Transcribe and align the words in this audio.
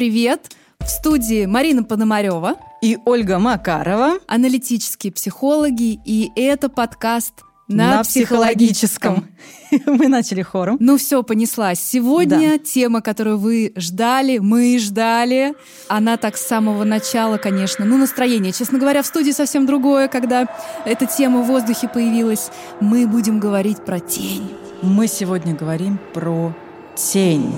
Привет! 0.00 0.52
В 0.78 0.88
студии 0.88 1.44
Марина 1.44 1.84
Пономарева 1.84 2.54
и 2.80 2.96
Ольга 3.04 3.38
Макарова, 3.38 4.14
аналитические 4.26 5.12
психологи, 5.12 6.00
и 6.06 6.32
это 6.36 6.70
подкаст 6.70 7.34
на, 7.68 7.96
на 7.96 8.02
психологическом. 8.02 9.28
Мы 9.84 10.08
начали 10.08 10.40
хором. 10.40 10.78
Ну 10.80 10.96
все, 10.96 11.22
понеслась. 11.22 11.80
Сегодня 11.80 12.52
да. 12.52 12.58
тема, 12.58 13.02
которую 13.02 13.36
вы 13.36 13.74
ждали, 13.76 14.38
мы 14.38 14.78
ждали. 14.78 15.52
Она 15.88 16.16
так 16.16 16.38
с 16.38 16.46
самого 16.46 16.84
начала, 16.84 17.36
конечно. 17.36 17.84
Ну, 17.84 17.98
настроение, 17.98 18.54
честно 18.54 18.78
говоря, 18.78 19.02
в 19.02 19.06
студии 19.06 19.32
совсем 19.32 19.66
другое, 19.66 20.08
когда 20.08 20.48
эта 20.86 21.04
тема 21.04 21.42
в 21.42 21.46
воздухе 21.46 21.88
появилась. 21.88 22.50
Мы 22.80 23.06
будем 23.06 23.38
говорить 23.38 23.84
про 23.84 24.00
тень. 24.00 24.50
Мы 24.80 25.08
сегодня 25.08 25.54
говорим 25.54 25.98
про 26.14 26.54
тень. 26.96 27.52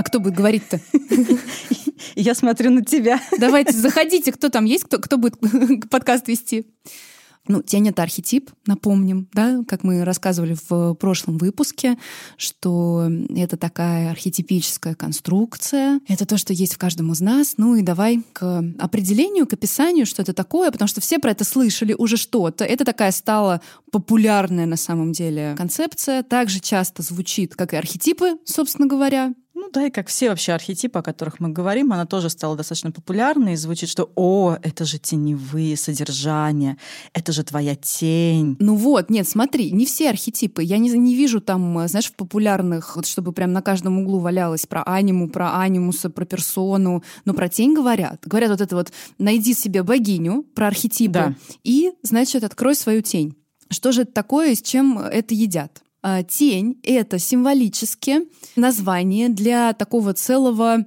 А 0.00 0.02
кто 0.02 0.18
будет 0.18 0.32
говорить-то? 0.32 0.80
Я 2.16 2.34
смотрю 2.34 2.70
на 2.70 2.82
тебя. 2.82 3.20
Давайте, 3.38 3.72
заходите. 3.72 4.32
Кто 4.32 4.48
там 4.48 4.64
есть? 4.64 4.84
Кто, 4.84 4.98
кто 4.98 5.18
будет 5.18 5.38
подкаст 5.90 6.26
вести? 6.26 6.64
Ну, 7.46 7.60
тень— 7.62 7.88
это 7.90 8.02
архетип, 8.02 8.50
напомним, 8.66 9.28
да, 9.34 9.62
как 9.68 9.82
мы 9.82 10.04
рассказывали 10.04 10.56
в 10.68 10.94
прошлом 10.94 11.36
выпуске, 11.36 11.98
что 12.36 13.10
это 13.34 13.56
такая 13.56 14.10
архетипическая 14.10 14.94
конструкция, 14.94 16.00
это 16.06 16.26
то, 16.26 16.38
что 16.38 16.52
есть 16.52 16.74
в 16.74 16.78
каждом 16.78 17.12
из 17.12 17.20
нас. 17.20 17.54
Ну 17.56 17.74
и 17.76 17.82
давай 17.82 18.22
к 18.32 18.64
определению, 18.78 19.46
к 19.46 19.52
описанию, 19.52 20.06
что 20.06 20.22
это 20.22 20.32
такое, 20.32 20.70
потому 20.70 20.88
что 20.88 21.00
все 21.00 21.18
про 21.18 21.32
это 21.32 21.44
слышали 21.44 21.92
уже 21.92 22.16
что-то. 22.16 22.64
Это 22.64 22.84
такая 22.84 23.10
стала 23.10 23.60
популярная 23.90 24.66
на 24.66 24.76
самом 24.76 25.12
деле 25.12 25.54
концепция, 25.58 26.22
также 26.22 26.60
часто 26.60 27.02
звучит, 27.02 27.54
как 27.54 27.74
и 27.74 27.76
архетипы, 27.76 28.36
собственно 28.44 28.86
говоря, 28.86 29.34
да, 29.72 29.86
и 29.86 29.90
как 29.90 30.08
все 30.08 30.30
вообще 30.30 30.52
архетипы, 30.52 30.98
о 30.98 31.02
которых 31.02 31.40
мы 31.40 31.48
говорим, 31.48 31.92
она 31.92 32.06
тоже 32.06 32.30
стала 32.30 32.56
достаточно 32.56 32.90
популярной 32.90 33.54
и 33.54 33.56
звучит, 33.56 33.88
что 33.88 34.10
«О, 34.14 34.56
это 34.62 34.84
же 34.84 34.98
теневые 34.98 35.76
содержания, 35.76 36.76
это 37.12 37.32
же 37.32 37.44
твоя 37.44 37.74
тень». 37.76 38.56
Ну 38.58 38.74
вот, 38.76 39.10
нет, 39.10 39.28
смотри, 39.28 39.70
не 39.72 39.86
все 39.86 40.10
архетипы. 40.10 40.62
Я 40.62 40.78
не, 40.78 40.90
не 40.90 41.14
вижу 41.14 41.40
там, 41.40 41.86
знаешь, 41.88 42.06
в 42.06 42.14
популярных, 42.14 42.96
вот 42.96 43.06
чтобы 43.06 43.32
прям 43.32 43.52
на 43.52 43.62
каждом 43.62 43.98
углу 43.98 44.18
валялось 44.18 44.66
про 44.66 44.82
аниму, 44.82 45.28
про 45.28 45.60
анимуса, 45.60 46.10
про 46.10 46.24
персону, 46.24 47.02
но 47.24 47.34
про 47.34 47.48
тень 47.48 47.74
говорят. 47.74 48.20
Говорят 48.24 48.50
вот 48.50 48.60
это 48.60 48.76
вот 48.76 48.92
«найди 49.18 49.54
себе 49.54 49.82
богиню», 49.82 50.42
про 50.54 50.66
архетипы, 50.66 51.12
да. 51.12 51.34
и, 51.64 51.92
значит, 52.02 52.44
открой 52.44 52.74
свою 52.74 53.02
тень. 53.02 53.36
Что 53.70 53.92
же 53.92 54.02
это 54.02 54.12
такое, 54.12 54.54
с 54.54 54.62
чем 54.62 54.98
это 54.98 55.34
едят? 55.34 55.82
А, 56.02 56.22
тень— 56.22 56.78
это 56.82 57.18
символически 57.18 58.22
название 58.56 59.28
для 59.28 59.72
такого 59.74 60.14
целого 60.14 60.86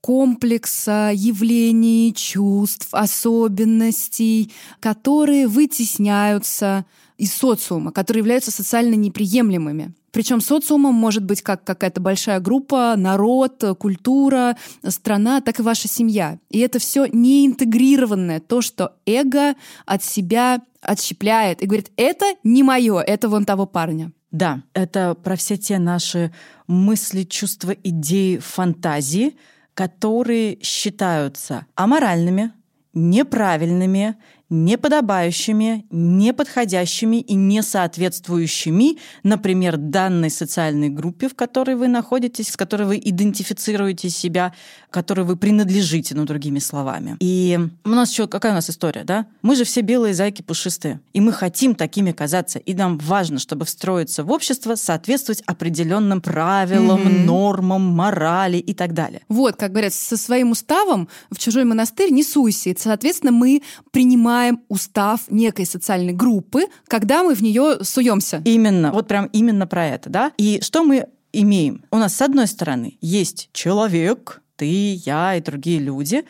комплекса 0.00 1.10
явлений, 1.12 2.14
чувств, 2.14 2.88
особенностей, 2.92 4.52
которые 4.80 5.46
вытесняются 5.46 6.86
из 7.18 7.34
социума, 7.34 7.92
которые 7.92 8.20
являются 8.20 8.50
социально 8.50 8.94
неприемлемыми. 8.94 9.94
Причем 10.16 10.40
социумом 10.40 10.94
может 10.94 11.24
быть 11.24 11.42
как 11.42 11.62
какая-то 11.62 12.00
большая 12.00 12.40
группа, 12.40 12.94
народ, 12.96 13.62
культура, 13.78 14.56
страна, 14.88 15.42
так 15.42 15.60
и 15.60 15.62
ваша 15.62 15.88
семья. 15.88 16.38
И 16.48 16.60
это 16.60 16.78
все 16.78 17.04
не 17.04 17.46
интегрированное, 17.46 18.40
то, 18.40 18.62
что 18.62 18.94
эго 19.04 19.54
от 19.84 20.02
себя 20.02 20.62
отщепляет 20.80 21.60
и 21.60 21.66
говорит, 21.66 21.92
это 21.98 22.24
не 22.44 22.62
мое, 22.62 22.98
это 23.00 23.28
вон 23.28 23.44
того 23.44 23.66
парня. 23.66 24.10
Да, 24.30 24.62
это 24.72 25.14
про 25.22 25.36
все 25.36 25.58
те 25.58 25.78
наши 25.78 26.32
мысли, 26.66 27.24
чувства, 27.24 27.72
идеи, 27.72 28.38
фантазии, 28.38 29.36
которые 29.74 30.58
считаются 30.62 31.66
аморальными, 31.74 32.52
неправильными, 32.94 34.16
неподобающими, 34.48 35.86
неподходящими 35.90 37.16
и 37.16 37.34
несоответствующими, 37.34 38.98
например, 39.22 39.76
данной 39.76 40.30
социальной 40.30 40.88
группе, 40.88 41.28
в 41.28 41.34
которой 41.34 41.74
вы 41.74 41.88
находитесь, 41.88 42.48
с 42.48 42.56
которой 42.56 42.84
вы 42.84 43.00
идентифицируете 43.02 44.08
себя, 44.08 44.54
которой 44.90 45.26
вы 45.26 45.36
принадлежите, 45.36 46.14
ну, 46.14 46.24
другими 46.24 46.58
словами. 46.60 47.16
И 47.20 47.58
у 47.84 47.88
нас 47.88 48.12
еще 48.12 48.28
какая 48.28 48.52
у 48.52 48.54
нас 48.54 48.70
история, 48.70 49.04
да? 49.04 49.26
Мы 49.42 49.56
же 49.56 49.64
все 49.64 49.80
белые 49.80 50.14
зайки 50.14 50.42
пушистые, 50.42 51.00
и 51.12 51.20
мы 51.20 51.32
хотим 51.32 51.74
такими 51.74 52.12
казаться, 52.12 52.58
и 52.58 52.72
нам 52.72 52.98
важно, 52.98 53.38
чтобы 53.38 53.64
встроиться 53.64 54.22
в 54.22 54.30
общество, 54.30 54.76
соответствовать 54.76 55.42
определенным 55.46 56.20
правилам, 56.20 57.00
mm-hmm. 57.00 57.24
нормам, 57.24 57.82
морали 57.82 58.58
и 58.58 58.74
так 58.74 58.94
далее. 58.94 59.22
Вот, 59.28 59.56
как 59.56 59.72
говорят, 59.72 59.92
со 59.92 60.16
своим 60.16 60.52
уставом 60.52 61.08
в 61.30 61.38
чужой 61.38 61.64
монастырь 61.64 62.10
не 62.10 62.22
суйся. 62.22 62.70
И, 62.70 62.76
соответственно, 62.78 63.32
мы 63.32 63.62
принимаем 63.90 64.35
принимаем 64.36 64.60
устав 64.68 65.20
некой 65.30 65.66
социальной 65.66 66.12
группы, 66.12 66.66
когда 66.88 67.22
мы 67.22 67.34
в 67.34 67.42
нее 67.42 67.78
суемся. 67.82 68.42
Именно, 68.44 68.92
вот 68.92 69.08
прям 69.08 69.26
именно 69.32 69.66
про 69.66 69.86
это, 69.86 70.10
да. 70.10 70.32
И 70.36 70.60
что 70.62 70.84
мы 70.84 71.06
имеем? 71.32 71.84
У 71.90 71.96
нас, 71.96 72.14
с 72.14 72.22
одной 72.22 72.46
стороны, 72.46 72.98
есть 73.00 73.48
человек, 73.52 74.42
ты, 74.56 74.94
я 74.94 75.36
и 75.36 75.40
другие 75.40 75.78
люди, 75.78 76.24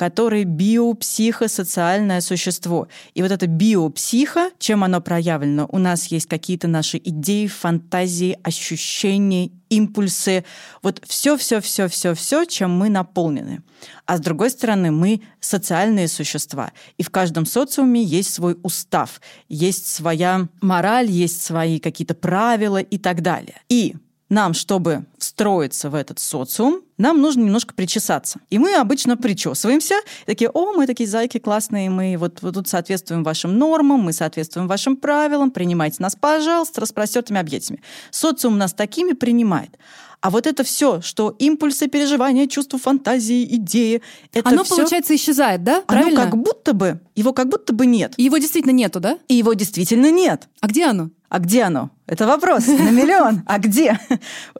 который 0.00 0.44
биопсихосоциальное 0.44 2.22
существо. 2.22 2.88
И 3.12 3.20
вот 3.20 3.32
это 3.32 3.46
биопсихо, 3.46 4.48
чем 4.58 4.82
оно 4.82 5.02
проявлено? 5.02 5.68
У 5.70 5.76
нас 5.76 6.06
есть 6.06 6.26
какие-то 6.26 6.68
наши 6.68 6.96
идеи, 6.96 7.46
фантазии, 7.46 8.38
ощущения, 8.42 9.50
импульсы. 9.68 10.46
Вот 10.82 11.02
все-все-все-все-все, 11.06 12.46
чем 12.46 12.70
мы 12.70 12.88
наполнены. 12.88 13.62
А 14.06 14.16
с 14.16 14.20
другой 14.20 14.48
стороны, 14.48 14.90
мы 14.90 15.20
социальные 15.38 16.08
существа. 16.08 16.72
И 16.96 17.02
в 17.02 17.10
каждом 17.10 17.44
социуме 17.44 18.02
есть 18.02 18.32
свой 18.32 18.56
устав, 18.62 19.20
есть 19.50 19.86
своя 19.86 20.48
мораль, 20.62 21.10
есть 21.10 21.42
свои 21.42 21.78
какие-то 21.78 22.14
правила 22.14 22.80
и 22.80 22.96
так 22.96 23.20
далее. 23.20 23.60
И 23.68 23.96
нам, 24.30 24.54
чтобы 24.54 25.04
встроиться 25.40 25.88
в 25.88 25.94
этот 25.94 26.18
социум, 26.18 26.82
нам 26.98 27.22
нужно 27.22 27.40
немножко 27.40 27.72
причесаться. 27.72 28.40
И 28.50 28.58
мы 28.58 28.74
обычно 28.74 29.16
причесываемся, 29.16 29.94
такие, 30.26 30.50
о, 30.50 30.74
мы 30.74 30.86
такие 30.86 31.08
зайки 31.08 31.38
классные, 31.38 31.88
мы 31.88 32.16
вот, 32.18 32.42
вот 32.42 32.52
тут 32.52 32.68
соответствуем 32.68 33.24
вашим 33.24 33.56
нормам, 33.56 34.00
мы 34.00 34.12
соответствуем 34.12 34.68
вашим 34.68 34.96
правилам, 34.96 35.50
принимайте 35.50 36.02
нас, 36.02 36.14
пожалуйста, 36.14 36.82
распростертыми 36.82 37.40
объятиями. 37.40 37.80
Социум 38.10 38.58
нас 38.58 38.74
такими 38.74 39.14
принимает. 39.14 39.78
А 40.20 40.28
вот 40.28 40.46
это 40.46 40.62
все, 40.62 41.00
что 41.00 41.34
импульсы, 41.38 41.88
переживания, 41.88 42.46
чувства, 42.46 42.78
фантазии, 42.78 43.42
идеи, 43.56 44.02
это 44.34 44.50
Оно, 44.50 44.64
всё, 44.64 44.76
получается, 44.76 45.14
исчезает, 45.14 45.64
да? 45.64 45.80
Правильно? 45.86 46.20
Оно 46.20 46.30
как 46.32 46.38
будто 46.38 46.74
бы, 46.74 47.00
его 47.16 47.32
как 47.32 47.48
будто 47.48 47.72
бы 47.72 47.86
нет. 47.86 48.12
И 48.18 48.24
его 48.24 48.36
действительно 48.36 48.72
нету, 48.72 49.00
да? 49.00 49.16
И 49.28 49.36
его 49.36 49.54
действительно 49.54 50.10
нет. 50.10 50.50
А 50.60 50.66
где 50.66 50.84
оно? 50.84 51.08
А 51.30 51.38
где 51.38 51.62
оно? 51.62 51.90
Это 52.06 52.26
вопрос 52.26 52.66
на 52.66 52.90
миллион. 52.90 53.44
А 53.46 53.58
где? 53.58 53.98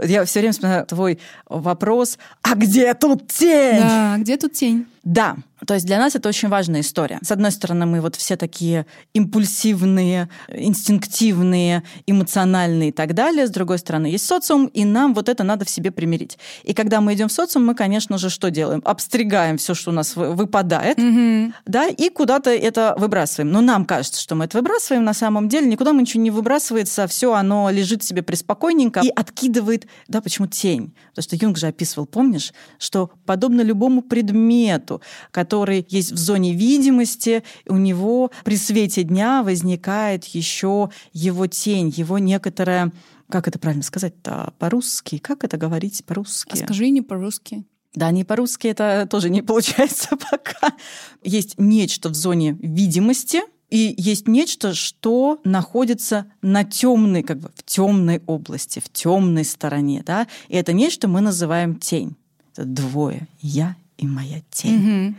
Я 0.00 0.24
все 0.24 0.38
время 0.38 0.52
вспоминаю 0.52 0.86
твой 0.86 1.18
вопрос. 1.48 2.16
А 2.42 2.54
где 2.54 2.94
тут 2.94 3.26
тень? 3.26 3.80
Да, 3.80 4.14
где 4.18 4.36
тут 4.36 4.52
тень? 4.52 4.86
Да, 5.02 5.36
то 5.66 5.74
есть 5.74 5.86
для 5.86 5.98
нас 5.98 6.14
это 6.14 6.28
очень 6.28 6.48
важная 6.48 6.82
история. 6.82 7.18
С 7.22 7.32
одной 7.32 7.50
стороны, 7.52 7.86
мы 7.86 8.02
вот 8.02 8.16
все 8.16 8.36
такие 8.36 8.84
импульсивные, 9.14 10.28
инстинктивные, 10.48 11.82
эмоциональные 12.06 12.90
и 12.90 12.92
так 12.92 13.14
далее. 13.14 13.46
С 13.46 13.50
другой 13.50 13.78
стороны, 13.78 14.06
есть 14.06 14.26
социум, 14.26 14.66
и 14.66 14.84
нам 14.84 15.14
вот 15.14 15.30
это 15.30 15.42
надо 15.42 15.64
в 15.64 15.70
себе 15.70 15.90
примирить. 15.90 16.38
И 16.64 16.74
когда 16.74 17.00
мы 17.00 17.14
идем 17.14 17.28
в 17.28 17.32
социум, 17.32 17.66
мы, 17.66 17.74
конечно 17.74 18.18
же, 18.18 18.28
что 18.28 18.50
делаем? 18.50 18.82
Обстригаем 18.84 19.56
все, 19.56 19.74
что 19.74 19.90
у 19.90 19.94
нас 19.94 20.16
выпадает, 20.16 20.98
mm-hmm. 20.98 21.52
да, 21.66 21.86
и 21.88 22.10
куда-то 22.10 22.50
это 22.50 22.94
выбрасываем. 22.98 23.50
Но 23.50 23.62
нам 23.62 23.86
кажется, 23.86 24.20
что 24.20 24.34
мы 24.34 24.44
это 24.44 24.58
выбрасываем, 24.58 25.04
на 25.04 25.14
самом 25.14 25.48
деле 25.48 25.66
никуда 25.66 25.94
мы 25.94 26.02
ничего 26.02 26.22
не 26.22 26.30
выбрасывается, 26.60 27.06
все 27.06 27.32
оно 27.32 27.70
лежит 27.70 28.02
себе 28.02 28.22
преспокойненько 28.22 29.00
и 29.00 29.08
откидывает, 29.08 29.86
да, 30.08 30.20
почему 30.20 30.46
тень? 30.46 30.94
Потому 31.10 31.22
что 31.22 31.36
Юнг 31.36 31.58
же 31.58 31.66
описывал, 31.66 32.06
помнишь, 32.06 32.52
что 32.78 33.10
подобно 33.24 33.62
любому 33.62 34.02
предмету, 34.02 35.00
который 35.30 35.86
есть 35.88 36.12
в 36.12 36.18
зоне 36.18 36.54
видимости, 36.54 37.42
у 37.66 37.76
него 37.76 38.30
при 38.44 38.56
свете 38.56 39.04
дня 39.04 39.42
возникает 39.42 40.24
еще 40.24 40.90
его 41.12 41.46
тень, 41.46 41.92
его 41.96 42.18
некоторая 42.18 42.92
как 43.30 43.46
это 43.46 43.60
правильно 43.60 43.84
сказать-то 43.84 44.54
по-русски? 44.58 45.18
Как 45.18 45.44
это 45.44 45.56
говорить 45.56 46.04
по-русски? 46.04 46.50
А 46.50 46.56
скажи 46.56 46.90
не 46.90 47.00
по-русски. 47.00 47.64
Да, 47.94 48.10
не 48.10 48.24
по-русски 48.24 48.66
это 48.66 49.06
тоже 49.08 49.30
не 49.30 49.40
получается 49.40 50.16
пока. 50.30 50.74
Есть 51.22 51.54
нечто 51.56 52.08
в 52.08 52.14
зоне 52.14 52.56
видимости, 52.60 53.42
и 53.70 53.94
есть 53.96 54.26
нечто, 54.28 54.74
что 54.74 55.40
находится 55.44 56.26
на 56.42 56.64
темной, 56.64 57.22
как 57.22 57.38
бы 57.38 57.50
в 57.54 57.62
темной 57.64 58.20
области, 58.26 58.80
в 58.80 58.88
темной 58.90 59.44
стороне, 59.44 60.02
да. 60.04 60.26
И 60.48 60.56
это 60.56 60.72
нечто 60.72 61.08
мы 61.08 61.20
называем 61.20 61.76
тень. 61.76 62.16
Это 62.52 62.64
двое: 62.64 63.28
я 63.40 63.76
и 63.96 64.06
моя 64.06 64.42
тень. 64.50 65.08
Угу. 65.08 65.14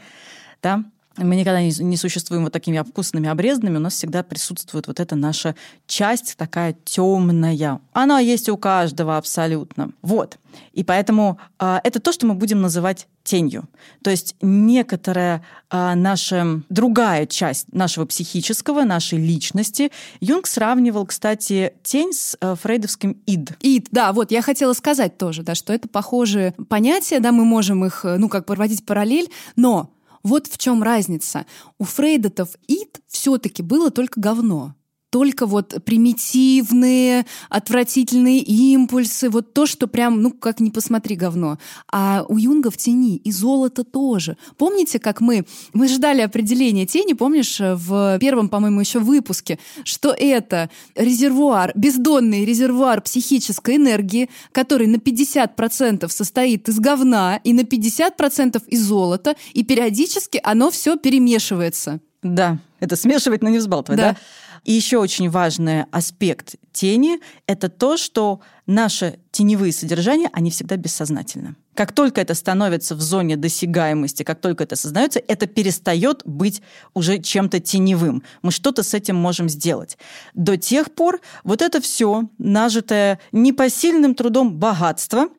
Да? 0.61 0.83
Мы 1.17 1.35
никогда 1.35 1.61
не, 1.61 1.71
не 1.79 1.97
существуем 1.97 2.43
вот 2.43 2.53
такими 2.53 2.77
обкусными, 2.77 3.27
обрезанными, 3.27 3.77
у 3.77 3.81
нас 3.81 3.93
всегда 3.93 4.23
присутствует 4.23 4.87
вот 4.87 4.99
эта 4.99 5.15
наша 5.15 5.55
часть 5.85 6.37
такая 6.37 6.75
темная. 6.85 7.81
Она 7.91 8.19
есть 8.19 8.47
у 8.49 8.57
каждого 8.57 9.17
абсолютно. 9.17 9.91
Вот. 10.01 10.37
И 10.73 10.83
поэтому 10.83 11.37
э, 11.59 11.79
это 11.83 11.99
то, 11.99 12.11
что 12.11 12.25
мы 12.25 12.33
будем 12.33 12.61
называть 12.61 13.07
тенью. 13.23 13.65
То 14.03 14.09
есть 14.09 14.35
некоторая 14.41 15.43
э, 15.69 15.95
наша 15.95 16.61
другая 16.69 17.25
часть 17.25 17.73
нашего 17.73 18.05
психического, 18.05 18.83
нашей 18.83 19.19
личности. 19.19 19.91
Юнг 20.21 20.47
сравнивал, 20.47 21.05
кстати, 21.05 21.73
тень 21.83 22.13
с 22.13 22.37
э, 22.39 22.55
фрейдовским 22.55 23.17
ид. 23.25 23.51
Ид, 23.61 23.87
да, 23.91 24.13
вот 24.13 24.31
я 24.31 24.41
хотела 24.41 24.73
сказать 24.73 25.17
тоже, 25.17 25.43
да, 25.43 25.55
что 25.55 25.73
это 25.73 25.89
похожие 25.89 26.53
понятия, 26.69 27.19
да, 27.19 27.31
мы 27.31 27.43
можем 27.43 27.83
их, 27.85 28.03
ну, 28.03 28.29
как 28.29 28.45
проводить 28.45 28.85
параллель, 28.85 29.29
но 29.55 29.91
вот 30.23 30.47
в 30.47 30.57
чем 30.57 30.83
разница. 30.83 31.45
У 31.77 31.83
Фрейдотов 31.83 32.49
ид 32.67 32.99
все-таки 33.07 33.61
было 33.63 33.91
только 33.91 34.19
говно 34.19 34.75
только 35.11 35.45
вот 35.45 35.75
примитивные, 35.83 37.25
отвратительные 37.49 38.39
импульсы, 38.39 39.29
вот 39.29 39.53
то, 39.53 39.65
что 39.65 39.87
прям, 39.87 40.21
ну, 40.21 40.31
как 40.31 40.61
не 40.61 40.71
посмотри 40.71 41.17
говно. 41.17 41.59
А 41.91 42.25
у 42.27 42.37
Юнга 42.37 42.71
в 42.71 42.77
тени 42.77 43.17
и 43.17 43.31
золото 43.31 43.83
тоже. 43.83 44.37
Помните, 44.57 44.99
как 44.99 45.19
мы, 45.19 45.45
мы 45.73 45.89
ждали 45.89 46.21
определения 46.21 46.85
тени, 46.85 47.13
помнишь, 47.13 47.57
в 47.59 48.17
первом, 48.19 48.47
по-моему, 48.47 48.79
еще 48.79 48.99
выпуске, 48.99 49.59
что 49.83 50.15
это 50.17 50.69
резервуар, 50.95 51.73
бездонный 51.75 52.45
резервуар 52.45 53.01
психической 53.01 53.75
энергии, 53.75 54.29
который 54.53 54.87
на 54.87 54.95
50% 54.95 56.07
состоит 56.07 56.69
из 56.69 56.79
говна 56.79 57.41
и 57.43 57.51
на 57.51 57.61
50% 57.61 58.63
из 58.67 58.81
золота, 58.81 59.35
и 59.53 59.63
периодически 59.63 60.39
оно 60.41 60.71
все 60.71 60.95
перемешивается. 60.95 61.99
Да, 62.23 62.59
это 62.79 62.95
смешивать, 62.95 63.41
но 63.41 63.49
не 63.49 63.57
взбалтывать, 63.57 63.99
да? 63.99 64.11
да? 64.11 64.17
И 64.63 64.73
еще 64.73 64.97
очень 64.97 65.29
важный 65.29 65.83
аспект 65.91 66.55
тени– 66.71 67.19
это 67.47 67.69
то, 67.69 67.97
что 67.97 68.41
наши 68.67 69.19
теневые 69.31 69.73
содержания, 69.73 70.29
они 70.33 70.51
всегда 70.51 70.77
бессознательны. 70.77 71.55
Как 71.73 71.93
только 71.93 72.21
это 72.21 72.33
становится 72.35 72.95
в 72.95 73.01
зоне 73.01 73.37
досягаемости, 73.37 74.23
как 74.23 74.41
только 74.41 74.65
это 74.65 74.75
осознается, 74.75 75.21
это 75.25 75.47
перестает 75.47 76.21
быть 76.25 76.61
уже 76.93 77.17
чем-то 77.17 77.59
теневым. 77.59 78.23
Мы 78.41 78.51
что-то 78.51 78.83
с 78.83 78.93
этим 78.93 79.15
можем 79.15 79.49
сделать. 79.49 79.97
До 80.33 80.57
тех 80.57 80.91
пор 80.91 81.21
вот 81.43 81.61
это 81.61 81.81
все 81.81 82.29
нажитое 82.37 83.19
непосильным 83.31 84.15
трудом 84.15 84.53
богатство, 84.57 85.29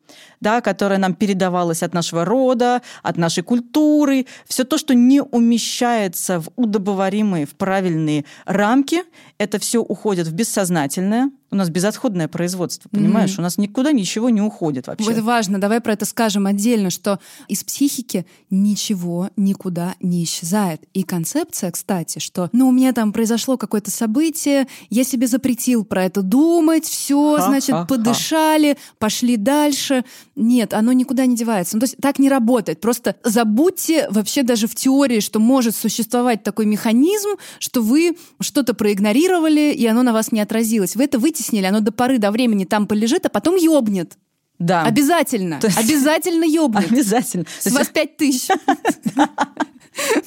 да, 0.43 0.61
которое 0.61 0.99
нам 0.99 1.15
передавалось 1.15 1.83
от 1.83 1.95
нашего 1.95 2.25
рода, 2.25 2.83
от 3.03 3.17
нашей 3.17 3.43
культуры, 3.43 4.27
все 4.47 4.65
то, 4.65 4.77
что 4.77 4.95
не 4.95 5.23
умещается 5.23 6.41
в 6.41 6.49
удобоваримые, 6.57 7.47
в 7.47 7.55
правильные 7.55 8.25
рамки, 8.45 9.05
это 9.39 9.59
все 9.59 9.79
уходит 9.81 10.27
в 10.27 10.33
бессознательное, 10.35 11.31
у 11.53 11.55
нас 11.55 11.69
безотходное 11.69 12.29
производство, 12.29 12.89
понимаешь? 12.89 13.33
Mm-hmm. 13.33 13.41
У 13.41 13.43
нас 13.43 13.59
никуда 13.59 13.93
ничего 13.93 14.31
не 14.31 14.41
уходит 14.41 14.87
вообще. 14.87 15.13
Это 15.13 15.23
важно. 15.23 15.61
Давай 15.61 15.83
про 15.83 15.93
это 15.93 16.07
скажем 16.07 16.47
отдельно, 16.47 16.89
что 16.89 17.21
из 17.47 17.63
психики 17.63 18.25
ничего 18.49 19.29
никуда 19.37 19.95
не 20.01 20.25
исчезает. 20.25 20.83
И 20.95 21.03
концепция, 21.03 21.71
кстати, 21.71 22.21
что, 22.21 22.49
ну, 22.53 22.69
у 22.69 22.73
меня 22.73 22.95
там 22.95 23.13
произошло 23.13 23.59
какое-то 23.59 23.91
событие, 23.91 24.67
я 24.89 25.05
себе 25.05 25.27
запретил 25.27 25.85
про 25.85 26.05
это 26.05 26.23
думать, 26.23 26.87
все, 26.87 27.39
значит, 27.39 27.87
подышали, 27.87 28.79
пошли 28.99 29.37
дальше. 29.37 30.05
Нет, 30.35 30.73
оно 30.73 30.93
никуда 30.93 31.27
не 31.27 31.37
девается. 31.37 31.77
Ну, 31.77 31.81
то 31.81 31.85
есть 31.85 31.99
так 32.01 32.19
не 32.19 32.31
работает. 32.31 32.81
Просто 32.81 33.17
забудьте 33.25 34.09
вообще 34.09 34.43
даже 34.43 34.67
в 34.67 34.75
теории, 34.75 35.21
что 35.21 35.39
может 35.39 35.77
существовать 35.77 36.43
такой 36.43 36.65
механизм, 36.65 37.29
что 37.59 37.83
вы 37.83 38.17
что-то 38.41 38.73
проигнорировали, 38.73 39.75
и 39.75 39.87
оно 39.87 40.03
на 40.03 40.15
вас 40.15 40.33
не 40.33 40.41
отразилось. 40.41 40.97
Вы 40.97 41.05
это 41.05 41.19
вытеснили, 41.43 41.67
оно 41.67 41.81
до 41.81 41.93
поры 41.93 42.19
до 42.19 42.31
времени 42.31 42.65
там 42.65 42.87
полежит, 42.87 43.27
а 43.27 43.29
потом 43.29 43.57
ёбнет. 43.57 44.17
Да. 44.59 44.85
Обязательно. 44.85 45.59
есть... 45.63 45.79
Обязательно 45.79 46.45
ёбнет. 46.45 46.91
Обязательно. 46.91 47.45
С 47.59 47.71
вас 47.73 47.89
пять 47.89 48.17
тысяч. 48.17 48.49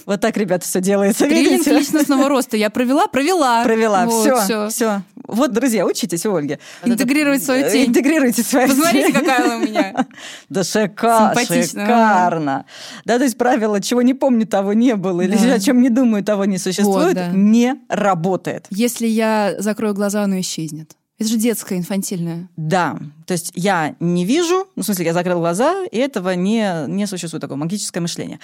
Вот 0.06 0.22
так, 0.22 0.38
ребята, 0.38 0.64
все 0.64 0.80
делается. 0.80 1.26
Тренинг 1.26 1.66
личностного 1.66 2.30
роста 2.30 2.56
я 2.56 2.70
провела, 2.70 3.08
провела. 3.08 3.64
Провела, 3.64 4.08
все, 4.08 4.70
все. 4.70 5.02
Вот, 5.28 5.54
друзья, 5.54 5.86
учитесь 5.86 6.26
у 6.26 6.36
Ольги. 6.36 6.60
Интегрировать 6.84 7.44
свою 7.44 7.70
тень. 7.70 7.88
Интегрируйте 7.88 8.44
свою 8.44 8.68
Посмотрите, 8.68 9.12
какая 9.12 9.44
она 9.44 9.58
у 9.58 9.62
меня. 9.62 10.06
Да 10.50 10.64
шикарно. 10.64 12.66
Да, 13.06 13.18
то 13.18 13.24
есть 13.24 13.38
правило, 13.38 13.82
чего 13.82 14.04
не 14.04 14.14
помню, 14.14 14.46
того 14.46 14.74
не 14.74 14.96
было, 14.96 15.22
или 15.22 15.36
о 15.36 15.60
чем 15.60 15.82
не 15.82 15.90
думаю, 15.90 16.24
того 16.24 16.46
не 16.46 16.60
существует, 16.60 17.18
не 17.34 17.76
работает. 17.90 18.68
Если 18.70 19.08
я 19.08 19.56
закрою 19.58 19.96
глаза, 19.96 20.24
оно 20.24 20.40
исчезнет. 20.40 20.96
Это 21.18 21.30
же 21.30 21.38
детское, 21.38 21.78
инфантильное. 21.78 22.50
Да. 22.58 23.00
То 23.26 23.34
есть 23.34 23.52
я 23.56 23.96
не 24.00 24.26
вижу, 24.26 24.68
ну, 24.76 24.84
в 24.84 24.86
смысле, 24.86 25.06
я 25.06 25.14
закрыл 25.14 25.40
глаза, 25.40 25.86
и 25.86 25.98
этого 25.98 26.32
не, 26.32 26.86
не 26.88 27.08
существует, 27.08 27.42
такое 27.42 27.58
магическое 27.58 28.02
мышление. 28.02 28.40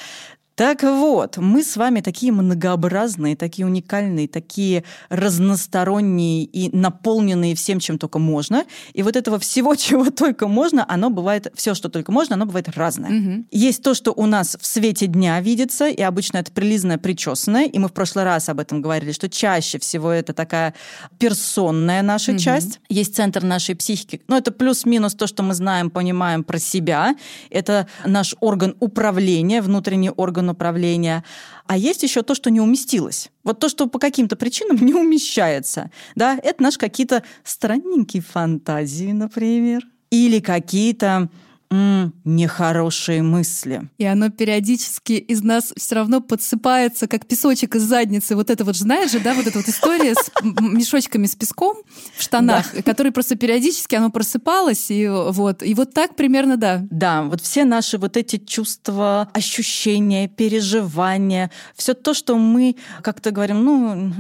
Так 0.62 0.84
вот, 0.84 1.38
мы 1.38 1.64
с 1.64 1.76
вами 1.76 2.02
такие 2.02 2.32
многообразные, 2.32 3.36
такие 3.36 3.66
уникальные, 3.66 4.28
такие 4.28 4.84
разносторонние 5.10 6.44
и 6.44 6.70
наполненные 6.78 7.56
всем, 7.56 7.80
чем 7.80 7.98
только 7.98 8.20
можно. 8.20 8.66
И 8.94 9.02
вот 9.02 9.16
этого 9.16 9.40
всего, 9.40 9.74
чего 9.88 10.12
только 10.12 10.48
можно, 10.48 10.86
оно 10.88 11.10
бывает, 11.10 11.52
все, 11.56 11.74
что 11.74 11.90
только 11.90 12.12
можно, 12.12 12.36
оно 12.36 12.46
бывает 12.46 12.70
разное. 12.78 13.10
Угу. 13.10 13.46
Есть 13.50 13.82
то, 13.82 13.96
что 13.96 14.12
у 14.12 14.28
нас 14.28 14.56
в 14.62 14.64
свете 14.68 15.08
дня 15.08 15.42
видится, 15.42 15.90
и 15.90 16.00
обычно 16.04 16.38
это 16.38 16.52
прилизанное, 16.52 17.00
причесанное. 17.00 17.66
И 17.66 17.80
мы 17.80 17.88
в 17.88 17.94
прошлый 17.94 18.24
раз 18.24 18.48
об 18.48 18.60
этом 18.60 18.84
говорили, 18.84 19.14
что 19.14 19.30
чаще 19.30 19.80
всего 19.80 20.12
это 20.12 20.34
такая 20.34 20.76
персонная 21.18 22.04
наша 22.04 22.34
угу. 22.34 22.40
часть. 22.40 22.82
Есть 22.88 23.16
центр 23.16 23.44
нашей 23.44 23.74
психики. 23.76 24.22
Но 24.28 24.38
это 24.38 24.52
плюс-минус 24.52 25.16
то, 25.16 25.26
что 25.26 25.42
мы 25.42 25.56
знаем, 25.56 25.90
понимаем 25.90 26.44
про 26.44 26.60
себя. 26.60 27.16
Это 27.50 27.88
наш 28.06 28.36
орган 28.42 28.76
управления, 28.80 29.64
внутренний 29.64 30.12
орган 30.12 30.51
орган 30.52 30.72
управления. 30.72 31.24
А 31.68 31.78
есть 31.78 32.04
еще 32.04 32.22
то, 32.22 32.36
что 32.36 32.52
не 32.52 32.62
уместилось. 32.62 33.30
Вот 33.44 33.60
то, 33.60 33.70
что 33.70 33.88
по 33.88 34.00
каким-то 34.00 34.36
причинам 34.36 34.78
не 34.78 34.94
умещается. 34.94 35.90
Да, 36.16 36.38
это 36.44 36.62
наши 36.64 36.78
какие-то 36.78 37.24
странненькие 37.44 38.22
фантазии, 38.22 39.12
например. 39.12 39.82
Или 40.12 40.40
какие-то 40.40 41.30
м, 41.72 42.14
нехорошие 42.26 43.24
мысли. 43.24 43.90
И 43.98 44.06
оно 44.06 44.30
периодически 44.30 45.14
из 45.14 45.42
нас 45.42 45.74
все 45.78 45.96
равно 45.96 46.22
подсыпается, 46.22 47.08
как 47.08 47.26
песочек 47.26 47.76
из 47.76 47.84
задницы. 47.84 48.36
Вот 48.36 48.50
это 48.50 48.66
вот, 48.66 48.76
знаешь 48.76 49.12
же, 49.12 49.20
да, 49.20 49.34
вот 49.34 49.48
эта 49.48 49.58
вот 49.58 49.68
история 49.68 50.14
с 50.14 50.32
мешочками 50.44 51.26
с 51.26 51.36
песком 51.36 51.78
в 52.16 52.22
штанах, 52.22 52.74
да. 52.76 52.82
который 52.82 53.12
просто 53.12 53.36
периодически 53.36 53.96
оно 53.96 54.12
просыпалось, 54.12 54.92
и 54.92 55.08
вот, 55.08 55.64
и 55.64 55.74
вот 55.74 55.94
так 55.94 56.16
примерно, 56.16 56.58
да. 56.58 56.86
Да, 56.92 57.24
вот 57.24 57.42
все 57.42 57.64
наши 57.64 57.98
вот 57.98 58.18
эти 58.18 58.38
чувства, 58.38 59.30
ощущения, 59.34 60.28
переживания, 60.28 61.52
все 61.76 61.94
то, 61.94 62.14
что 62.14 62.38
мы 62.38 62.76
как-то 63.02 63.32
говорим, 63.32 63.64
ну, 63.64 64.14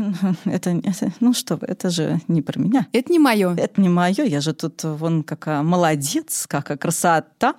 это, 0.46 0.70
это 0.70 1.12
ну 1.20 1.34
что 1.34 1.60
это 1.62 1.89
же 1.89 2.22
не 2.29 2.41
про 2.41 2.60
меня. 2.60 2.88
Это 2.93 3.12
не 3.12 3.20
мое. 3.20 3.53
Это 3.55 3.81
не 3.81 3.89
мое, 3.89 4.24
я 4.24 4.39
же 4.39 4.53
тут 4.53 4.84
вон 4.84 5.24
какая 5.24 5.63
молодец, 5.63 6.46
какая 6.48 6.77
красота 6.77 7.41
да? 7.42 7.56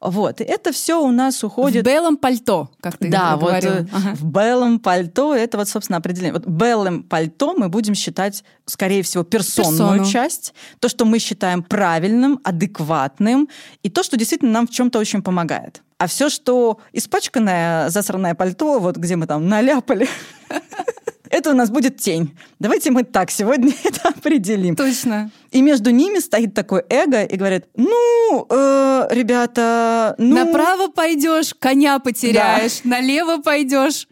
Вот, 0.00 0.42
и 0.42 0.44
это 0.44 0.70
все 0.70 1.02
у 1.02 1.10
нас 1.10 1.42
уходит... 1.42 1.82
В 1.82 1.86
белом 1.86 2.18
пальто, 2.18 2.68
как 2.80 2.98
ты 2.98 3.08
да, 3.08 3.36
говорил. 3.36 3.70
вот 3.70 3.88
ага. 3.90 4.14
в 4.14 4.24
белом 4.24 4.78
пальто, 4.78 5.34
это 5.34 5.56
вот, 5.56 5.66
собственно, 5.66 5.96
определение. 5.96 6.34
Вот 6.34 6.46
белым 6.46 7.02
пальто 7.02 7.54
мы 7.56 7.70
будем 7.70 7.94
считать, 7.94 8.44
скорее 8.66 9.02
всего, 9.02 9.24
персонную 9.24 10.00
Персону. 10.00 10.04
часть, 10.04 10.54
то, 10.78 10.90
что 10.90 11.06
мы 11.06 11.18
считаем 11.18 11.62
правильным, 11.62 12.38
адекватным, 12.44 13.48
и 13.82 13.88
то, 13.88 14.02
что 14.02 14.18
действительно 14.18 14.52
нам 14.52 14.66
в 14.66 14.70
чем-то 14.70 14.98
очень 14.98 15.22
помогает. 15.22 15.80
А 15.96 16.06
все, 16.06 16.28
что 16.28 16.80
испачканное 16.92 17.88
засранное 17.88 18.34
пальто, 18.34 18.78
вот 18.80 18.96
где 18.96 19.16
мы 19.16 19.26
там 19.26 19.48
наляпали, 19.48 20.06
это 21.30 21.50
у 21.50 21.54
нас 21.54 21.70
будет 21.70 21.98
тень. 21.98 22.36
Давайте 22.58 22.90
мы 22.90 23.04
так 23.04 23.30
сегодня 23.30 23.72
это 23.84 24.08
определим. 24.08 24.76
Точно. 24.76 25.30
И 25.50 25.62
между 25.62 25.90
ними 25.90 26.18
стоит 26.18 26.54
такое 26.54 26.84
эго 26.88 27.22
и 27.24 27.36
говорит, 27.36 27.66
ну, 27.76 28.46
э, 28.48 29.08
ребята, 29.10 30.14
ну... 30.18 30.44
Направо 30.44 30.88
пойдешь, 30.88 31.54
коня 31.58 31.98
потеряешь, 31.98 32.80
да. 32.84 32.90
налево 32.90 33.38
пойдешь, 33.38 34.08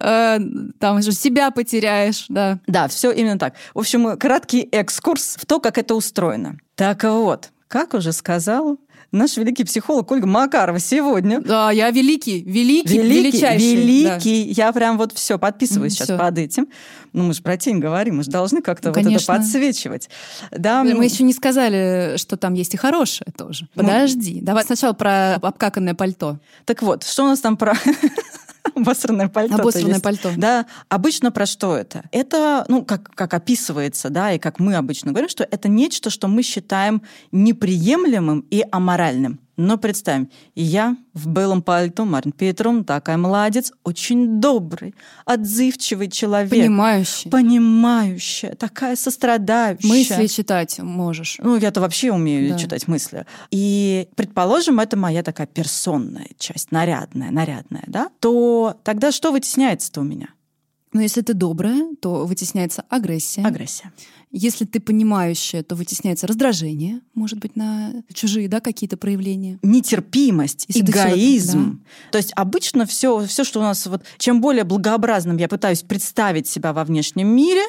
э, 0.00 0.38
там 0.78 1.02
же 1.02 1.12
себя 1.12 1.50
потеряешь, 1.50 2.26
да. 2.28 2.58
Да, 2.66 2.88
все 2.88 3.10
именно 3.10 3.38
так. 3.38 3.54
В 3.74 3.78
общем, 3.78 4.16
краткий 4.18 4.68
экскурс 4.72 5.36
в 5.38 5.46
то, 5.46 5.60
как 5.60 5.78
это 5.78 5.94
устроено. 5.94 6.58
Так 6.74 7.04
вот, 7.04 7.50
как 7.68 7.94
уже 7.94 8.12
сказал 8.12 8.78
наш 9.12 9.36
великий 9.36 9.64
психолог 9.64 10.10
Ольга 10.10 10.26
Макарова 10.26 10.78
сегодня. 10.78 11.40
Да, 11.40 11.70
я 11.70 11.90
великий, 11.90 12.42
великий, 12.42 12.98
великий 12.98 13.30
величайший. 13.30 13.76
Великий. 13.76 14.54
Да. 14.54 14.64
Я 14.64 14.72
прям 14.72 14.98
вот 14.98 15.12
все 15.12 15.38
подписываюсь 15.38 15.92
mm, 15.92 15.96
сейчас 15.96 16.08
все. 16.08 16.18
под 16.18 16.38
этим. 16.38 16.68
Ну, 17.12 17.24
мы 17.24 17.34
же 17.34 17.42
про 17.42 17.56
тень 17.56 17.78
говорим, 17.78 18.18
мы 18.18 18.24
же 18.24 18.30
должны 18.30 18.60
как-то 18.60 18.88
ну, 18.88 18.94
вот 19.02 19.12
это 19.12 19.26
подсвечивать. 19.26 20.10
Да, 20.50 20.84
мы 20.84 21.04
еще 21.04 21.22
не 21.22 21.32
сказали, 21.32 22.16
что 22.16 22.36
там 22.36 22.54
есть 22.54 22.74
и 22.74 22.76
хорошее 22.76 23.32
тоже. 23.36 23.68
Ну, 23.74 23.82
Подожди. 23.82 24.38
Ну, 24.40 24.46
Давай 24.46 24.64
сначала 24.64 24.92
про 24.92 25.36
обкаканное 25.36 25.94
пальто. 25.94 26.38
Так 26.64 26.82
вот, 26.82 27.04
что 27.04 27.24
у 27.24 27.26
нас 27.26 27.40
там 27.40 27.56
про 27.56 27.74
Обосранное 28.74 29.28
пальто. 29.28 29.54
Обосранное 29.54 30.00
пальто. 30.00 30.30
Да, 30.36 30.66
обычно 30.88 31.30
про 31.30 31.46
что 31.46 31.76
это? 31.76 32.04
Это, 32.12 32.64
ну, 32.68 32.84
как, 32.84 33.10
как 33.14 33.34
описывается, 33.34 34.10
да, 34.10 34.32
и 34.32 34.38
как 34.38 34.58
мы 34.58 34.74
обычно 34.74 35.12
говорим, 35.12 35.28
что 35.28 35.44
это 35.44 35.68
нечто, 35.68 36.10
что 36.10 36.28
мы 36.28 36.42
считаем 36.42 37.02
неприемлемым 37.32 38.40
и 38.50 38.64
аморальным. 38.70 39.40
Но 39.56 39.78
представим, 39.78 40.30
я 40.54 40.96
в 41.14 41.28
белом 41.28 41.62
пальто, 41.62 42.04
Марин 42.04 42.32
Петром, 42.32 42.84
такая 42.84 43.16
молодец, 43.16 43.72
очень 43.84 44.38
добрый, 44.38 44.94
отзывчивый 45.24 46.08
человек. 46.08 46.50
Понимающий. 46.50 47.30
Понимающая, 47.30 48.54
такая 48.54 48.96
сострадающая. 48.96 49.88
Мысли 49.88 50.26
читать 50.26 50.78
можешь. 50.78 51.38
Ну, 51.40 51.56
я-то 51.56 51.80
вообще 51.80 52.12
умею 52.12 52.50
да. 52.50 52.58
читать 52.58 52.86
мысли. 52.86 53.24
И, 53.50 54.08
предположим, 54.14 54.78
это 54.78 54.96
моя 54.96 55.22
такая 55.22 55.46
персонная 55.46 56.28
часть, 56.38 56.70
нарядная, 56.70 57.30
нарядная, 57.30 57.84
да? 57.86 58.10
То 58.20 58.76
тогда 58.84 59.10
что 59.10 59.32
вытесняется-то 59.32 60.02
у 60.02 60.04
меня? 60.04 60.28
Но 60.96 61.02
если 61.02 61.20
ты 61.20 61.34
добрая, 61.34 61.94
то 62.00 62.24
вытесняется 62.24 62.82
агрессия. 62.88 63.42
Агрессия. 63.42 63.92
Если 64.30 64.64
ты 64.64 64.80
понимающая, 64.80 65.62
то 65.62 65.74
вытесняется 65.74 66.26
раздражение, 66.26 67.02
может 67.12 67.38
быть, 67.38 67.54
на 67.54 67.92
чужие 68.14 68.48
да, 68.48 68.60
какие-то 68.60 68.96
проявления. 68.96 69.58
Нетерпимость, 69.62 70.64
Если 70.68 70.80
эгоизм. 70.80 71.82
Да. 71.84 72.12
То 72.12 72.16
есть 72.18 72.32
обычно 72.34 72.86
все, 72.86 73.26
все, 73.26 73.44
что 73.44 73.60
у 73.60 73.62
нас 73.62 73.86
вот, 73.86 74.04
чем 74.16 74.40
более 74.40 74.64
благообразным 74.64 75.36
я 75.36 75.48
пытаюсь 75.48 75.82
представить 75.82 76.48
себя 76.48 76.72
во 76.72 76.82
внешнем 76.82 77.28
мире, 77.28 77.66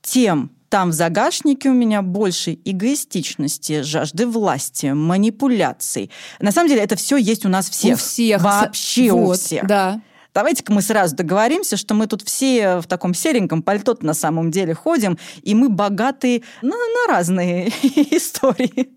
тем 0.00 0.52
там 0.68 0.90
в 0.90 0.92
загашнике 0.92 1.70
у 1.70 1.74
меня 1.74 2.02
больше 2.02 2.56
эгоистичности, 2.64 3.82
жажды 3.82 4.28
власти, 4.28 4.92
манипуляций. 4.92 6.08
На 6.38 6.52
самом 6.52 6.68
деле 6.68 6.82
это 6.82 6.94
все 6.94 7.16
есть 7.16 7.44
у 7.44 7.48
нас 7.48 7.68
всех. 7.68 7.96
У 7.96 7.98
всех. 7.98 8.40
Вообще 8.40 9.10
вот, 9.10 9.30
у 9.30 9.32
всех. 9.32 9.66
Да. 9.66 10.00
Давайте-ка 10.32 10.72
мы 10.72 10.82
сразу 10.82 11.16
договоримся, 11.16 11.76
что 11.76 11.94
мы 11.94 12.06
тут 12.06 12.22
все 12.22 12.80
в 12.80 12.86
таком 12.86 13.14
сереньком 13.14 13.62
пальто 13.62 13.96
на 14.00 14.14
самом 14.14 14.50
деле 14.50 14.74
ходим, 14.74 15.18
и 15.42 15.54
мы 15.54 15.68
богаты 15.68 16.44
на, 16.62 16.76
на 16.76 17.12
разные 17.12 17.68
истории. 18.10 18.90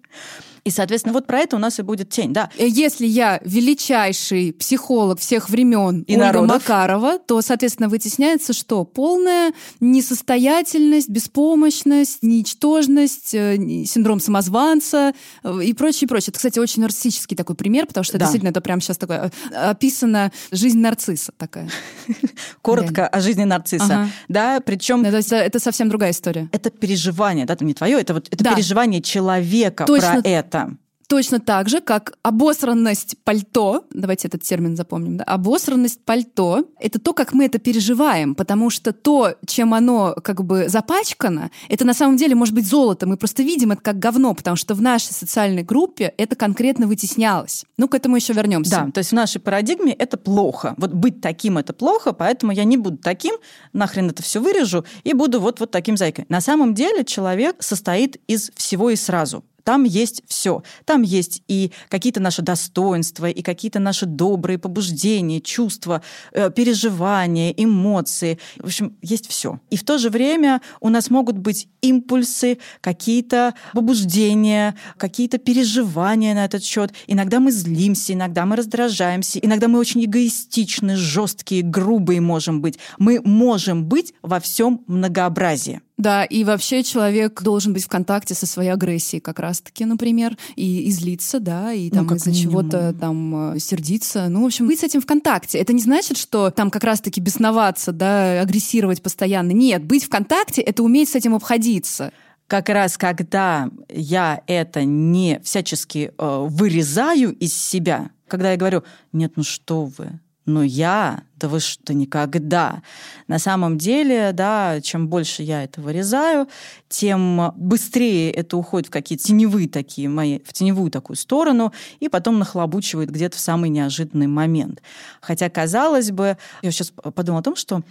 И, 0.64 0.70
соответственно, 0.70 1.14
вот 1.14 1.28
про 1.28 1.40
это 1.40 1.58
у 1.58 1.60
нас 1.60 1.80
и 1.80 1.82
будет 1.82 2.10
тень, 2.10 2.32
да. 2.32 2.50
Э, 2.58 2.66
если 2.66 3.06
я 3.06 3.42
величайший 3.44 4.54
психолог 4.54 5.20
всех 5.20 5.50
времен 5.50 6.02
и 6.04 6.14
Ольга 6.14 6.26
народов. 6.26 6.56
Макарова, 6.56 7.20
то, 7.20 7.42
соответственно, 7.42 7.90
вытесняется 7.90 8.54
что? 8.54 8.86
Полная 8.86 9.54
несостоятельность, 9.82 11.10
беспомощность, 11.10 12.20
ничтожность, 12.22 13.34
э, 13.34 13.58
синдром 13.86 14.22
самозванца 14.22 15.14
э, 15.44 15.64
и 15.64 15.74
прочее, 15.74 16.08
прочее. 16.08 16.30
Это, 16.30 16.38
кстати, 16.38 16.60
очень 16.60 16.82
нарциссический 16.82 17.36
такой 17.36 17.56
пример, 17.56 17.86
потому 17.86 18.06
что 18.06 18.14
да. 18.14 18.20
действительно 18.20 18.52
это 18.52 18.62
прямо 18.62 18.80
сейчас 18.80 18.98
такое 18.98 19.32
описана 19.54 20.32
жизнь 20.52 20.80
нарцисса 20.80 21.34
такая. 21.38 21.70
Коротко 22.62 23.08
о 23.08 23.20
жизни 23.20 23.44
нарцисса. 23.44 24.10
Да, 24.30 24.62
причем... 24.62 25.04
Это, 25.04 25.36
это 25.36 25.60
совсем 25.60 25.90
другая 25.90 26.12
история. 26.12 26.48
Это 26.54 26.70
переживание, 26.70 27.46
да, 27.46 27.54
это 27.54 27.66
не 27.66 27.74
твое, 27.74 28.00
это 28.00 28.14
вот 28.14 28.28
это 28.32 28.44
переживание 28.44 29.02
человека 29.02 29.86
про 29.86 30.22
это 30.24 30.53
это. 30.54 30.78
Точно 31.08 31.40
так 31.40 31.70
же, 31.70 31.82
как 31.82 32.18
обосранность 32.24 33.18
пальто, 33.24 33.86
давайте 33.92 34.30
этот 34.30 34.42
термин 34.42 34.76
запомним, 34.76 35.18
да, 35.18 35.26
обосранность 35.26 36.00
пальто— 36.04 36.66
это 36.80 36.98
то, 36.98 37.14
как 37.14 37.34
мы 37.34 37.46
это 37.46 37.60
переживаем, 37.60 38.34
потому 38.34 38.70
что 38.70 38.94
то, 38.94 39.36
чем 39.46 39.74
оно 39.74 40.16
как 40.24 40.44
бы 40.44 40.70
запачкано, 40.70 41.52
это 41.70 41.86
на 41.86 41.94
самом 41.94 42.18
деле 42.18 42.36
может 42.36 42.56
быть 42.56 42.66
золото, 42.66 43.06
мы 43.06 43.18
просто 43.18 43.44
видим 43.44 43.74
это 43.74 43.82
как 43.82 44.00
говно, 44.00 44.34
потому 44.34 44.56
что 44.56 44.74
в 44.74 44.82
нашей 44.82 45.14
социальной 45.14 45.62
группе 45.62 46.14
это 46.18 46.36
конкретно 46.36 46.88
вытеснялось. 46.88 47.66
Ну, 47.78 47.88
к 47.88 47.96
этому 47.96 48.16
еще 48.16 48.34
вернемся. 48.34 48.72
Да, 48.72 48.92
то 48.92 49.00
есть 49.00 49.12
в 49.12 49.14
нашей 49.14 49.42
парадигме 49.42 49.94
это 49.94 50.18
плохо. 50.18 50.74
Вот 50.78 50.94
быть 50.94 51.22
таким— 51.22 51.58
это 51.60 51.74
плохо, 51.74 52.14
поэтому 52.14 52.54
я 52.54 52.64
не 52.64 52.78
буду 52.78 52.98
таким, 52.98 53.36
нахрен 53.74 54.10
это 54.10 54.24
все 54.24 54.40
вырежу 54.40 54.86
и 55.04 55.14
буду 55.14 55.42
вот, 55.42 55.60
вот 55.60 55.70
таким 55.70 55.98
зайкой. 55.98 56.26
На 56.30 56.42
самом 56.42 56.74
деле 56.74 57.04
человек 57.04 57.62
состоит 57.62 58.20
из 58.26 58.52
всего 58.56 58.90
и 58.90 58.96
сразу. 58.96 59.44
Там 59.64 59.84
есть 59.84 60.24
все. 60.28 60.64
Там 60.86 61.02
есть 61.02 61.44
и 61.48 61.72
какие-то 61.90 62.20
наши 62.20 62.42
достоинства, 62.42 63.30
и 63.30 63.42
какие-то 63.42 63.80
наши 63.80 64.06
добрые 64.06 64.58
побуждения, 64.58 65.42
чувства, 65.42 66.02
э, 66.32 66.52
переживания, 66.52 67.52
эмоции. 67.52 68.40
В 68.58 68.66
общем, 68.66 68.98
есть 69.02 69.30
все. 69.30 69.60
И 69.70 69.78
в 69.78 69.84
то 69.84 69.98
же 69.98 70.10
время 70.10 70.62
у 70.82 70.90
нас 70.90 71.10
могут 71.10 71.38
быть 71.38 71.68
импульсы, 71.82 72.58
какие-то 72.82 73.54
побуждения, 73.74 74.76
какие-то 74.98 75.38
переживания 75.38 76.34
на 76.34 76.46
этот 76.46 76.64
счет. 76.64 76.94
Иногда 77.08 77.40
мы 77.40 77.52
злимся, 77.52 78.14
иногда 78.14 78.46
мы 78.46 78.56
раздражаемся, 78.56 79.40
иногда 79.40 79.68
мы 79.68 79.80
очень 79.80 80.04
эгоистичны, 80.06 80.96
жесткие, 80.96 81.64
грубые 81.64 82.22
можем 82.22 82.62
быть. 82.62 82.80
Мы 82.98 83.22
можем 83.24 83.86
быть 83.86 84.14
во 84.22 84.40
всем 84.40 84.84
многообразии. 84.88 85.82
Да, 85.98 86.26
и 86.26 86.44
вообще 86.44 86.84
человек 86.84 87.42
должен 87.44 87.72
быть 87.74 87.84
в 87.84 87.88
контакте 87.88 88.34
со 88.34 88.48
своей 88.48 88.72
агрессией 88.72 89.22
как 89.22 89.40
раз-таки, 89.40 89.86
например, 89.86 90.38
и, 90.56 90.82
и 90.82 90.92
злиться, 90.92 91.40
да, 91.40 91.72
и 91.72 91.92
там 91.92 92.08
ну, 92.08 92.16
из-за 92.16 92.34
чего-то 92.34 92.94
там 93.00 93.54
э, 93.54 93.60
сердиться. 93.60 94.28
Ну, 94.28 94.42
в 94.42 94.46
общем, 94.46 94.68
быть 94.68 94.80
с 94.80 94.84
этим 94.84 95.02
в 95.02 95.06
контакте. 95.06 95.60
Это 95.60 95.72
не 95.72 95.82
значит, 95.82 96.18
что 96.18 96.50
там 96.50 96.72
как 96.72 96.84
раз-таки 96.84 97.22
бесноваться, 97.22 97.92
да, 97.92 98.42
агрессировать 98.42 99.04
постоянно. 99.04 99.52
Нет, 99.52 99.84
быть 99.84 100.06
в 100.06 100.10
контакте— 100.10 100.62
это 100.64 100.82
уметь 100.82 101.10
с 101.10 101.16
этим 101.16 101.36
обходиться 101.36 102.12
как 102.48 102.70
раз 102.70 102.98
когда 102.98 103.70
я 103.90 104.44
это 104.46 104.84
не 104.84 105.40
всячески 105.44 106.12
э, 106.16 106.46
вырезаю 106.48 107.32
из 107.32 107.56
себя, 107.56 108.12
когда 108.28 108.52
я 108.52 108.58
говорю, 108.58 108.84
нет, 109.12 109.34
ну 109.38 109.44
что 109.44 109.86
вы, 109.86 110.20
но 110.46 110.62
я, 110.62 111.24
да 111.44 111.50
вы 111.50 111.60
что, 111.60 111.94
никогда. 111.94 112.82
На 113.28 113.38
самом 113.38 113.78
деле, 113.78 114.32
да, 114.32 114.80
чем 114.82 115.10
больше 115.10 115.44
я 115.44 115.66
это 115.66 115.82
вырезаю, 115.82 116.48
тем 116.88 117.52
быстрее 117.58 118.32
это 118.32 118.56
уходит 118.56 118.88
в 118.88 118.92
какие-то 118.92 119.26
теневые 119.26 119.68
такие 119.68 120.08
мои, 120.08 120.40
в 120.40 120.54
теневую 120.54 120.90
такую 120.90 121.18
сторону, 121.18 121.74
и 122.00 122.08
потом 122.08 122.40
нахлобучивает 122.40 123.12
где-то 123.12 123.36
в 123.36 123.42
самый 123.42 123.70
неожиданный 123.70 124.28
момент. 124.28 124.82
Хотя, 125.20 125.50
казалось 125.50 126.12
бы, 126.12 126.38
я 126.62 126.72
сейчас 126.72 126.92
подумала 126.92 127.42
о 127.42 127.44
том, 127.44 127.58
что 127.58 127.82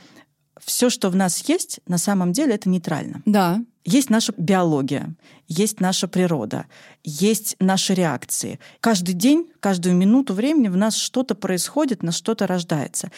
все, 0.59 0.89
что 0.89 1.11
в 1.11 1.17
нас 1.17 1.47
есть, 1.47 1.81
на 1.87 1.99
самом 1.99 2.33
деле 2.33 2.55
это 2.55 2.71
нейтрально. 2.71 3.21
Да. 3.27 3.61
Есть 3.85 4.11
наша 4.11 4.33
биология, 4.37 5.15
есть 5.49 5.81
наша 5.81 6.07
природа, 6.07 6.67
есть 7.03 7.57
наши 7.59 7.95
реакции. 7.95 8.61
Каждый 8.81 9.15
день, 9.15 9.51
каждую 9.61 9.97
минуту 9.97 10.35
времени 10.35 10.69
в 10.69 10.77
нас 10.77 10.97
что-то 10.97 11.35
происходит, 11.35 12.03
на 12.03 12.13
что-то 12.13 12.47
рождается. 12.47 13.11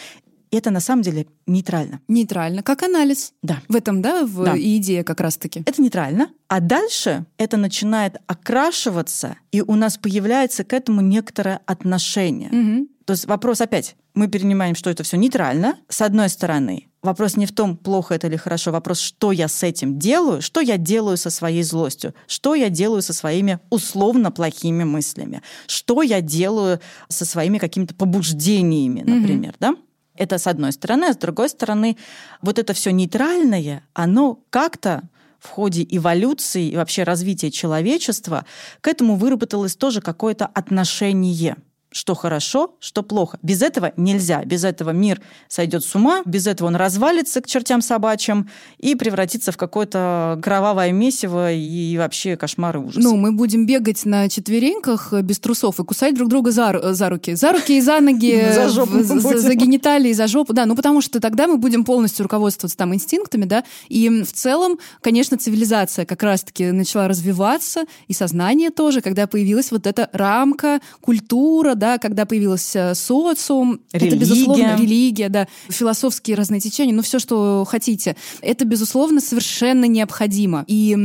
И 0.51 0.57
это 0.57 0.71
на 0.71 0.81
самом 0.81 1.03
деле 1.03 1.27
нейтрально. 1.47 2.01
Нейтрально, 2.07 2.63
как 2.63 2.85
анализ. 2.85 3.33
Да. 3.43 3.61
В 3.69 3.75
этом, 3.75 4.01
да, 4.01 4.25
в 4.25 4.45
да. 4.45 4.57
идея 4.57 5.03
как 5.03 5.21
раз-таки. 5.21 5.65
Это 5.67 5.83
нейтрально. 5.83 6.31
А 6.49 6.61
дальше 6.61 7.27
это 7.39 7.57
начинает 7.57 8.19
окрашиваться, 8.29 9.37
и 9.51 9.63
у 9.63 9.75
нас 9.75 9.99
появляется 9.99 10.63
к 10.63 10.73
этому 10.73 11.01
некоторое 11.01 11.61
отношение. 11.67 12.51
Угу. 12.51 12.89
То 13.05 13.13
есть 13.15 13.27
вопрос 13.27 13.61
опять, 13.61 13.97
мы 14.15 14.29
перенимаем, 14.29 14.77
что 14.77 14.91
это 14.91 15.03
все 15.03 15.17
нейтрально, 15.17 15.77
с 15.89 16.01
одной 16.01 16.29
стороны. 16.29 16.87
Вопрос 17.05 17.37
не 17.37 17.45
в 17.45 17.53
том, 17.53 17.77
плохо 17.77 18.15
это 18.15 18.29
или 18.29 18.37
хорошо, 18.37 18.73
вопрос, 18.73 18.99
что 18.99 19.31
я 19.31 19.47
с 19.47 19.63
этим 19.63 19.99
делаю, 19.99 20.41
что 20.41 20.63
я 20.63 20.79
делаю 20.79 21.19
со 21.19 21.29
своей 21.29 21.63
злостью, 21.63 22.15
что 22.27 22.55
я 22.55 22.71
делаю 22.71 23.03
со 23.03 23.13
своими 23.13 23.61
условно 23.69 24.31
плохими 24.31 24.85
мыслями, 24.85 25.43
что 25.67 26.01
я 26.01 26.23
делаю 26.23 26.81
со 27.09 27.27
своими 27.27 27.59
какими-то 27.59 27.95
побуждениями, 27.95 29.01
например, 29.01 29.53
mm-hmm. 29.53 29.57
да? 29.61 29.75
Это 30.17 30.39
с 30.39 30.47
одной 30.47 30.73
стороны, 30.73 31.05
а 31.05 31.13
с 31.13 31.19
другой 31.19 31.51
стороны, 31.51 31.99
вот 32.41 32.59
это 32.59 32.73
все 32.73 32.91
нейтральное, 32.91 33.83
оно 33.93 34.41
как-то 34.49 35.03
в 35.39 35.49
ходе 35.51 35.87
эволюции 35.91 36.71
и 36.71 36.77
вообще 36.77 37.03
развития 37.03 37.51
человечества 37.51 38.47
к 38.81 38.89
этому 38.89 39.17
выработалось 39.17 39.77
тоже 39.77 40.01
какое-то 40.01 40.47
отношение 40.47 41.57
что 41.95 42.15
хорошо, 42.15 42.75
что 42.81 43.03
плохо. 43.03 43.39
Без 43.43 43.63
этого 43.63 43.93
нельзя. 43.97 44.45
Без 44.45 44.65
этого 44.65 44.91
мир 44.91 45.21
сойдет 45.49 45.85
с 45.85 45.95
ума, 45.95 46.23
без 46.25 46.49
этого 46.49 46.67
он 46.67 46.75
развалится 46.75 47.41
к 47.41 47.47
чертям 47.47 47.81
собачьим 47.81 48.51
и 48.79 48.97
превратится 48.97 49.53
в 49.53 49.57
какое-то 49.57 50.41
кровавое 50.43 50.91
месиво 50.91 51.53
и 51.53 51.97
вообще 51.97 52.37
кошмары 52.37 52.81
ужас. 52.81 53.03
Ну, 53.03 53.17
мы 53.17 53.31
будем 53.31 53.65
бегать 53.65 54.05
на 54.05 54.29
четвереньках 54.29 55.13
без 55.23 55.39
трусов 55.39 55.79
и 55.79 55.85
кусать 55.85 56.17
друг 56.17 56.29
друга 56.29 56.51
за, 56.51 56.95
за 56.95 57.09
руки. 57.09 57.37
За 57.37 57.53
руки 57.53 57.79
и 57.79 57.81
за 57.81 58.01
ноги, 58.01 58.45
за, 58.55 58.69
жопу 58.71 59.03
за, 59.03 59.39
за 59.39 59.55
гениталии, 59.55 60.13
за 60.13 60.27
жопу. 60.27 60.53
Да, 60.53 60.67
ну 60.67 60.75
потому 60.75 61.01
что 61.01 61.21
тогда 61.21 61.47
мы 61.47 61.59
будем 61.59 61.85
полностью 61.85 62.25
руководствоваться 62.25 62.77
там 62.77 62.93
инстинктами, 62.93 63.45
да, 63.45 63.63
и 63.89 64.09
в 64.25 64.33
целом, 64.33 64.79
конечно, 65.01 65.39
цивилизация 65.39 66.07
как 66.07 66.25
раз-таки 66.25 66.73
начала 66.73 67.07
развиваться, 67.07 67.85
и 68.09 68.13
сознание 68.15 68.71
тоже, 68.71 69.01
когда 69.01 69.29
появилась 69.29 69.71
вот 69.71 69.87
эта 69.87 70.11
рамка, 70.13 70.81
культура, 71.01 71.77
да, 71.85 71.99
когда 71.99 72.25
появился 72.25 72.95
социум, 72.95 73.81
религия. 73.93 74.09
это, 74.09 74.17
безусловно, 74.17 74.77
религия, 74.81 75.29
да, 75.29 75.47
философские 75.69 76.35
разные 76.35 76.59
течения, 76.59 76.95
ну, 76.95 77.03
все, 77.03 77.19
что 77.19 77.67
хотите. 77.69 78.17
Это, 78.41 78.65
безусловно, 78.65 79.21
совершенно 79.21 79.85
необходимо. 79.85 80.65
И, 80.67 80.97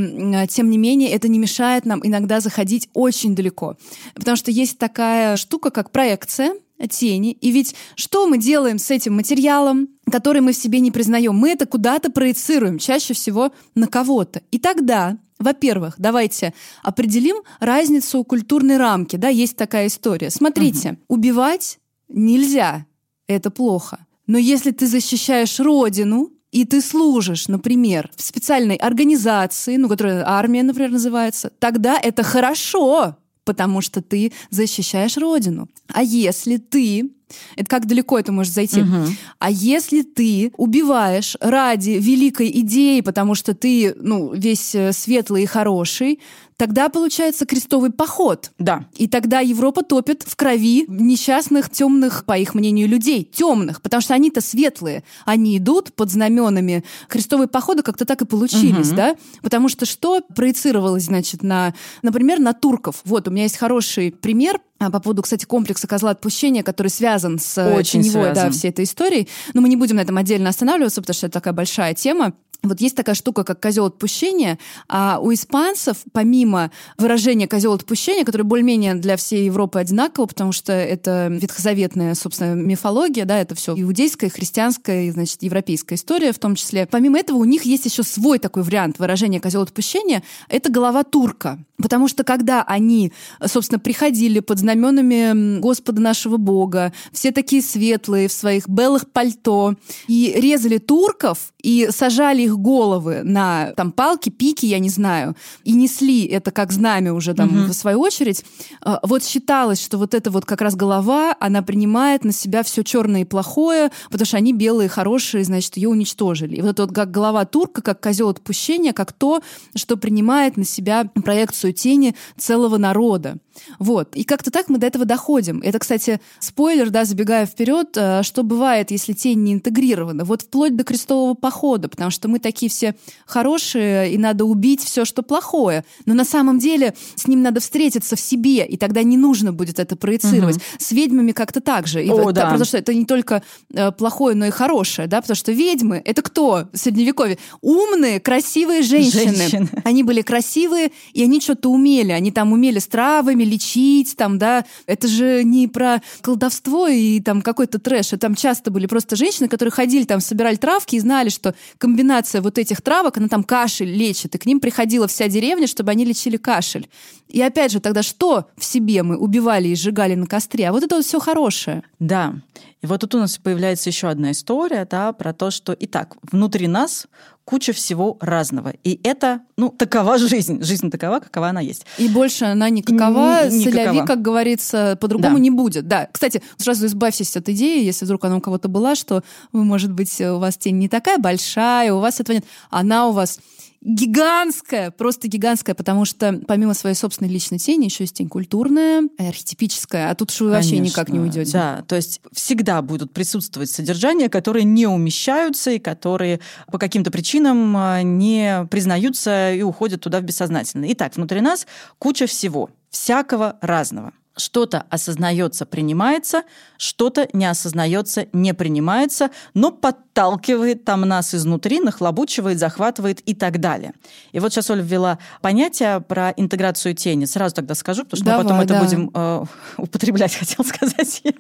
тем 0.49 0.69
не 0.69 0.77
менее, 0.77 1.09
это 1.09 1.27
не 1.27 1.37
мешает 1.37 1.85
нам 1.85 1.99
иногда 2.01 2.39
заходить 2.39 2.87
очень 2.93 3.35
далеко. 3.35 3.75
Потому 4.15 4.37
что 4.37 4.51
есть 4.51 4.77
такая 4.77 5.35
штука, 5.35 5.69
как 5.69 5.91
проекция, 5.91 6.53
тени. 6.89 7.33
И 7.33 7.51
ведь 7.51 7.75
что 7.95 8.25
мы 8.25 8.37
делаем 8.37 8.79
с 8.79 8.89
этим 8.89 9.15
материалом, 9.15 9.89
который 10.09 10.39
мы 10.39 10.53
в 10.53 10.55
себе 10.55 10.79
не 10.79 10.91
признаем? 10.91 11.35
Мы 11.35 11.49
это 11.49 11.65
куда-то 11.65 12.09
проецируем, 12.09 12.77
чаще 12.77 13.13
всего 13.13 13.51
на 13.75 13.87
кого-то. 13.87 14.43
И 14.51 14.59
тогда 14.59 15.17
во-первых, 15.39 15.95
давайте 15.97 16.53
определим 16.83 17.37
разницу 17.59 18.23
культурной 18.23 18.77
рамки. 18.77 19.15
Да, 19.15 19.29
есть 19.29 19.55
такая 19.55 19.87
история. 19.87 20.29
Смотрите, 20.29 20.91
угу. 20.91 21.15
убивать 21.15 21.79
нельзя, 22.09 22.85
это 23.27 23.49
плохо. 23.49 23.99
Но 24.27 24.37
если 24.37 24.71
ты 24.71 24.85
защищаешь 24.85 25.59
родину, 25.59 26.31
и 26.51 26.65
ты 26.65 26.81
служишь, 26.81 27.47
например, 27.47 28.09
в 28.15 28.21
специальной 28.21 28.75
организации, 28.75 29.77
ну, 29.77 29.87
которая 29.87 30.27
армия, 30.27 30.63
например, 30.63 30.91
называется, 30.91 31.51
тогда 31.59 31.99
это 31.99 32.23
хорошо, 32.23 33.17
потому 33.49 33.81
что 33.81 34.03
ты 34.03 34.31
защищаешь 34.51 35.17
родину. 35.17 35.69
А 35.87 36.03
если 36.03 36.57
ты 36.57 37.09
это 37.55 37.67
как 37.67 37.87
далеко 37.87 38.19
это 38.19 38.31
может 38.31 38.53
зайти. 38.53 38.81
Угу. 38.81 39.07
А 39.39 39.49
если 39.49 40.03
ты 40.03 40.51
убиваешь 40.55 41.35
ради 41.39 41.97
великой 41.99 42.51
идеи, 42.61 43.01
потому 43.01 43.33
что 43.33 43.55
ты 43.55 43.95
ну, 43.99 44.31
весь 44.33 44.75
э, 44.75 44.93
светлый 44.93 45.43
и 45.43 45.47
хороший, 45.47 46.19
тогда 46.59 46.89
получается 46.89 47.45
крестовый 47.45 47.89
поход. 47.89 48.51
Да. 48.59 48.85
И 48.97 49.07
тогда 49.07 49.39
Европа 49.39 49.81
топит 49.81 50.23
в 50.27 50.35
крови 50.35 50.83
несчастных, 50.89 51.69
темных, 51.69 52.25
по 52.25 52.37
их 52.37 52.53
мнению, 52.53 52.89
людей. 52.89 53.23
Темных, 53.23 53.81
потому 53.81 54.01
что 54.01 54.13
они-то 54.13 54.41
светлые. 54.41 55.05
Они 55.23 55.57
идут 55.57 55.93
под 55.93 56.11
знаменами. 56.11 56.83
Крестовые 57.07 57.47
походы 57.47 57.81
как-то 57.81 58.03
так 58.03 58.21
и 58.21 58.25
получились, 58.25 58.89
угу. 58.89 58.97
да? 58.97 59.15
Потому 59.41 59.69
что 59.69 59.85
что 59.85 60.19
проецировалось, 60.35 61.03
значит, 61.03 61.43
на, 61.43 61.73
например, 62.01 62.39
на 62.39 62.51
турков? 62.51 62.97
Вот, 63.05 63.29
у 63.29 63.31
меня 63.31 63.43
есть 63.43 63.55
хороший 63.55 64.11
пример 64.11 64.59
а, 64.79 64.91
по 64.91 64.99
поводу, 64.99 65.21
кстати, 65.21 65.45
комплекса 65.45 65.87
козла 65.87 66.11
отпущения, 66.11 66.63
который 66.63 66.89
связан 66.89 67.39
с 67.39 67.57
э, 67.57 67.73
Очень 67.73 68.01
теневой, 68.01 68.33
связан. 68.33 68.45
да, 68.45 68.51
всей 68.51 68.69
этой 68.69 68.83
историей. 68.83 69.29
Но 69.53 69.61
мы 69.61 69.69
не 69.69 69.77
будем 69.77 69.95
на 69.95 70.01
этом 70.01 70.17
отдельно 70.17 70.49
останавливаться, 70.49 71.01
потому 71.01 71.15
что 71.15 71.27
это 71.27 71.33
такая 71.33 71.53
большая 71.53 71.93
тема. 71.93 72.33
Вот 72.61 72.81
есть 72.81 72.95
такая 72.95 73.15
штука, 73.15 73.45
как 73.45 73.61
козел 73.61 73.85
отпущения, 73.85 74.59
а 74.89 75.19
у 75.21 75.33
испанцев, 75.33 75.97
помимо 76.11 76.71
выражения 76.97 77.47
козел 77.47 77.71
отпущения, 77.71 78.25
которое 78.25 78.43
более-менее 78.43 78.95
для 78.95 79.15
всей 79.15 79.45
Европы 79.45 79.79
одинаково, 79.79 80.25
потому 80.25 80.51
что 80.51 80.73
это 80.73 81.27
ветхозаветная, 81.29 82.15
собственно, 82.15 82.55
мифология, 82.55 83.23
да, 83.23 83.39
это 83.39 83.55
все 83.55 83.73
иудейская, 83.79 84.29
христианская, 84.29 85.09
значит, 85.11 85.41
европейская 85.41 85.95
история 85.95 86.33
в 86.33 86.39
том 86.39 86.55
числе. 86.55 86.85
Помимо 86.85 87.17
этого, 87.17 87.37
у 87.37 87.45
них 87.45 87.63
есть 87.63 87.85
еще 87.85 88.03
свой 88.03 88.39
такой 88.39 88.63
вариант 88.63 88.99
выражения 88.99 89.39
козел 89.39 89.61
отпущения. 89.61 90.21
Это 90.49 90.69
голова 90.69 91.03
турка. 91.03 91.59
Потому 91.81 92.09
что 92.09 92.25
когда 92.25 92.61
они, 92.63 93.13
собственно, 93.45 93.79
приходили 93.79 94.41
под 94.41 94.59
знаменами 94.59 95.59
Господа 95.59 96.01
нашего 96.01 96.35
Бога, 96.35 96.91
все 97.13 97.31
такие 97.31 97.61
светлые 97.61 98.27
в 98.27 98.33
своих 98.33 98.67
белых 98.67 99.09
пальто, 99.09 99.75
и 100.07 100.33
резали 100.35 100.77
турков, 100.77 101.53
и 101.61 101.87
сажали 101.91 102.48
их 102.49 102.59
головы 102.59 103.21
на 103.23 103.73
там 103.75 103.91
палки, 103.91 104.29
пики, 104.29 104.65
я 104.65 104.79
не 104.79 104.89
знаю, 104.89 105.35
и 105.63 105.73
несли 105.73 106.25
это 106.25 106.51
как 106.51 106.71
знамя 106.71 107.13
уже 107.13 107.33
там 107.33 107.47
угу. 107.47 107.71
в 107.71 107.73
свою 107.73 107.99
очередь, 108.01 108.43
а, 108.81 108.99
вот 109.03 109.23
считалось, 109.23 109.83
что 109.83 109.97
вот 109.97 110.13
эта 110.13 110.31
вот 110.31 110.45
как 110.45 110.61
раз 110.61 110.75
голова, 110.75 111.35
она 111.39 111.61
принимает 111.61 112.23
на 112.23 112.31
себя 112.31 112.63
все 112.63 112.83
черное 112.83 113.21
и 113.21 113.25
плохое, 113.25 113.91
потому 114.09 114.25
что 114.25 114.37
они 114.37 114.53
белые, 114.53 114.89
хорошие, 114.89 115.43
значит, 115.43 115.77
ее 115.77 115.89
уничтожили. 115.89 116.57
И 116.57 116.61
вот 116.61 116.71
это 116.71 116.83
вот 116.83 116.93
как 116.93 117.11
голова 117.11 117.45
турка, 117.45 117.81
как 117.81 118.01
козел 118.01 118.29
отпущения, 118.29 118.93
как 118.93 119.13
то, 119.13 119.41
что 119.75 119.97
принимает 119.97 120.57
на 120.57 120.65
себя 120.65 121.05
проекцию 121.05 121.73
тени 121.73 122.15
целого 122.37 122.77
народа. 122.77 123.37
Вот. 123.79 124.15
И 124.15 124.23
как-то 124.23 124.51
так 124.51 124.69
мы 124.69 124.77
до 124.77 124.87
этого 124.87 125.05
доходим. 125.05 125.61
Это, 125.63 125.79
кстати, 125.79 126.19
спойлер, 126.39 126.89
да, 126.89 127.05
забегая 127.05 127.45
вперед, 127.45 127.89
а, 127.97 128.23
что 128.23 128.43
бывает, 128.43 128.91
если 128.91 129.13
тень 129.13 129.43
не 129.43 129.53
интегрирована. 129.53 130.25
Вот 130.25 130.43
вплоть 130.43 130.75
до 130.75 130.83
крестового 130.83 131.33
похода, 131.33 131.89
потому 131.89 132.11
что 132.11 132.27
мы 132.27 132.39
такие 132.39 132.69
все 132.69 132.95
хорошие, 133.25 134.13
и 134.13 134.17
надо 134.17 134.45
убить 134.45 134.83
все, 134.83 135.05
что 135.05 135.23
плохое. 135.23 135.83
Но 136.05 136.13
на 136.13 136.25
самом 136.25 136.59
деле 136.59 136.93
с 137.15 137.27
ним 137.27 137.41
надо 137.41 137.59
встретиться 137.59 138.15
в 138.15 138.19
себе, 138.19 138.65
и 138.65 138.77
тогда 138.77 139.03
не 139.03 139.17
нужно 139.17 139.53
будет 139.53 139.79
это 139.79 139.95
проецировать. 139.95 140.57
Угу. 140.57 140.63
С 140.79 140.91
ведьмами 140.91 141.31
как-то 141.31 141.61
так 141.61 141.87
же. 141.87 142.03
И, 142.03 142.09
О, 142.09 142.31
да. 142.31 142.45
Потому 142.45 142.65
что 142.65 142.77
это 142.77 142.93
не 142.93 143.05
только 143.05 143.43
э, 143.73 143.91
плохое, 143.91 144.35
но 144.35 144.45
и 144.45 144.49
хорошее, 144.49 145.07
да, 145.07 145.21
потому 145.21 145.35
что 145.35 145.51
ведьмы— 145.51 146.01
это 146.05 146.21
кто 146.21 146.67
в 146.71 146.77
Средневековье? 146.77 147.37
Умные, 147.61 148.19
красивые 148.19 148.81
женщины. 148.81 149.35
женщины. 149.35 149.69
Они 149.83 150.03
были 150.03 150.21
красивые, 150.21 150.91
и 151.13 151.23
они 151.23 151.41
что-то 151.41 151.69
умели. 151.69 152.11
Они 152.11 152.31
там 152.31 152.53
умели 152.53 152.79
с 152.79 152.87
травами 152.87 153.43
лечить, 153.49 154.15
там, 154.15 154.37
да. 154.37 154.65
Это 154.85 155.07
же 155.07 155.43
не 155.43 155.67
про 155.67 156.01
колдовство 156.21 156.87
и 156.87 157.19
там 157.19 157.41
какой-то 157.41 157.79
трэш. 157.79 158.07
Это 158.07 158.19
там 158.19 158.35
часто 158.35 158.71
были 158.71 158.85
просто 158.85 159.15
женщины, 159.15 159.47
которые 159.47 159.71
ходили 159.71 160.05
там, 160.05 160.21
собирали 160.21 160.55
травки 160.55 160.95
и 160.95 160.99
знали, 160.99 161.29
что 161.29 161.55
комбинация 161.77 162.41
вот 162.41 162.57
этих 162.57 162.81
травок, 162.81 163.17
она 163.17 163.27
там 163.27 163.43
кашель 163.43 163.91
лечит, 163.91 164.35
и 164.35 164.37
к 164.37 164.45
ним 164.45 164.59
приходила 164.59 165.07
вся 165.07 165.27
деревня, 165.27 165.67
чтобы 165.67 165.91
они 165.91 166.05
лечили 166.05 166.37
кашель. 166.37 166.89
И 167.27 167.41
опять 167.41 167.71
же, 167.71 167.79
тогда 167.79 168.03
что 168.03 168.47
в 168.57 168.63
себе 168.65 169.03
мы 169.03 169.17
убивали 169.17 169.67
и 169.67 169.75
сжигали 169.75 170.15
на 170.15 170.25
костре? 170.25 170.69
А 170.69 170.71
вот 170.71 170.83
это 170.83 170.95
вот 170.95 171.05
все 171.05 171.19
хорошее. 171.19 171.83
Да. 171.99 172.35
И 172.81 172.87
вот 172.87 173.01
тут 173.01 173.15
у 173.15 173.19
нас 173.19 173.37
появляется 173.37 173.89
еще 173.89 174.07
одна 174.07 174.31
история, 174.31 174.87
да, 174.89 175.11
про 175.11 175.33
то, 175.33 175.51
что, 175.51 175.75
итак, 175.77 176.15
внутри 176.31 176.67
нас 176.67 177.07
куча 177.43 177.73
всего 177.73 178.17
разного. 178.21 178.73
И 178.83 178.99
это, 179.03 179.41
ну, 179.57 179.69
такова 179.69 180.17
жизнь. 180.19 180.63
Жизнь 180.63 180.91
такова, 180.91 181.19
какова 181.19 181.49
она 181.49 181.61
есть. 181.61 181.85
И 181.97 182.07
больше 182.07 182.45
она 182.45 182.69
никакова, 182.69 183.45
Н- 183.45 183.51
соляви, 183.51 184.05
как 184.05 184.21
говорится, 184.21 184.97
по-другому 185.01 185.37
да. 185.37 185.41
не 185.41 185.49
будет. 185.49 185.87
Да. 185.87 186.07
Кстати, 186.11 186.43
сразу 186.57 186.85
избавьтесь 186.85 187.35
от 187.35 187.49
идеи, 187.49 187.83
если 187.83 188.05
вдруг 188.05 188.23
она 188.25 188.37
у 188.37 188.41
кого-то 188.41 188.67
была, 188.69 188.95
что, 188.95 189.23
может 189.51 189.91
быть, 189.91 190.21
у 190.21 190.37
вас 190.37 190.57
тень 190.57 190.77
не 190.77 190.87
такая 190.87 191.17
большая, 191.17 191.91
у 191.91 191.99
вас 191.99 192.19
этого 192.19 192.35
нет. 192.35 192.45
Она 192.69 193.07
у 193.07 193.13
вас 193.13 193.39
гигантская, 193.81 194.91
просто 194.91 195.27
гигантская, 195.27 195.73
потому 195.73 196.05
что 196.05 196.41
помимо 196.47 196.73
своей 196.73 196.95
собственной 196.95 197.29
личной 197.29 197.59
тени 197.59 197.85
еще 197.85 198.03
есть 198.03 198.15
тень 198.15 198.27
культурная, 198.27 199.03
архетипическая, 199.17 200.11
а 200.11 200.15
тут 200.15 200.31
уж 200.31 200.41
вы 200.41 200.49
вообще 200.49 200.71
Конечно, 200.71 200.93
никак 200.93 201.09
не 201.09 201.19
уйдете. 201.19 201.51
Да, 201.53 201.83
то 201.87 201.95
есть 201.95 202.21
всегда 202.33 202.81
будут 202.81 203.13
присутствовать 203.13 203.69
содержания, 203.69 204.29
которые 204.29 204.65
не 204.65 204.85
умещаются 204.85 205.71
и 205.71 205.79
которые 205.79 206.41
по 206.71 206.77
каким-то 206.77 207.09
причинам 207.09 207.75
а, 207.77 208.01
не 208.01 208.67
признаются 208.69 209.53
и 209.53 209.61
уходят 209.61 210.01
туда 210.01 210.19
в 210.19 210.23
бессознательное. 210.23 210.91
Итак, 210.91 211.15
внутри 211.15 211.39
нас 211.41 211.65
куча 211.99 212.27
всего, 212.27 212.69
всякого 212.89 213.57
разного. 213.61 214.13
Что-то 214.39 214.85
осознается, 214.89 215.65
принимается, 215.65 216.43
что-то 216.77 217.27
не 217.33 217.45
осознается, 217.45 218.27
не 218.31 218.53
принимается, 218.53 219.31
но 219.53 219.71
подталкивает 219.71 220.85
там 220.85 221.01
нас 221.01 221.35
изнутри, 221.35 221.81
нахлобучивает, 221.81 222.57
захватывает 222.57 223.19
и 223.21 223.35
так 223.35 223.59
далее. 223.59 223.93
И 224.31 224.39
вот 224.39 224.53
сейчас 224.53 224.69
Оля 224.69 224.81
ввела 224.81 225.19
понятие 225.41 225.99
про 225.99 226.31
интеграцию 226.37 226.95
тени. 226.95 227.25
Сразу 227.25 227.55
тогда 227.55 227.75
скажу, 227.75 228.05
потому 228.05 228.17
что 228.17 228.25
Давай, 228.25 228.43
мы 228.43 228.49
потом 228.49 228.57
да. 228.59 228.75
это 228.75 228.83
будем 228.85 229.11
э, 229.13 229.45
употреблять, 229.77 230.35
хотел 230.39 230.63
сказать 230.63 231.21
я, 231.23 231.33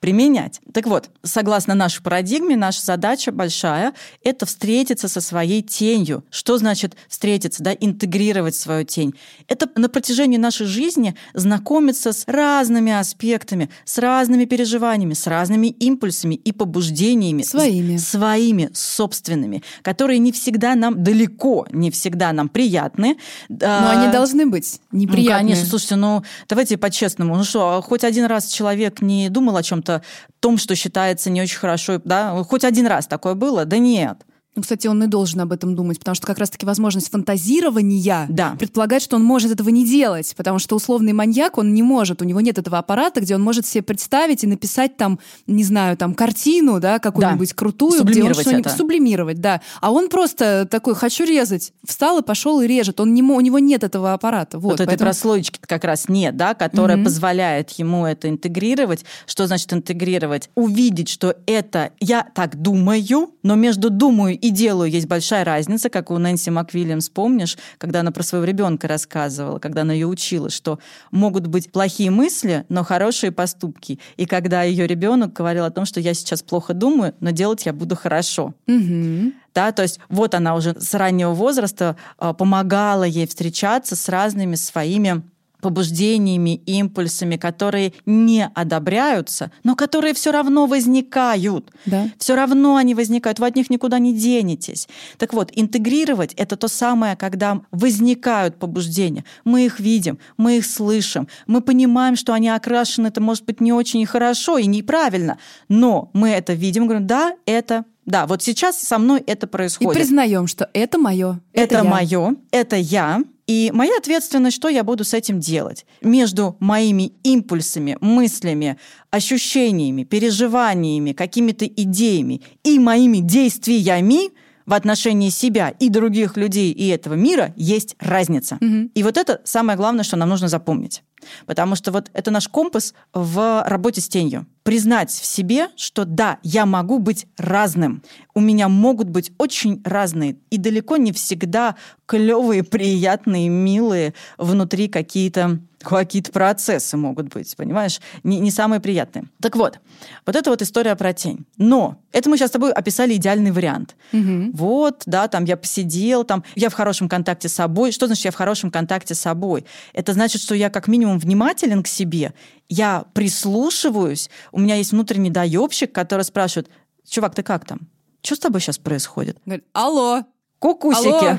применять. 0.00 0.60
Так 0.72 0.86
вот, 0.86 1.10
согласно 1.22 1.74
нашей 1.74 2.02
парадигме, 2.02 2.56
наша 2.56 2.82
задача 2.82 3.32
большая– 3.32 3.92
это 4.24 4.46
встретиться 4.46 5.08
со 5.08 5.20
своей 5.20 5.62
тенью. 5.62 6.24
Что 6.30 6.56
значит 6.56 6.96
встретиться, 7.08 7.62
да, 7.62 7.72
интегрировать 7.72 8.54
свою 8.54 8.84
тень? 8.84 9.14
Это 9.46 9.68
на 9.76 9.88
протяжении 9.88 10.38
нашей 10.38 10.66
жизни 10.66 11.14
знакомиться 11.34 12.12
с 12.12 12.24
разными 12.46 12.92
аспектами, 12.92 13.68
с 13.84 13.98
разными 13.98 14.44
переживаниями, 14.44 15.14
с 15.14 15.26
разными 15.26 15.66
импульсами 15.66 16.34
и 16.34 16.52
побуждениями. 16.52 17.42
Своими. 17.42 17.96
Своими, 17.96 18.70
собственными, 18.72 19.62
которые 19.82 20.18
не 20.18 20.30
всегда 20.32 20.74
нам 20.74 21.02
далеко, 21.02 21.66
не 21.72 21.90
всегда 21.90 22.32
нам 22.32 22.48
приятны. 22.48 23.16
Но 23.48 23.58
а, 23.62 23.90
они 23.92 24.12
должны 24.12 24.46
быть 24.46 24.80
неприятны. 24.92 25.32
Ну, 25.32 25.38
конечно, 25.38 25.66
слушайте, 25.66 25.96
ну 25.96 26.22
давайте 26.48 26.76
по-честному. 26.76 27.36
Ну 27.36 27.44
что, 27.44 27.82
хоть 27.82 28.04
один 28.04 28.26
раз 28.26 28.46
человек 28.46 29.02
не 29.02 29.28
думал 29.28 29.56
о 29.56 29.62
чем-то 29.62 30.02
том, 30.40 30.58
что 30.58 30.74
считается 30.76 31.30
не 31.30 31.42
очень 31.42 31.58
хорошо, 31.58 32.00
да? 32.04 32.42
Хоть 32.44 32.64
один 32.64 32.86
раз 32.86 33.06
такое 33.06 33.34
было? 33.34 33.64
Да 33.64 33.78
нет. 33.78 34.18
Ну, 34.56 34.62
кстати, 34.62 34.86
он 34.86 35.02
и 35.02 35.06
должен 35.06 35.40
об 35.40 35.52
этом 35.52 35.76
думать, 35.76 35.98
потому 35.98 36.14
что 36.14 36.26
как 36.26 36.38
раз-таки 36.38 36.64
возможность 36.64 37.10
фантазирования 37.10 38.26
да. 38.30 38.56
предполагает, 38.58 39.02
что 39.02 39.16
он 39.16 39.22
может 39.22 39.52
этого 39.52 39.68
не 39.68 39.86
делать, 39.86 40.34
потому 40.34 40.58
что 40.58 40.76
условный 40.76 41.12
маньяк, 41.12 41.58
он 41.58 41.74
не 41.74 41.82
может, 41.82 42.22
у 42.22 42.24
него 42.24 42.40
нет 42.40 42.56
этого 42.56 42.78
аппарата, 42.78 43.20
где 43.20 43.34
он 43.34 43.42
может 43.42 43.66
себе 43.66 43.82
представить 43.82 44.44
и 44.44 44.46
написать 44.46 44.96
там, 44.96 45.18
не 45.46 45.62
знаю, 45.62 45.96
там 45.98 46.14
картину, 46.14 46.80
да, 46.80 46.98
какую-нибудь 46.98 47.50
да. 47.50 47.54
крутую, 47.54 48.04
где 48.04 48.22
он 48.24 48.34
что-нибудь 48.34 48.72
сублимировать, 48.72 49.40
да. 49.40 49.60
А 49.80 49.92
он 49.92 50.08
просто 50.08 50.66
такой, 50.70 50.94
хочу 50.94 51.24
резать, 51.24 51.72
встал 51.84 52.18
и 52.20 52.22
пошел 52.22 52.60
и 52.62 52.66
режет, 52.66 52.98
он 52.98 53.12
не, 53.12 53.22
у 53.22 53.40
него 53.40 53.58
нет 53.58 53.84
этого 53.84 54.14
аппарата. 54.14 54.58
Вот, 54.58 54.70
вот 54.70 54.78
поэтому... 54.78 54.94
этой 54.94 55.04
прослоечки 55.04 55.58
как 55.60 55.84
раз 55.84 56.08
нет, 56.08 56.36
да, 56.36 56.54
которая 56.54 56.96
mm-hmm. 56.96 57.04
позволяет 57.04 57.70
ему 57.72 58.06
это 58.06 58.30
интегрировать. 58.30 59.04
Что 59.26 59.46
значит 59.46 59.70
интегрировать? 59.74 60.48
Увидеть, 60.54 61.10
что 61.10 61.36
это 61.46 61.92
я 62.00 62.26
так 62.34 62.56
думаю, 62.56 62.96
но 63.42 63.54
между 63.54 63.90
думаю 63.90 64.38
и 64.38 64.45
делаю, 64.50 64.90
есть 64.90 65.06
большая 65.06 65.44
разница, 65.44 65.88
как 65.88 66.10
у 66.10 66.18
Нэнси 66.18 66.50
МакВильямс, 66.50 67.08
помнишь, 67.08 67.56
когда 67.78 68.00
она 68.00 68.12
про 68.12 68.22
своего 68.22 68.44
ребенка 68.44 68.88
рассказывала, 68.88 69.58
когда 69.58 69.82
она 69.82 69.92
ее 69.92 70.06
учила, 70.06 70.50
что 70.50 70.78
могут 71.10 71.46
быть 71.46 71.70
плохие 71.70 72.10
мысли, 72.10 72.64
но 72.68 72.84
хорошие 72.84 73.32
поступки. 73.32 73.98
И 74.16 74.26
когда 74.26 74.62
ее 74.62 74.86
ребенок 74.86 75.32
говорил 75.32 75.64
о 75.64 75.70
том, 75.70 75.84
что 75.84 76.00
я 76.00 76.14
сейчас 76.14 76.42
плохо 76.42 76.74
думаю, 76.74 77.14
но 77.20 77.30
делать 77.30 77.66
я 77.66 77.72
буду 77.72 77.96
хорошо. 77.96 78.54
Угу. 78.66 79.32
Да, 79.54 79.72
то 79.72 79.82
есть 79.82 80.00
вот 80.08 80.34
она 80.34 80.54
уже 80.54 80.78
с 80.78 80.92
раннего 80.92 81.32
возраста 81.32 81.96
э, 82.18 82.34
помогала 82.36 83.04
ей 83.04 83.26
встречаться 83.26 83.96
с 83.96 84.08
разными 84.08 84.54
своими 84.54 85.22
побуждениями, 85.66 86.62
импульсами, 86.64 87.36
которые 87.36 87.92
не 88.06 88.48
одобряются, 88.54 89.50
но 89.64 89.74
которые 89.74 90.14
все 90.14 90.30
равно 90.30 90.66
возникают. 90.66 91.72
Да. 91.86 92.08
Все 92.18 92.36
равно 92.36 92.76
они 92.76 92.94
возникают, 92.94 93.40
вы 93.40 93.48
от 93.48 93.56
них 93.56 93.68
никуда 93.68 93.98
не 93.98 94.14
денетесь. 94.14 94.88
Так 95.18 95.32
вот, 95.32 95.50
интегрировать 95.56 96.34
это 96.34 96.56
то 96.56 96.68
самое, 96.68 97.16
когда 97.16 97.62
возникают 97.72 98.60
побуждения. 98.60 99.24
Мы 99.44 99.66
их 99.66 99.80
видим, 99.80 100.20
мы 100.36 100.58
их 100.58 100.66
слышим, 100.66 101.26
мы 101.48 101.60
понимаем, 101.60 102.14
что 102.14 102.32
они 102.32 102.48
окрашены, 102.48 103.08
это 103.08 103.20
может 103.20 103.44
быть 103.44 103.60
не 103.60 103.72
очень 103.72 104.06
хорошо, 104.06 104.58
и 104.58 104.66
неправильно, 104.66 105.38
но 105.68 106.10
мы 106.12 106.28
это 106.28 106.52
видим, 106.52 106.86
говорим, 106.86 107.08
да, 107.08 107.34
это 107.44 107.84
да, 108.04 108.28
вот 108.28 108.40
сейчас 108.40 108.80
со 108.80 108.98
мной 108.98 109.20
это 109.26 109.48
происходит. 109.48 109.96
И 109.96 109.98
признаем, 109.98 110.46
что 110.46 110.70
это 110.72 110.96
мое. 110.96 111.40
Это, 111.52 111.74
это 111.74 111.84
мое, 111.84 112.36
это 112.52 112.76
я. 112.76 113.24
И 113.46 113.70
моя 113.72 113.96
ответственность, 113.98 114.56
что 114.56 114.68
я 114.68 114.82
буду 114.82 115.04
с 115.04 115.14
этим 115.14 115.38
делать. 115.38 115.86
Между 116.02 116.56
моими 116.58 117.12
импульсами, 117.22 117.96
мыслями, 118.00 118.76
ощущениями, 119.10 120.02
переживаниями, 120.02 121.12
какими-то 121.12 121.64
идеями 121.64 122.42
и 122.64 122.78
моими 122.78 123.18
действиями 123.18 124.30
в 124.66 124.74
отношении 124.74 125.30
себя 125.30 125.70
и 125.70 125.88
других 125.88 126.36
людей 126.36 126.72
и 126.72 126.88
этого 126.88 127.14
мира 127.14 127.54
есть 127.56 127.96
разница. 127.98 128.58
Угу. 128.60 128.90
И 128.94 129.02
вот 129.02 129.16
это 129.16 129.40
самое 129.44 129.78
главное, 129.78 130.04
что 130.04 130.16
нам 130.16 130.28
нужно 130.28 130.48
запомнить. 130.48 131.02
Потому 131.46 131.76
что 131.76 131.92
вот 131.92 132.10
это 132.12 132.30
наш 132.30 132.48
компас 132.48 132.94
в 133.14 133.64
работе 133.66 134.00
с 134.00 134.08
тенью. 134.08 134.46
Признать 134.62 135.10
в 135.10 135.24
себе, 135.24 135.68
что 135.76 136.04
да, 136.04 136.38
я 136.42 136.66
могу 136.66 136.98
быть 136.98 137.26
разным. 137.36 138.02
У 138.34 138.40
меня 138.40 138.68
могут 138.68 139.08
быть 139.08 139.32
очень 139.38 139.80
разные 139.84 140.36
и 140.50 140.58
далеко 140.58 140.96
не 140.96 141.12
всегда 141.12 141.76
клевые, 142.06 142.62
приятные, 142.62 143.48
милые 143.48 144.14
внутри 144.36 144.88
какие-то 144.88 145.60
какие-то 145.94 146.32
процессы 146.32 146.96
могут 146.96 147.28
быть, 147.28 147.56
понимаешь? 147.56 148.00
Не, 148.22 148.40
не 148.40 148.50
самые 148.50 148.80
приятные. 148.80 149.24
Так 149.40 149.56
вот, 149.56 149.78
вот 150.24 150.36
это 150.36 150.50
вот 150.50 150.62
история 150.62 150.96
про 150.96 151.12
тень. 151.12 151.46
Но 151.56 151.98
это 152.12 152.28
мы 152.28 152.36
сейчас 152.36 152.50
с 152.50 152.52
тобой 152.52 152.72
описали 152.72 153.14
идеальный 153.14 153.50
вариант. 153.50 153.96
Угу. 154.12 154.50
Вот, 154.54 155.02
да, 155.06 155.28
там 155.28 155.44
я 155.44 155.56
посидел, 155.56 156.24
там 156.24 156.44
я 156.54 156.68
в 156.68 156.74
хорошем 156.74 157.08
контакте 157.08 157.48
с 157.48 157.54
собой. 157.54 157.92
Что 157.92 158.06
значит 158.06 158.24
я 158.24 158.30
в 158.30 158.34
хорошем 158.34 158.70
контакте 158.70 159.14
с 159.14 159.20
собой? 159.20 159.64
Это 159.92 160.12
значит, 160.12 160.42
что 160.42 160.54
я 160.54 160.70
как 160.70 160.88
минимум 160.88 161.18
внимателен 161.18 161.82
к 161.82 161.88
себе, 161.88 162.34
я 162.68 163.04
прислушиваюсь, 163.12 164.28
у 164.50 164.58
меня 164.58 164.74
есть 164.74 164.92
внутренний 164.92 165.30
доебщик, 165.30 165.92
который 165.92 166.22
спрашивает, 166.22 166.68
чувак, 167.08 167.34
ты 167.34 167.42
как 167.42 167.64
там? 167.64 167.80
Что 168.22 168.34
с 168.34 168.38
тобой 168.40 168.60
сейчас 168.60 168.78
происходит? 168.78 169.38
Говорит, 169.44 169.64
алло. 169.72 170.24
Кукусики. 170.58 171.08
Алло. 171.08 171.38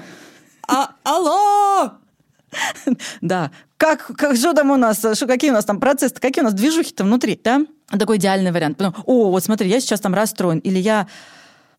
А, 0.68 0.92
алло! 1.04 1.92
Да. 3.22 3.52
Как, 3.78 4.08
как, 4.18 4.36
что 4.36 4.54
там 4.54 4.72
у 4.72 4.76
нас, 4.76 5.00
что, 5.00 5.28
какие 5.28 5.52
у 5.52 5.54
нас 5.54 5.66
там 5.66 5.80
процессы, 5.80 6.16
какие 6.16 6.42
у 6.42 6.46
нас 6.46 6.54
движухи-то 6.54 7.04
внутри, 7.04 7.40
да? 7.44 7.62
Такой 7.90 8.18
идеальный 8.18 8.52
вариант. 8.52 8.78
Потом, 8.78 8.96
О, 9.06 9.30
вот 9.30 9.44
смотри, 9.44 9.70
я 9.70 9.80
сейчас 9.80 10.00
там 10.00 10.14
расстроен, 10.14 10.60
или 10.60 10.80
я 10.80 11.08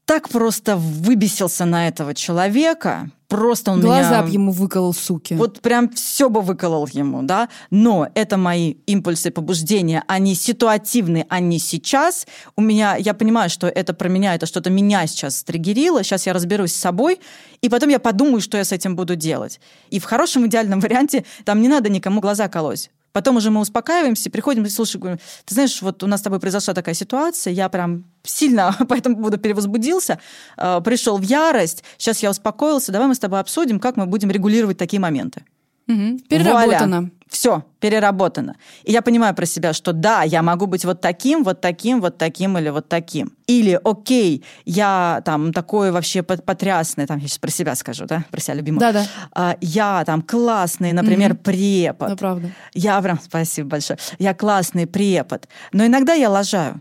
так 0.08 0.30
просто 0.30 0.78
выбесился 0.78 1.66
на 1.66 1.86
этого 1.86 2.14
человека, 2.14 3.10
просто 3.28 3.72
он 3.72 3.82
Глаза 3.82 4.08
меня... 4.08 4.22
б 4.22 4.30
ему 4.30 4.52
выколол, 4.52 4.94
суки. 4.94 5.34
Вот 5.34 5.60
прям 5.60 5.90
все 5.90 6.30
бы 6.30 6.40
выколол 6.40 6.88
ему, 6.90 7.22
да. 7.22 7.50
Но 7.70 8.08
это 8.14 8.38
мои 8.38 8.76
импульсы 8.86 9.30
побуждения, 9.30 10.02
они 10.06 10.34
ситуативны, 10.34 11.26
они 11.28 11.58
сейчас. 11.58 12.26
У 12.56 12.62
меня, 12.62 12.96
я 12.96 13.12
понимаю, 13.12 13.50
что 13.50 13.66
это 13.66 13.92
про 13.92 14.08
меня, 14.08 14.34
это 14.34 14.46
что-то 14.46 14.70
меня 14.70 15.06
сейчас 15.06 15.36
стригерило, 15.36 16.02
сейчас 16.02 16.26
я 16.26 16.32
разберусь 16.32 16.72
с 16.72 16.80
собой, 16.80 17.20
и 17.60 17.68
потом 17.68 17.90
я 17.90 17.98
подумаю, 17.98 18.40
что 18.40 18.56
я 18.56 18.64
с 18.64 18.72
этим 18.72 18.96
буду 18.96 19.14
делать. 19.14 19.60
И 19.90 19.98
в 20.00 20.04
хорошем 20.04 20.46
идеальном 20.46 20.80
варианте 20.84 21.26
там 21.44 21.60
не 21.60 21.68
надо 21.68 21.90
никому 21.90 22.22
глаза 22.22 22.48
колоть. 22.48 22.90
Потом 23.12 23.36
уже 23.36 23.50
мы 23.50 23.60
успокаиваемся, 23.60 24.30
приходим 24.30 24.64
и 24.64 24.68
слушаем, 24.68 25.00
говорим, 25.00 25.20
ты 25.44 25.54
знаешь, 25.54 25.80
вот 25.82 26.02
у 26.02 26.06
нас 26.06 26.20
с 26.20 26.22
тобой 26.22 26.40
произошла 26.40 26.74
такая 26.74 26.94
ситуация, 26.94 27.52
я 27.52 27.68
прям 27.68 28.04
сильно 28.22 28.76
по 28.88 28.94
этому 28.94 29.16
поводу 29.16 29.38
перевозбудился, 29.38 30.18
э, 30.56 30.80
пришел 30.84 31.18
в 31.18 31.22
ярость, 31.22 31.84
сейчас 31.96 32.22
я 32.22 32.30
успокоился, 32.30 32.92
давай 32.92 33.08
мы 33.08 33.14
с 33.14 33.18
тобой 33.18 33.40
обсудим, 33.40 33.80
как 33.80 33.96
мы 33.96 34.06
будем 34.06 34.30
регулировать 34.30 34.78
такие 34.78 35.00
моменты. 35.00 35.44
Угу. 35.88 36.18
Переработано. 36.28 37.10
Все, 37.30 37.64
переработано. 37.80 38.56
И 38.84 38.92
я 38.92 39.02
понимаю 39.02 39.34
про 39.34 39.44
себя, 39.46 39.72
что 39.72 39.92
да, 39.92 40.22
я 40.22 40.42
могу 40.42 40.66
быть 40.66 40.84
вот 40.84 41.00
таким, 41.00 41.44
вот 41.44 41.60
таким, 41.60 42.00
вот 42.00 42.18
таким 42.18 42.56
или 42.58 42.70
вот 42.70 42.88
таким. 42.88 43.32
Или, 43.46 43.78
окей, 43.84 44.44
я 44.64 45.22
там 45.24 45.52
такой 45.52 45.90
вообще 45.90 46.22
потрясный, 46.22 47.06
там, 47.06 47.18
я 47.18 47.28
сейчас 47.28 47.38
про 47.38 47.50
себя 47.50 47.74
скажу, 47.74 48.06
да, 48.06 48.24
про 48.30 48.40
себя 48.40 48.54
любимого. 48.54 48.80
Да-да. 48.80 49.06
А, 49.32 49.56
я 49.60 50.04
там 50.04 50.22
классный, 50.22 50.92
например, 50.92 51.34
Мгм. 51.34 51.38
препод. 51.42 52.08
Да, 52.08 52.16
правда. 52.16 52.50
Я 52.74 53.00
прям, 53.02 53.18
спасибо 53.22 53.68
большое, 53.70 53.98
я 54.18 54.34
классный 54.34 54.86
препод. 54.86 55.48
Но 55.72 55.84
иногда 55.84 56.14
я 56.14 56.30
лажаю. 56.30 56.80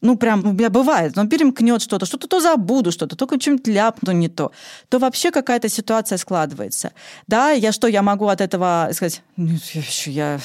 Ну, 0.00 0.16
прям, 0.16 0.46
у 0.46 0.52
меня 0.52 0.70
бывает, 0.70 1.16
он 1.18 1.28
перемкнет 1.28 1.82
что-то, 1.82 2.06
что-то 2.06 2.28
то 2.28 2.40
забуду, 2.40 2.92
что-то, 2.92 3.16
только 3.16 3.40
что-нибудь 3.40 3.66
ляпну 3.66 4.12
не 4.12 4.28
то, 4.28 4.52
то 4.88 4.98
вообще 4.98 5.30
какая-то 5.30 5.68
ситуация 5.68 6.18
складывается. 6.18 6.92
Да, 7.26 7.50
я 7.50 7.72
что, 7.72 7.88
я 7.88 8.02
могу 8.02 8.28
от 8.28 8.40
этого 8.40 8.88
сказать, 8.92 9.22
«Нет, 9.36 9.62
я, 9.74 9.82
я, 10.06 10.40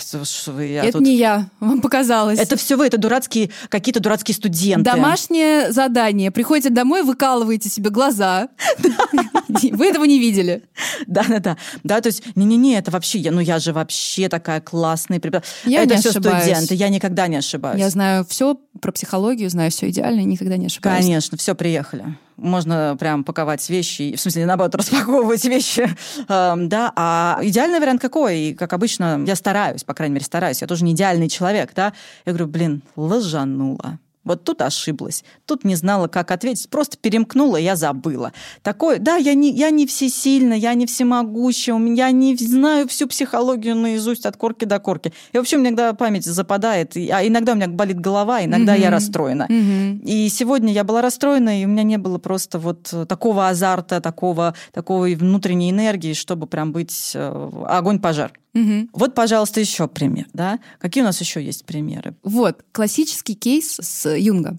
я 0.63 0.83
это 0.83 0.91
тут...» 0.93 1.01
не 1.01 1.17
я, 1.17 1.49
вам 1.59 1.81
показалось. 1.81 2.39
Это 2.39 2.57
все 2.57 2.77
вы, 2.77 2.87
это 2.87 2.97
дурацкие, 2.97 3.51
какие-то 3.69 3.99
дурацкие 3.99 4.35
студенты. 4.35 4.83
Домашнее 4.83 5.71
задание. 5.71 6.31
Приходите 6.31 6.69
домой, 6.69 7.03
выкалываете 7.03 7.69
себе 7.69 7.89
глаза. 7.89 8.49
Вы 9.71 9.87
этого 9.87 10.05
не 10.05 10.19
видели. 10.19 10.63
Да-да-да. 11.07 11.57
Да, 11.83 12.01
то 12.01 12.07
есть, 12.07 12.23
не-не-не, 12.35 12.77
это 12.77 12.91
вообще, 12.91 13.19
я, 13.19 13.31
ну 13.31 13.39
я 13.39 13.59
же 13.59 13.73
вообще 13.73 14.29
такая 14.29 14.61
классная 14.61 15.19
преподаватель. 15.19 15.51
Я 15.65 15.83
это 15.83 15.97
все 15.97 16.11
студенты, 16.11 16.75
я 16.75 16.89
никогда 16.89 17.27
не 17.27 17.37
ошибаюсь. 17.37 17.79
Я 17.79 17.89
знаю 17.89 18.25
все 18.27 18.59
про 18.81 18.91
психологию, 18.91 19.42
знаю 19.49 19.71
все 19.71 19.89
идеально, 19.89 20.21
никогда 20.21 20.57
не 20.57 20.67
ошибаюсь. 20.67 21.03
Конечно, 21.03 21.37
все, 21.37 21.55
приехали. 21.55 22.17
Можно 22.37 22.95
прям 22.99 23.23
паковать 23.23 23.67
вещи, 23.69 24.15
в 24.15 24.19
смысле, 24.19 24.45
наоборот, 24.45 24.75
распаковывать 24.75 25.45
вещи. 25.45 25.87
Эм, 26.27 26.69
да, 26.69 26.91
а 26.95 27.39
идеальный 27.41 27.79
вариант 27.79 28.01
какой? 28.01 28.39
И, 28.39 28.53
как 28.53 28.73
обычно, 28.73 29.23
я 29.25 29.35
стараюсь, 29.35 29.83
по 29.83 29.93
крайней 29.93 30.15
мере, 30.15 30.25
стараюсь. 30.25 30.61
Я 30.61 30.67
тоже 30.67 30.83
не 30.83 30.93
идеальный 30.93 31.29
человек, 31.29 31.71
да. 31.75 31.93
Я 32.25 32.33
говорю, 32.33 32.47
блин, 32.47 32.81
лажанула. 32.95 33.99
Вот 34.23 34.43
тут 34.43 34.61
ошиблась, 34.61 35.23
тут 35.45 35.63
не 35.65 35.75
знала, 35.75 36.07
как 36.07 36.31
ответить, 36.31 36.69
просто 36.69 36.97
перемкнула, 36.97 37.57
я 37.57 37.75
забыла. 37.75 38.31
Такое, 38.61 38.99
да, 38.99 39.17
я 39.17 39.33
не, 39.33 39.51
я 39.51 39.69
не 39.69 39.85
всесильна, 39.85 40.53
я 40.53 40.73
не 40.75 40.85
всемогущая, 40.85 41.77
я 41.95 42.11
не 42.11 42.35
знаю 42.37 42.87
всю 42.87 43.07
психологию 43.07 43.75
наизусть 43.75 44.25
от 44.25 44.37
корки 44.37 44.65
до 44.65 44.79
корки. 44.79 45.13
И 45.33 45.37
вообще 45.37 45.57
у 45.57 45.59
меня 45.59 45.69
иногда 45.69 45.93
память 45.93 46.25
западает, 46.25 46.95
а 46.95 47.25
иногда 47.25 47.53
у 47.53 47.55
меня 47.55 47.67
болит 47.67 47.99
голова, 47.99 48.43
иногда 48.43 48.75
я 48.75 48.87
Мгм. 48.87 48.93
расстроена. 48.93 49.47
Мгм. 49.49 49.99
И 50.05 50.29
сегодня 50.29 50.71
я 50.71 50.83
была 50.83 51.01
расстроена, 51.01 51.61
и 51.61 51.65
у 51.65 51.67
меня 51.67 51.83
не 51.83 51.97
было 51.97 52.17
просто 52.17 52.59
вот 52.59 52.93
такого 53.07 53.49
азарта, 53.49 53.99
такого, 54.01 54.55
такой 54.71 55.15
внутренней 55.15 55.71
энергии, 55.71 56.13
чтобы 56.13 56.47
прям 56.47 56.71
быть 56.71 57.11
э, 57.15 57.49
огонь-пожар. 57.67 58.31
Мгм. 58.53 58.89
Вот, 58.93 59.15
пожалуйста, 59.15 59.59
еще 59.59 59.87
пример. 59.87 60.27
Да? 60.33 60.59
Какие 60.79 61.01
у 61.03 61.05
нас 61.05 61.19
еще 61.19 61.43
есть 61.43 61.65
примеры? 61.65 62.15
Вот, 62.23 62.63
классический 62.71 63.35
кейс 63.35 63.77
с 63.81 64.15
Юнга. 64.15 64.57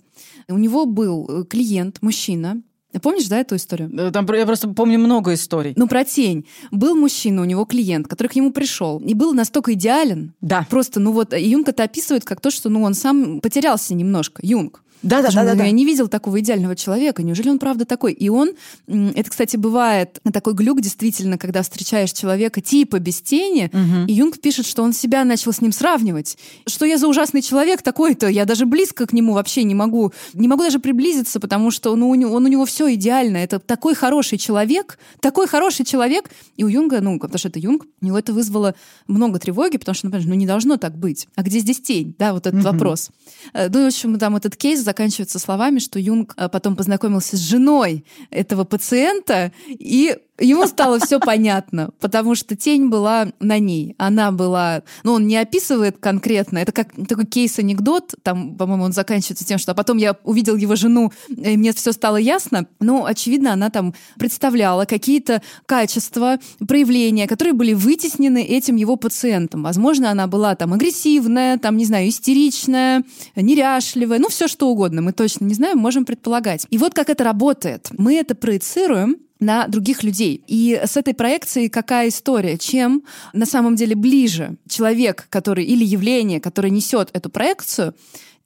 У 0.48 0.58
него 0.58 0.84
был 0.86 1.26
э, 1.28 1.44
клиент, 1.44 1.98
мужчина. 2.02 2.60
Помнишь, 3.02 3.26
да, 3.26 3.38
эту 3.40 3.56
историю? 3.56 3.90
Э, 3.96 4.10
Там, 4.12 4.26
я 4.34 4.46
просто 4.46 4.68
помню 4.68 4.98
много 4.98 5.34
историй. 5.34 5.72
Ну, 5.76 5.88
про 5.88 6.04
тень. 6.04 6.46
Был 6.70 6.94
мужчина, 6.96 7.42
у 7.42 7.44
него 7.44 7.64
клиент, 7.64 8.06
который 8.08 8.28
к 8.28 8.36
нему 8.36 8.52
пришел, 8.52 8.98
и 8.98 9.14
был 9.14 9.32
настолько 9.32 9.72
идеален, 9.72 10.32
Да. 10.40 10.66
Просто, 10.70 11.00
ну 11.00 11.12
вот, 11.12 11.32
Юнг 11.36 11.68
это 11.68 11.84
описывает 11.84 12.24
как 12.24 12.40
то, 12.40 12.50
что, 12.50 12.68
ну, 12.68 12.82
он 12.82 12.94
сам 12.94 13.40
потерялся 13.40 13.94
немножко, 13.94 14.40
Юнг. 14.44 14.82
Да, 15.04 15.22
да, 15.22 15.28
да, 15.30 15.44
да, 15.44 15.52
ну, 15.52 15.58
да. 15.58 15.64
Я 15.64 15.70
не 15.70 15.84
видел 15.84 16.08
такого 16.08 16.40
идеального 16.40 16.74
человека. 16.74 17.22
Неужели 17.22 17.50
он 17.50 17.58
правда 17.58 17.84
такой? 17.84 18.12
И 18.12 18.28
он, 18.28 18.52
это, 18.88 19.30
кстати, 19.30 19.56
бывает 19.56 20.18
такой 20.32 20.54
глюк, 20.54 20.80
действительно, 20.80 21.38
когда 21.38 21.62
встречаешь 21.62 22.12
человека 22.12 22.60
типа 22.60 22.98
без 22.98 23.20
тени, 23.20 23.70
Мгм. 23.72 24.06
и 24.06 24.12
Юнг 24.12 24.40
пишет, 24.40 24.66
что 24.66 24.82
он 24.82 24.92
себя 24.92 25.24
начал 25.24 25.52
с 25.52 25.60
ним 25.60 25.72
сравнивать. 25.72 26.36
Что 26.66 26.86
я 26.86 26.98
за 26.98 27.06
ужасный 27.06 27.42
человек 27.42 27.82
такой-то? 27.82 28.28
Я 28.28 28.44
даже 28.46 28.66
близко 28.66 29.06
к 29.06 29.12
нему 29.12 29.34
вообще 29.34 29.62
не 29.64 29.74
могу. 29.74 30.12
Не 30.32 30.48
могу 30.48 30.62
даже 30.62 30.78
приблизиться, 30.78 31.38
потому 31.40 31.70
что 31.70 31.94
ну, 31.96 32.08
у 32.08 32.14
него, 32.14 32.34
он, 32.34 32.44
у 32.44 32.48
него 32.48 32.64
все 32.64 32.92
идеально. 32.94 33.36
Это 33.38 33.58
такой 33.58 33.94
хороший 33.94 34.38
человек, 34.38 34.98
такой 35.20 35.46
хороший 35.46 35.84
человек. 35.84 36.30
И 36.56 36.64
у 36.64 36.68
Юнга, 36.68 37.00
ну, 37.00 37.18
потому 37.18 37.38
что 37.38 37.48
это 37.48 37.58
Юнг, 37.58 37.84
у 38.00 38.06
него 38.06 38.18
это 38.18 38.32
вызвало 38.32 38.74
много 39.06 39.38
тревоги, 39.38 39.76
потому 39.76 39.94
что, 39.94 40.06
например, 40.06 40.28
ну 40.28 40.34
не 40.34 40.46
должно 40.46 40.76
так 40.78 40.96
быть. 40.96 41.28
А 41.34 41.42
где 41.42 41.58
здесь 41.58 41.80
тень? 41.80 42.14
Да, 42.18 42.32
вот 42.32 42.46
этот 42.46 42.60
Мгм. 42.60 42.72
вопрос. 42.72 43.10
Э, 43.52 43.68
Ну, 43.68 43.82
в 43.84 43.86
общем, 43.88 44.18
там 44.18 44.36
этот 44.36 44.56
кейс 44.56 44.80
заканчивается 44.94 45.40
словами, 45.40 45.80
что 45.80 45.98
Юнг 45.98 46.34
э, 46.36 46.48
потом 46.48 46.76
познакомился 46.76 47.36
с 47.36 47.40
женой 47.40 48.04
этого 48.30 48.64
пациента, 48.64 49.52
и 49.68 50.16
Ему 50.40 50.66
стало 50.66 50.98
все 50.98 51.20
понятно, 51.20 51.90
потому 52.00 52.34
что 52.34 52.56
тень 52.56 52.88
была 52.88 53.28
на 53.38 53.60
ней. 53.60 53.94
Она 53.98 54.32
была... 54.32 54.82
Ну, 55.04 55.12
он 55.12 55.28
не 55.28 55.36
описывает 55.36 55.98
конкретно. 55.98 56.58
Это 56.58 56.72
как 56.72 56.88
такой 57.06 57.24
кейс-анекдот. 57.26 58.14
Там, 58.22 58.56
по-моему, 58.56 58.84
он 58.84 58.92
заканчивается 58.92 59.44
тем, 59.44 59.58
что 59.58 59.72
а 59.72 59.74
потом 59.76 59.96
я 59.96 60.16
увидел 60.24 60.56
его 60.56 60.74
жену, 60.74 61.12
и 61.28 61.56
мне 61.56 61.72
все 61.72 61.92
стало 61.92 62.16
ясно. 62.16 62.66
Но, 62.80 63.04
очевидно, 63.04 63.52
она 63.52 63.70
там 63.70 63.94
представляла 64.18 64.86
какие-то 64.86 65.40
качества, 65.66 66.38
проявления, 66.66 67.28
которые 67.28 67.54
были 67.54 67.72
вытеснены 67.72 68.42
этим 68.42 68.74
его 68.74 68.96
пациентом. 68.96 69.62
Возможно, 69.62 70.10
она 70.10 70.26
была 70.26 70.56
там 70.56 70.72
агрессивная, 70.72 71.58
там, 71.58 71.76
не 71.76 71.84
знаю, 71.84 72.08
истеричная, 72.08 73.04
неряшливая, 73.36 74.18
ну, 74.18 74.28
все 74.28 74.48
что 74.48 74.68
угодно. 74.68 75.00
Мы 75.00 75.12
точно 75.12 75.44
не 75.44 75.54
знаем, 75.54 75.78
можем 75.78 76.04
предполагать. 76.04 76.66
И 76.70 76.78
вот 76.78 76.92
как 76.92 77.08
это 77.08 77.22
работает. 77.22 77.88
Мы 77.96 78.16
это 78.16 78.34
проецируем 78.34 79.16
на 79.40 79.66
других 79.66 80.02
людей. 80.02 80.42
И 80.46 80.80
с 80.84 80.96
этой 80.96 81.14
проекцией 81.14 81.68
какая 81.68 82.08
история? 82.08 82.58
Чем 82.58 83.04
на 83.32 83.46
самом 83.46 83.76
деле 83.76 83.94
ближе 83.94 84.56
человек, 84.68 85.26
который 85.28 85.64
или 85.64 85.84
явление, 85.84 86.40
которое 86.40 86.70
несет 86.70 87.10
эту 87.12 87.30
проекцию, 87.30 87.94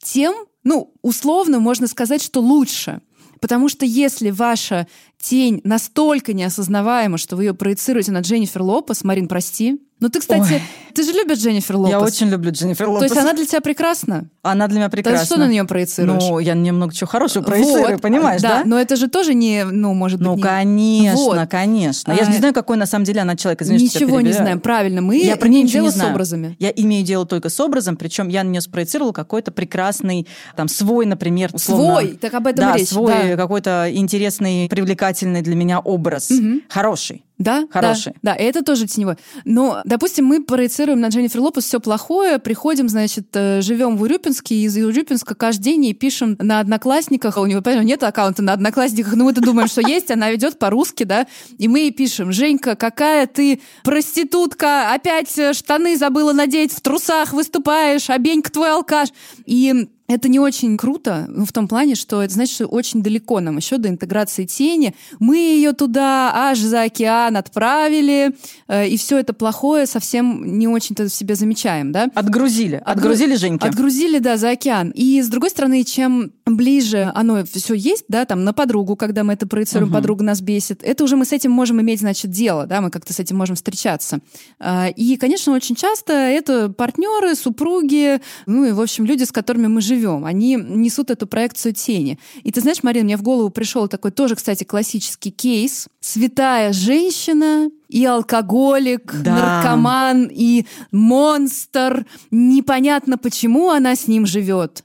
тем, 0.02 0.34
ну, 0.64 0.92
условно 1.02 1.60
можно 1.60 1.86
сказать, 1.86 2.22
что 2.22 2.40
лучше. 2.40 3.00
Потому 3.40 3.68
что 3.68 3.84
если 3.84 4.30
ваша 4.30 4.88
тень 5.20 5.60
настолько 5.64 6.32
неосознаваема, 6.32 7.18
что 7.18 7.36
вы 7.36 7.44
ее 7.44 7.54
проецируете 7.54 8.12
на 8.12 8.20
Дженнифер 8.20 8.62
Лопес, 8.62 9.04
Марин, 9.04 9.28
прости, 9.28 9.78
ну, 10.00 10.08
ты, 10.10 10.20
кстати, 10.20 10.52
Ой. 10.52 10.62
ты 10.94 11.02
же 11.02 11.10
любишь 11.10 11.38
Дженнифер 11.38 11.76
Лопес. 11.76 11.90
Я 11.90 12.00
очень 12.00 12.28
люблю 12.28 12.52
Дженнифер 12.52 12.88
Лопес. 12.88 13.10
То 13.10 13.14
есть 13.14 13.16
она 13.16 13.32
для 13.34 13.46
тебя 13.46 13.60
прекрасна? 13.60 14.28
Она 14.42 14.68
для 14.68 14.78
меня 14.78 14.88
прекрасна. 14.88 15.20
Ты 15.20 15.26
что 15.26 15.36
на 15.38 15.48
нее 15.48 15.64
проецируешь? 15.64 16.22
Ну, 16.22 16.38
я 16.38 16.54
немного 16.54 16.94
чего 16.94 17.08
хорошего 17.08 17.42
проецирую, 17.42 17.94
вот, 17.94 18.00
понимаешь, 18.00 18.40
да, 18.40 18.58
да? 18.58 18.62
Но 18.64 18.78
это 18.78 18.94
же 18.94 19.08
тоже 19.08 19.34
не, 19.34 19.64
ну, 19.64 19.94
может 19.94 20.20
быть, 20.20 20.28
Ну, 20.28 20.36
не... 20.36 20.42
конечно, 20.42 21.16
вот. 21.16 21.50
конечно. 21.50 22.12
Я 22.12 22.22
а... 22.22 22.24
же 22.24 22.30
не 22.30 22.36
знаю, 22.36 22.54
какой 22.54 22.76
на 22.76 22.86
самом 22.86 23.06
деле 23.06 23.22
она 23.22 23.34
человек. 23.34 23.60
Извини, 23.62 23.84
Ничего 23.84 24.20
не 24.20 24.32
знаем, 24.32 24.60
правильно. 24.60 25.02
Мы 25.02 25.16
я 25.16 25.36
про 25.36 25.48
имеем 25.48 25.66
дело 25.66 25.90
с 25.90 26.00
образами. 26.00 26.54
Я 26.60 26.70
имею 26.70 27.04
дело 27.04 27.26
только 27.26 27.48
с 27.48 27.58
образом, 27.58 27.96
причем 27.96 28.28
я 28.28 28.44
на 28.44 28.50
нее 28.50 28.60
спроецировала 28.60 29.12
какой-то 29.12 29.50
прекрасный, 29.50 30.28
там, 30.54 30.68
свой, 30.68 31.06
например, 31.06 31.50
условно. 31.52 32.00
Свой, 32.00 32.16
так 32.18 32.34
об 32.34 32.46
этом 32.46 32.66
да, 32.66 32.76
речь. 32.76 32.88
Свой, 32.88 33.12
да, 33.12 33.20
свой 33.22 33.36
какой-то 33.36 33.88
интересный, 33.92 34.68
привлекательный 34.68 35.07
для 35.12 35.54
меня 35.54 35.80
образ. 35.80 36.30
Угу. 36.30 36.62
Хороший. 36.68 37.24
Да, 37.38 37.68
хороший. 37.70 38.14
Да, 38.20 38.34
да, 38.34 38.36
это 38.36 38.64
тоже 38.64 38.86
теневой. 38.88 39.14
Но, 39.44 39.80
допустим, 39.84 40.24
мы 40.24 40.42
проецируем 40.42 40.98
на 40.98 41.06
Дженнифер 41.06 41.40
Лопес 41.40 41.64
все 41.64 41.78
плохое, 41.78 42.40
приходим, 42.40 42.88
значит, 42.88 43.28
э, 43.34 43.62
живем 43.62 43.96
в 43.96 44.02
Урюпинске, 44.02 44.56
из 44.56 44.76
Урюпинска 44.76 45.36
каждый 45.36 45.62
день 45.62 45.84
и 45.84 45.94
пишем 45.94 46.36
на 46.40 46.58
Одноклассниках, 46.58 47.36
а 47.36 47.40
у 47.40 47.46
него, 47.46 47.62
понимаете, 47.62 47.86
нет 47.86 48.02
аккаунта 48.02 48.42
на 48.42 48.54
Одноклассниках, 48.54 49.14
но 49.14 49.24
мы-то 49.24 49.40
думаем, 49.40 49.68
что 49.68 49.80
есть, 49.80 50.10
она 50.10 50.32
ведет 50.32 50.58
по-русски, 50.58 51.04
да, 51.04 51.28
и 51.58 51.68
мы 51.68 51.80
ей 51.80 51.90
пишем, 51.92 52.32
Женька, 52.32 52.74
какая 52.74 53.28
ты 53.28 53.60
проститутка, 53.84 54.92
опять 54.92 55.38
э, 55.38 55.52
штаны 55.52 55.96
забыла 55.96 56.32
надеть, 56.32 56.72
в 56.72 56.80
трусах 56.80 57.32
выступаешь, 57.32 58.10
а 58.10 58.18
Бенька 58.18 58.50
твой 58.50 58.72
алкаш. 58.72 59.10
И 59.46 59.88
это 60.08 60.28
не 60.28 60.40
очень 60.40 60.78
круто, 60.78 61.26
ну, 61.28 61.44
в 61.44 61.52
том 61.52 61.68
плане, 61.68 61.94
что 61.94 62.22
это 62.22 62.32
значит, 62.32 62.54
что 62.54 62.66
очень 62.66 63.02
далеко 63.02 63.40
нам 63.40 63.58
еще 63.58 63.76
до 63.76 63.90
интеграции 63.90 64.46
тени. 64.46 64.94
Мы 65.18 65.36
ее 65.36 65.74
туда 65.74 66.32
аж 66.34 66.58
за 66.58 66.84
океан 66.84 67.36
отправили, 67.36 68.34
э, 68.68 68.88
и 68.88 68.96
все 68.96 69.18
это 69.18 69.34
плохое 69.34 69.86
совсем 69.86 70.58
не 70.58 70.66
очень-то 70.66 71.04
в 71.04 71.08
себе 71.10 71.34
замечаем, 71.34 71.92
да? 71.92 72.10
Отгрузили. 72.14 72.80
Отгрузили 72.84 73.36
Женьки. 73.36 73.66
Отгрузили, 73.66 74.18
да, 74.18 74.38
за 74.38 74.50
океан. 74.50 74.90
И 74.94 75.20
с 75.20 75.28
другой 75.28 75.50
стороны, 75.50 75.84
чем 75.84 76.32
ближе 76.46 77.12
оно 77.14 77.44
все 77.44 77.74
есть, 77.74 78.06
да, 78.08 78.24
там 78.24 78.44
на 78.44 78.54
подругу, 78.54 78.96
когда 78.96 79.24
мы 79.24 79.34
это 79.34 79.46
проецируем, 79.46 79.90
угу. 79.90 79.98
подруга 79.98 80.24
нас 80.24 80.40
бесит, 80.40 80.82
это 80.82 81.04
уже 81.04 81.16
мы 81.16 81.26
с 81.26 81.32
этим 81.32 81.52
можем 81.52 81.82
иметь, 81.82 82.00
значит, 82.00 82.30
дело, 82.30 82.66
да, 82.66 82.80
мы 82.80 82.90
как-то 82.90 83.12
с 83.12 83.20
этим 83.20 83.36
можем 83.36 83.56
встречаться. 83.56 84.20
А, 84.58 84.88
и, 84.88 85.16
конечно, 85.16 85.52
очень 85.52 85.74
часто 85.74 86.14
это 86.14 86.70
партнеры, 86.70 87.34
супруги, 87.34 88.22
ну 88.46 88.64
и, 88.64 88.72
в 88.72 88.80
общем, 88.80 89.04
люди, 89.04 89.24
с 89.24 89.32
которыми 89.32 89.66
мы 89.66 89.82
живем 89.82 89.97
живем. 89.98 90.24
Они 90.24 90.54
несут 90.54 91.10
эту 91.10 91.26
проекцию 91.26 91.74
тени. 91.74 92.18
И 92.42 92.52
ты 92.52 92.60
знаешь, 92.60 92.82
Марина, 92.82 93.04
мне 93.04 93.16
в 93.16 93.22
голову 93.22 93.50
пришел 93.50 93.88
такой 93.88 94.10
тоже, 94.10 94.36
кстати, 94.36 94.64
классический 94.64 95.30
кейс. 95.30 95.88
Святая 96.00 96.72
женщина 96.72 97.70
и 97.88 98.04
алкоголик, 98.04 99.14
да. 99.22 99.62
наркоман, 99.62 100.28
и 100.30 100.66
монстр. 100.92 102.06
Непонятно, 102.30 103.18
почему 103.18 103.70
она 103.70 103.96
с 103.96 104.06
ним 104.08 104.26
живет. 104.26 104.84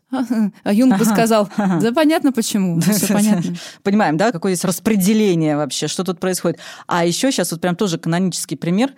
А 0.64 0.74
Юнг 0.74 0.98
бы 0.98 1.06
сказал, 1.06 1.50
да 1.58 1.92
понятно 1.92 2.32
почему, 2.32 2.80
все 2.80 3.14
понятно. 3.14 3.56
Понимаем, 3.84 4.18
да, 4.18 4.32
какое 4.32 4.54
здесь 4.54 4.66
распределение 4.66 5.58
вообще, 5.58 5.88
что 5.88 6.04
тут 6.04 6.20
происходит. 6.20 6.60
А 6.88 7.06
еще 7.06 7.32
сейчас 7.32 7.52
вот 7.52 7.62
прям 7.62 7.76
тоже 7.76 7.98
канонический 7.98 8.58
пример 8.58 8.94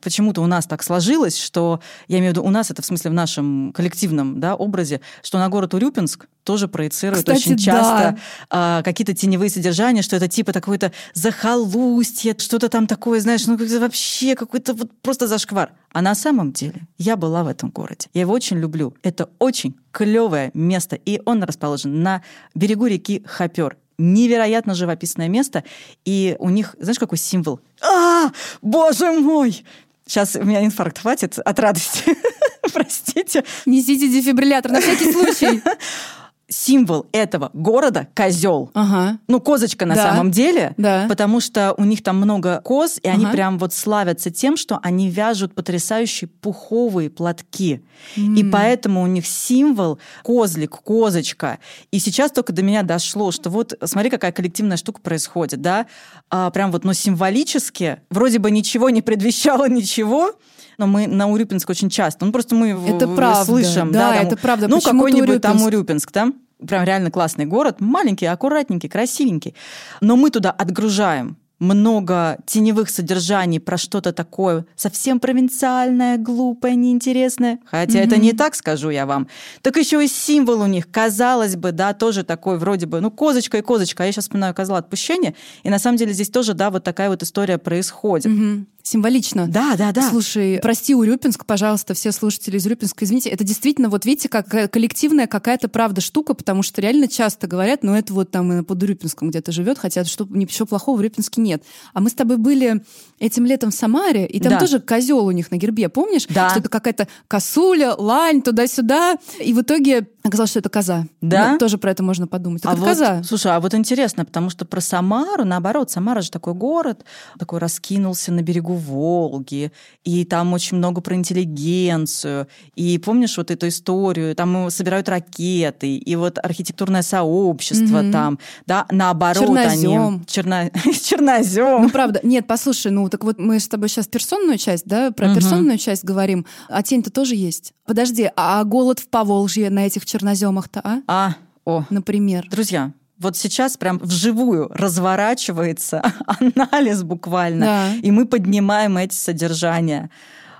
почему-то 0.00 0.42
у 0.42 0.46
нас 0.46 0.66
так 0.66 0.82
сложилось, 0.82 1.36
что, 1.36 1.80
я 2.08 2.18
имею 2.18 2.32
в 2.32 2.36
виду, 2.36 2.46
у 2.46 2.50
нас 2.50 2.70
это 2.70 2.82
в 2.82 2.86
смысле 2.86 3.10
в 3.10 3.14
нашем 3.14 3.72
коллективном 3.72 4.40
да, 4.40 4.54
образе, 4.54 5.00
что 5.22 5.38
на 5.38 5.48
город 5.48 5.74
Урюпинск 5.74 6.26
тоже 6.44 6.68
проецируют 6.68 7.26
Кстати, 7.26 7.38
очень 7.38 7.58
часто 7.58 8.18
да. 8.50 8.80
э, 8.80 8.82
какие-то 8.82 9.14
теневые 9.14 9.50
содержания, 9.50 10.02
что 10.02 10.16
это 10.16 10.28
типа 10.28 10.52
такое-то 10.52 10.92
захолустье, 11.14 12.34
что-то 12.38 12.68
там 12.68 12.86
такое, 12.86 13.20
знаешь, 13.20 13.46
ну 13.46 13.56
вообще 13.56 14.34
какой-то 14.34 14.74
вот 14.74 14.90
просто 15.02 15.26
зашквар. 15.26 15.72
А 15.92 16.02
на 16.02 16.14
самом 16.14 16.52
деле 16.52 16.82
я 16.98 17.16
была 17.16 17.44
в 17.44 17.48
этом 17.48 17.70
городе. 17.70 18.08
Я 18.14 18.22
его 18.22 18.32
очень 18.32 18.58
люблю. 18.58 18.94
Это 19.02 19.28
очень 19.38 19.76
клевое 19.92 20.50
место, 20.54 20.96
и 20.96 21.20
он 21.24 21.42
расположен 21.42 22.02
на 22.02 22.22
берегу 22.54 22.86
реки 22.86 23.22
Хопер 23.26 23.76
невероятно 24.00 24.74
живописное 24.74 25.28
место, 25.28 25.62
и 26.04 26.36
у 26.38 26.48
них, 26.48 26.74
знаешь, 26.80 26.98
какой 26.98 27.18
символ? 27.18 27.60
А, 27.82 28.30
боже 28.62 29.12
мой! 29.12 29.64
Сейчас 30.06 30.36
у 30.36 30.44
меня 30.44 30.64
инфаркт 30.64 30.98
хватит 30.98 31.38
от 31.38 31.58
радости. 31.58 32.16
Простите. 32.72 33.44
Несите 33.66 34.08
дефибриллятор 34.08 34.72
на 34.72 34.80
всякий 34.80 35.12
случай. 35.12 35.62
символ 36.50 37.06
этого 37.12 37.50
города 37.54 38.08
козел. 38.14 38.70
Ага. 38.74 39.18
Ну, 39.28 39.40
козочка 39.40 39.86
на 39.86 39.94
да. 39.94 40.10
самом 40.10 40.30
деле, 40.30 40.74
да. 40.76 41.06
потому 41.08 41.40
что 41.40 41.74
у 41.78 41.84
них 41.84 42.02
там 42.02 42.16
много 42.16 42.60
коз, 42.62 42.98
и 43.02 43.08
ага. 43.08 43.16
они 43.16 43.26
прям 43.26 43.58
вот 43.58 43.72
славятся 43.72 44.30
тем, 44.30 44.56
что 44.56 44.78
они 44.82 45.08
вяжут 45.08 45.54
потрясающие 45.54 46.28
пуховые 46.28 47.08
платки. 47.08 47.82
Mm. 48.16 48.36
И 48.36 48.44
поэтому 48.50 49.02
у 49.02 49.06
них 49.06 49.26
символ 49.26 49.98
козлик, 50.22 50.70
козочка. 50.70 51.58
И 51.90 51.98
сейчас 51.98 52.32
только 52.32 52.52
до 52.52 52.62
меня 52.62 52.82
дошло, 52.82 53.30
что 53.30 53.48
вот 53.50 53.74
смотри, 53.84 54.10
какая 54.10 54.32
коллективная 54.32 54.76
штука 54.76 55.00
происходит, 55.00 55.60
да? 55.60 55.86
А, 56.30 56.50
прям 56.50 56.72
вот, 56.72 56.84
ну, 56.84 56.92
символически, 56.92 58.00
вроде 58.10 58.38
бы 58.38 58.50
ничего 58.50 58.90
не 58.90 59.02
предвещало 59.02 59.68
ничего, 59.68 60.32
но 60.80 60.86
мы 60.86 61.06
на 61.06 61.28
Урюпинск 61.28 61.68
очень 61.68 61.90
часто. 61.90 62.24
Ну, 62.24 62.32
просто 62.32 62.54
мы 62.54 62.70
это 62.70 63.06
в, 63.06 63.14
правда. 63.14 63.44
слышим. 63.44 63.92
Да, 63.92 64.10
да 64.10 64.16
там, 64.16 64.26
это 64.26 64.36
правда. 64.36 64.66
Ну, 64.66 64.80
какой-нибудь 64.80 65.42
там 65.42 65.62
Урюпинск, 65.62 66.10
там 66.10 66.34
прям 66.66 66.84
реально 66.84 67.10
классный 67.10 67.44
город, 67.44 67.80
маленький, 67.80 68.26
аккуратненький, 68.26 68.88
красивенький. 68.88 69.54
Но 70.00 70.16
мы 70.16 70.30
туда 70.30 70.50
отгружаем 70.50 71.36
много 71.58 72.38
теневых 72.46 72.88
содержаний 72.88 73.60
про 73.60 73.76
что-то 73.76 74.14
такое 74.14 74.64
совсем 74.74 75.20
провинциальное, 75.20 76.16
глупое, 76.16 76.74
неинтересное. 76.74 77.58
Хотя 77.66 77.98
mm-hmm. 77.98 78.06
это 78.06 78.16
не 78.16 78.32
так, 78.32 78.54
скажу 78.54 78.88
я 78.88 79.04
вам. 79.04 79.28
Так 79.60 79.76
еще 79.76 80.02
и 80.02 80.08
символ 80.08 80.62
у 80.62 80.66
них, 80.66 80.90
казалось 80.90 81.56
бы, 81.56 81.72
да, 81.72 81.92
тоже 81.92 82.24
такой 82.24 82.56
вроде 82.56 82.86
бы, 82.86 83.00
ну, 83.00 83.10
козочка 83.10 83.58
и 83.58 83.62
козочка. 83.62 84.04
А 84.04 84.06
я 84.06 84.12
сейчас 84.12 84.24
вспоминаю 84.24 84.54
козла 84.54 84.78
отпущения. 84.78 85.34
И 85.62 85.68
на 85.68 85.78
самом 85.78 85.98
деле 85.98 86.14
здесь 86.14 86.30
тоже, 86.30 86.54
да, 86.54 86.70
вот 86.70 86.82
такая 86.82 87.10
вот 87.10 87.22
история 87.22 87.58
происходит. 87.58 88.32
Mm-hmm. 88.32 88.64
Символично. 88.82 89.46
Да, 89.46 89.76
да, 89.76 89.92
да. 89.92 90.08
Слушай, 90.08 90.58
прости, 90.62 90.94
Урюпинск, 90.94 91.44
пожалуйста, 91.44 91.94
все 91.94 92.12
слушатели 92.12 92.56
из 92.56 92.66
Урюпинска, 92.66 93.04
извините, 93.04 93.28
это 93.30 93.44
действительно, 93.44 93.88
вот 93.88 94.04
видите, 94.06 94.28
как 94.28 94.48
коллективная 94.70 95.26
какая-то 95.26 95.68
правда 95.68 96.00
штука, 96.00 96.34
потому 96.34 96.62
что 96.62 96.80
реально 96.80 97.08
часто 97.08 97.46
говорят, 97.46 97.82
ну 97.82 97.94
это 97.94 98.12
вот 98.14 98.30
там 98.30 98.64
под 98.64 98.82
Урюпинском 98.82 99.30
где-то 99.30 99.52
живет, 99.52 99.78
хотя 99.78 100.04
что, 100.04 100.26
ничего 100.28 100.66
плохого 100.66 100.96
в 100.96 101.00
Урюпинске 101.00 101.40
нет. 101.40 101.62
А 101.92 102.00
мы 102.00 102.10
с 102.10 102.14
тобой 102.14 102.36
были 102.36 102.82
этим 103.18 103.44
летом 103.44 103.70
в 103.70 103.74
Самаре, 103.74 104.26
и 104.26 104.40
там 104.40 104.52
да. 104.52 104.60
тоже 104.60 104.80
козел 104.80 105.26
у 105.26 105.30
них 105.30 105.50
на 105.50 105.56
гербе, 105.56 105.88
помнишь? 105.88 106.26
Да. 106.28 106.50
Что 106.50 106.60
это 106.60 106.68
какая-то 106.68 107.08
косуля, 107.28 107.94
лань, 107.94 108.42
туда-сюда. 108.42 109.16
И 109.40 109.52
в 109.52 109.60
итоге 109.60 110.08
оказалось, 110.22 110.50
что 110.50 110.58
это 110.58 110.68
коза. 110.68 111.06
Да? 111.20 111.52
Ну, 111.52 111.58
тоже 111.58 111.78
про 111.78 111.90
это 111.90 112.02
можно 112.02 112.26
подумать. 112.26 112.62
а 112.64 112.72
это 112.72 112.80
вот, 112.80 112.88
коза. 112.88 113.22
Слушай, 113.22 113.52
а 113.52 113.60
вот 113.60 113.74
интересно, 113.74 114.24
потому 114.24 114.50
что 114.50 114.64
про 114.64 114.80
Самару, 114.80 115.44
наоборот, 115.44 115.90
Самара 115.90 116.20
же 116.20 116.30
такой 116.30 116.54
город, 116.54 117.04
такой 117.38 117.58
раскинулся 117.58 118.32
на 118.32 118.42
берегу 118.42 118.74
Волги, 118.74 119.72
и 120.04 120.24
там 120.24 120.52
очень 120.52 120.76
много 120.76 121.00
про 121.00 121.14
интеллигенцию. 121.14 122.48
И 122.74 122.98
помнишь 122.98 123.36
вот 123.36 123.50
эту 123.50 123.68
историю, 123.68 124.34
там 124.34 124.70
собирают 124.70 125.08
ракеты, 125.08 125.96
и 125.96 126.16
вот 126.16 126.38
архитектурное 126.42 127.02
сообщество 127.02 128.02
угу. 128.02 128.12
там, 128.12 128.38
да, 128.66 128.86
наоборот 128.90 129.46
Чернозем. 129.46 130.06
они... 130.06 130.24
Черно... 130.26 130.70
Чернозем. 131.02 131.82
Ну, 131.82 131.90
правда. 131.90 132.20
Нет, 132.22 132.46
послушай, 132.46 132.92
ну, 132.92 133.08
так 133.08 133.24
вот 133.24 133.38
мы 133.38 133.58
с 133.58 133.68
тобой 133.68 133.88
сейчас 133.88 134.06
персонную 134.06 134.58
часть, 134.58 134.84
да, 134.86 135.10
про 135.10 135.28
угу. 135.28 135.36
персонную 135.36 135.78
часть 135.78 136.04
говорим, 136.04 136.46
а 136.68 136.82
тень-то 136.82 137.10
тоже 137.10 137.34
есть. 137.34 137.72
Подожди, 137.86 138.30
а 138.36 138.62
голод 138.62 139.00
в 139.00 139.08
Поволжье 139.08 139.68
на 139.68 139.86
этих 139.86 140.06
черноземах-то, 140.10 140.80
а? 140.84 140.98
А, 141.06 141.34
О, 141.64 141.84
например. 141.90 142.46
Друзья, 142.50 142.92
вот 143.18 143.36
сейчас 143.36 143.76
прям 143.76 143.98
вживую 143.98 144.68
разворачивается 144.72 146.02
анализ 146.26 147.02
буквально, 147.02 147.66
Да. 147.66 147.94
и 147.94 148.10
мы 148.10 148.26
поднимаем 148.26 148.96
эти 148.96 149.14
содержания. 149.14 150.10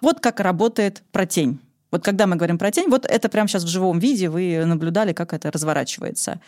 Вот 0.03 0.21
как 0.21 0.41
работает 0.41 1.03
про 1.13 1.27
тень. 1.27 1.59
Вот 1.91 2.05
когда 2.05 2.27
мы 2.27 2.37
говорим 2.37 2.59
про 2.59 2.71
тень, 2.71 2.89
вот 2.89 3.05
это 3.07 3.29
прямо 3.29 3.49
сейчас 3.49 3.65
в 3.65 3.69
живом 3.69 3.99
виде 3.99 4.29
вы 4.29 4.65
наблюдали, 4.65 5.13
как 5.13 5.33
это 5.33 5.51
разворачивается. 5.51 6.41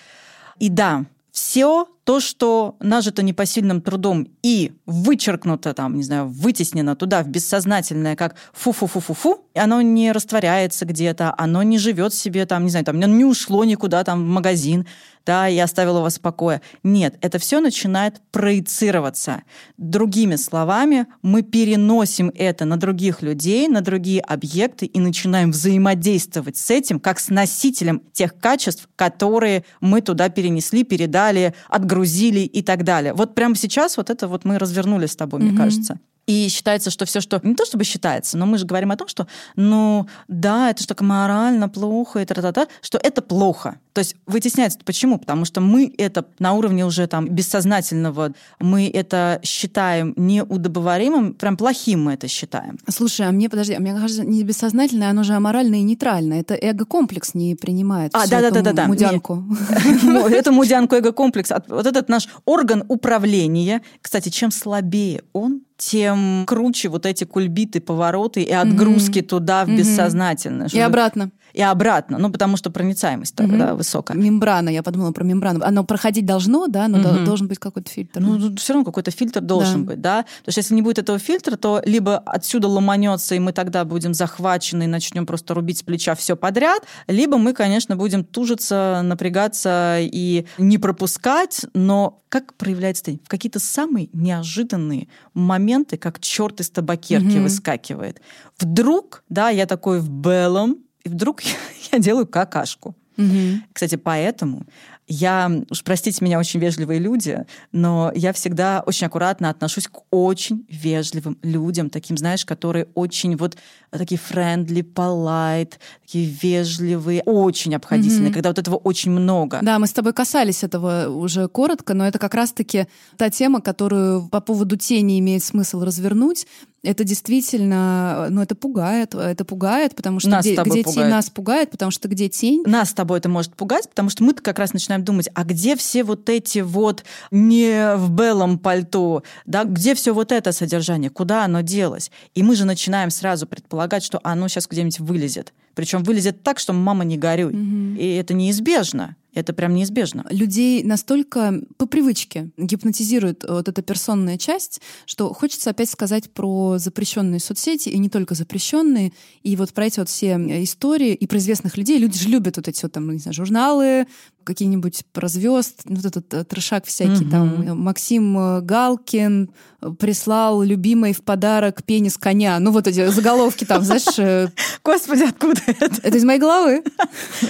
И 0.58 0.68
да, 0.68 1.04
все 1.32 1.88
то, 2.04 2.18
что 2.18 2.76
нажито 2.80 3.22
непосильным 3.22 3.80
трудом 3.80 4.28
и 4.42 4.72
вычеркнуто 4.86 5.72
там, 5.72 5.96
не 5.96 6.02
знаю, 6.02 6.26
вытеснено 6.28 6.96
туда 6.96 7.22
в 7.22 7.28
бессознательное, 7.28 8.16
как 8.16 8.34
фу-фу-фу-фу-фу, 8.52 9.46
оно 9.54 9.80
не 9.82 10.10
растворяется 10.10 10.84
где-то, 10.84 11.34
оно 11.38 11.62
не 11.62 11.78
живет 11.78 12.12
себе 12.12 12.44
там, 12.46 12.64
не 12.64 12.70
знаю, 12.70 12.84
там, 12.84 12.98
не 12.98 13.24
ушло 13.24 13.64
никуда 13.64 14.02
там 14.02 14.24
в 14.24 14.28
магазин, 14.28 14.86
да, 15.24 15.48
и 15.48 15.58
оставило 15.58 16.00
вас 16.00 16.18
в 16.18 16.20
покое. 16.20 16.62
Нет, 16.82 17.16
это 17.20 17.38
все 17.38 17.60
начинает 17.60 18.20
проецироваться. 18.30 19.42
Другими 19.76 20.36
словами, 20.36 21.06
мы 21.22 21.42
переносим 21.42 22.32
это 22.34 22.64
на 22.64 22.76
других 22.76 23.22
людей, 23.22 23.68
на 23.68 23.80
другие 23.80 24.20
объекты 24.20 24.86
и 24.86 24.98
начинаем 24.98 25.52
взаимодействовать 25.52 26.56
с 26.56 26.70
этим, 26.70 26.98
как 26.98 27.20
с 27.20 27.28
носителем 27.28 28.02
тех 28.12 28.36
качеств, 28.38 28.88
которые 28.96 29.64
мы 29.80 30.00
туда 30.00 30.28
перенесли, 30.28 30.82
передали, 30.82 31.54
отгрузили 31.92 32.40
и 32.40 32.62
так 32.62 32.84
далее. 32.84 33.12
Вот 33.12 33.34
прямо 33.34 33.54
сейчас 33.54 33.96
вот 33.96 34.10
это 34.10 34.28
вот 34.28 34.44
мы 34.44 34.58
развернули 34.58 35.06
с 35.06 35.16
тобой, 35.16 35.40
мне 35.40 35.50
Мгм. 35.50 35.58
кажется. 35.58 35.98
И 36.26 36.48
считается, 36.48 36.90
что 36.90 37.04
все, 37.04 37.20
что... 37.20 37.40
Не 37.42 37.54
то 37.54 37.64
чтобы 37.66 37.84
считается, 37.84 38.38
но 38.38 38.46
мы 38.46 38.56
же 38.58 38.64
говорим 38.64 38.92
о 38.92 38.96
том, 38.96 39.08
что, 39.08 39.26
ну, 39.56 40.06
да, 40.28 40.70
это 40.70 40.82
что-то 40.82 41.02
морально 41.02 41.68
плохо, 41.68 42.20
и 42.20 42.24
та-та-та, 42.24 42.68
что 42.80 42.98
это 42.98 43.22
плохо. 43.22 43.78
То 43.92 43.98
есть 43.98 44.16
вытесняется. 44.26 44.78
Почему? 44.84 45.18
Потому 45.18 45.44
что 45.44 45.60
мы 45.60 45.92
это 45.98 46.24
на 46.38 46.52
уровне 46.54 46.86
уже 46.86 47.06
там 47.08 47.28
бессознательного, 47.28 48.32
мы 48.60 48.88
это 48.88 49.40
считаем 49.42 50.14
неудобоваримым, 50.16 51.34
прям 51.34 51.56
плохим 51.56 52.04
мы 52.04 52.14
это 52.14 52.28
считаем. 52.28 52.78
Слушай, 52.88 53.26
а 53.28 53.32
мне, 53.32 53.50
подожди, 53.50 53.74
а 53.74 53.80
мне 53.80 53.92
кажется, 53.92 54.24
не 54.24 54.44
бессознательное, 54.44 55.10
оно 55.10 55.24
же 55.24 55.34
аморальное 55.34 55.80
и 55.80 55.82
нейтральное. 55.82 56.40
Это 56.40 56.54
эго-комплекс 56.54 57.34
не 57.34 57.54
принимает 57.56 58.14
А, 58.14 58.24
эту 58.24 58.86
мудянку. 58.86 59.44
Это 60.30 60.52
мудянку 60.52 60.94
эго-комплекс. 60.94 61.50
От- 61.50 61.68
Вот 61.68 61.86
этот 61.86 62.08
наш 62.08 62.28
орган 62.44 62.84
управления, 62.88 63.82
кстати, 64.00 64.28
чем 64.28 64.50
слабее 64.50 65.22
он, 65.32 65.62
тем 65.76 66.44
круче 66.46 66.88
вот 66.88 67.06
эти 67.06 67.24
кульбиты, 67.24 67.80
повороты 67.80 68.42
и 68.42 68.52
отгрузки 68.52 69.20
туда 69.22 69.64
в 69.64 69.68
Мгм. 69.68 69.78
бессознательное. 69.78 70.68
И 70.72 70.78
обратно. 70.78 71.30
И 71.52 71.60
обратно. 71.62 72.18
Ну, 72.18 72.30
потому 72.30 72.56
что 72.56 72.70
проницаемость 72.70 73.38
Мгм. 73.38 73.48
тогда 73.50 73.74
высокая. 73.74 74.16
Мембрана, 74.16 74.68
я 74.70 74.82
подумала 74.82 75.12
про 75.12 75.24
мембрану. 75.24 75.60
Оно 75.64 75.84
проходить 75.84 76.24
должно, 76.26 76.66
да, 76.66 76.88
но 76.88 77.02
до- 77.02 77.24
должен 77.24 77.48
быть 77.48 77.58
какой-то 77.58 77.90
фильтр. 77.90 78.20
Ну, 78.20 78.56
все 78.56 78.72
равно 78.72 78.84
какой-то 78.84 79.10
фильтр 79.10 79.40
должен 79.40 79.84
Да. 79.84 79.92
быть, 79.92 80.00
да? 80.00 80.24
Потому 80.40 80.52
что 80.52 80.58
если 80.60 80.74
не 80.74 80.82
будет 80.82 80.98
этого 80.98 81.18
фильтра, 81.18 81.56
то 81.56 81.82
либо 81.84 82.18
отсюда 82.18 82.68
ломанется, 82.68 83.34
и 83.34 83.38
мы 83.38 83.52
тогда 83.52 83.84
будем 83.84 84.14
захвачены 84.14 84.84
и 84.84 84.86
начнем 84.86 85.26
просто 85.26 85.54
рубить 85.54 85.78
с 85.78 85.82
плеча 85.82 86.14
все 86.14 86.36
подряд, 86.36 86.82
либо 87.06 87.36
мы, 87.38 87.52
конечно, 87.52 87.96
будем 87.96 88.24
тужиться, 88.24 89.00
напрягаться 89.04 89.98
и 90.00 90.46
не 90.58 90.78
пропускать, 90.78 91.66
но 91.74 92.20
как 92.28 92.54
проявляется 92.54 93.04
тень? 93.04 93.20
В 93.24 93.28
какие-то 93.28 93.58
самые 93.58 94.08
неожиданные 94.14 95.08
моменты, 95.34 95.96
как 95.98 96.18
черт 96.20 96.60
из 96.60 96.70
табакерки 96.70 97.24
Мгм. 97.36 97.42
выскакивает. 97.44 98.20
Вдруг, 98.58 99.22
да, 99.28 99.50
я 99.50 99.66
такой 99.66 100.00
в 100.00 100.08
белом, 100.08 100.78
и 101.04 101.08
вдруг 101.08 101.42
я 101.92 101.98
делаю 101.98 102.26
какашку. 102.26 102.94
Мгм. 103.18 103.62
Кстати, 103.74 103.96
поэтому 103.96 104.64
я, 105.06 105.50
уж 105.68 105.82
простите 105.84 106.24
меня, 106.24 106.38
очень 106.38 106.60
вежливые 106.60 106.98
люди, 106.98 107.44
но 107.70 108.10
я 108.14 108.32
всегда 108.32 108.82
очень 108.86 109.06
аккуратно 109.06 109.50
отношусь 109.50 109.86
к 109.86 110.00
очень 110.10 110.64
вежливым 110.70 111.36
людям, 111.42 111.90
таким, 111.90 112.16
знаешь, 112.16 112.46
которые 112.46 112.86
очень 112.94 113.36
вот 113.36 113.58
такие 113.90 114.18
friendly, 114.18 114.82
polite, 114.82 115.72
такие 116.00 116.26
вежливые, 116.26 117.22
очень 117.26 117.74
обходительные, 117.74 118.28
Мгм. 118.28 118.34
когда 118.34 118.48
вот 118.48 118.58
этого 118.58 118.76
очень 118.76 119.10
много. 119.10 119.58
Да, 119.60 119.78
мы 119.78 119.86
с 119.86 119.92
тобой 119.92 120.14
касались 120.14 120.64
этого 120.64 121.08
уже 121.08 121.48
коротко, 121.48 121.92
но 121.92 122.06
это 122.06 122.18
как 122.18 122.34
раз-таки 122.34 122.86
та 123.18 123.28
тема, 123.28 123.60
которую 123.60 124.28
по 124.28 124.40
поводу 124.40 124.76
тени 124.76 125.18
имеет 125.18 125.44
смысл 125.44 125.82
развернуть. 125.82 126.46
Это 126.82 127.04
действительно, 127.04 128.26
ну 128.30 128.42
это 128.42 128.56
пугает, 128.56 129.14
это 129.14 129.44
пугает, 129.44 129.94
потому 129.94 130.18
что 130.18 130.30
Нас 130.30 130.44
где, 130.44 130.56
где 130.56 130.82
тень 130.82 130.84
пугает. 130.84 131.10
нас 131.10 131.30
пугает, 131.30 131.70
потому 131.70 131.92
что 131.92 132.08
где 132.08 132.28
тень, 132.28 132.64
Нас 132.66 132.90
с 132.90 132.94
тобой 132.94 133.18
это 133.18 133.28
может 133.28 133.54
пугать, 133.54 133.88
потому 133.88 134.10
что 134.10 134.24
мы 134.24 134.34
как 134.34 134.58
раз 134.58 134.72
начинаем 134.72 135.04
думать, 135.04 135.28
а 135.32 135.44
где 135.44 135.76
все 135.76 136.02
вот 136.02 136.28
эти 136.28 136.58
вот 136.58 137.04
не 137.30 137.94
в 137.96 138.10
белом 138.10 138.58
пальто, 138.58 139.22
да, 139.46 139.62
где 139.62 139.94
все 139.94 140.12
вот 140.12 140.32
это 140.32 140.50
содержание, 140.50 141.08
куда 141.08 141.44
оно 141.44 141.60
делось? 141.60 142.10
И 142.34 142.42
мы 142.42 142.56
же 142.56 142.64
начинаем 142.64 143.10
сразу 143.10 143.46
предполагать, 143.46 144.02
что 144.02 144.20
оно 144.24 144.48
сейчас 144.48 144.66
где-нибудь 144.66 144.98
вылезет. 144.98 145.52
Причем 145.74 146.02
вылезет 146.02 146.42
так, 146.42 146.58
что 146.58 146.72
мама 146.72 147.04
не 147.04 147.16
горюй. 147.16 147.52
Мгм. 147.52 147.96
И 147.96 148.06
это 148.14 148.34
неизбежно. 148.34 149.16
Это 149.34 149.54
прям 149.54 149.74
неизбежно. 149.74 150.26
людей 150.28 150.82
настолько 150.84 151.54
по 151.78 151.86
привычке 151.86 152.50
гипнотизирует 152.58 153.44
вот 153.48 153.66
эта 153.66 153.80
персонная 153.80 154.36
часть, 154.36 154.82
что 155.06 155.32
хочется 155.32 155.70
опять 155.70 155.88
сказать 155.88 156.30
про 156.30 156.76
запрещенные 156.76 157.40
соцсети, 157.40 157.88
и 157.88 157.96
не 157.96 158.10
только 158.10 158.34
запрещенные, 158.34 159.14
и 159.42 159.56
вот 159.56 159.72
про 159.72 159.86
эти 159.86 160.00
вот 160.00 160.10
все 160.10 160.34
истории, 160.62 161.14
и 161.14 161.26
про 161.26 161.38
известных 161.38 161.78
людей. 161.78 161.96
Люди 161.98 162.18
же 162.18 162.28
любят 162.28 162.58
вот 162.58 162.68
эти 162.68 162.82
вот 162.82 162.92
там, 162.92 163.10
не 163.10 163.18
знаю, 163.20 163.32
журналы, 163.34 164.06
какие-нибудь 164.44 165.04
про 165.12 165.28
звезд, 165.28 165.82
ну, 165.84 165.96
вот 165.96 166.04
этот 166.04 166.34
э, 166.34 166.44
трешак 166.44 166.84
всякий, 166.84 167.22
Мгм. 167.24 167.30
там 167.30 167.62
э, 167.62 167.74
Максим 167.74 168.36
э, 168.36 168.60
Галкин 168.60 169.50
э, 169.80 169.90
прислал 169.98 170.62
любимой 170.62 171.12
в 171.12 171.22
подарок 171.22 171.84
пенис 171.84 172.18
коня. 172.18 172.58
Ну, 172.58 172.72
вот 172.72 172.86
эти 172.88 173.06
заголовки 173.08 173.64
там, 173.64 173.82
знаешь, 173.84 174.18
э, 174.18 174.48
Господи, 174.84 175.22
откуда 175.22 175.60
это? 175.66 176.00
это 176.02 176.16
из 176.16 176.24
моей 176.24 176.38
головы. 176.40 176.82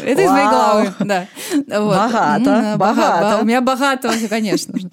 Это 0.04 0.22
из 0.22 0.30
моей 0.30 0.48
головы, 0.50 0.94
да. 1.00 1.26
Богато, 1.66 2.74
богато. 2.76 2.76
бога- 2.78 3.38
У 3.42 3.44
меня 3.44 3.60
богато, 3.60 4.12
конечно. 4.28 4.78
же. 4.78 4.90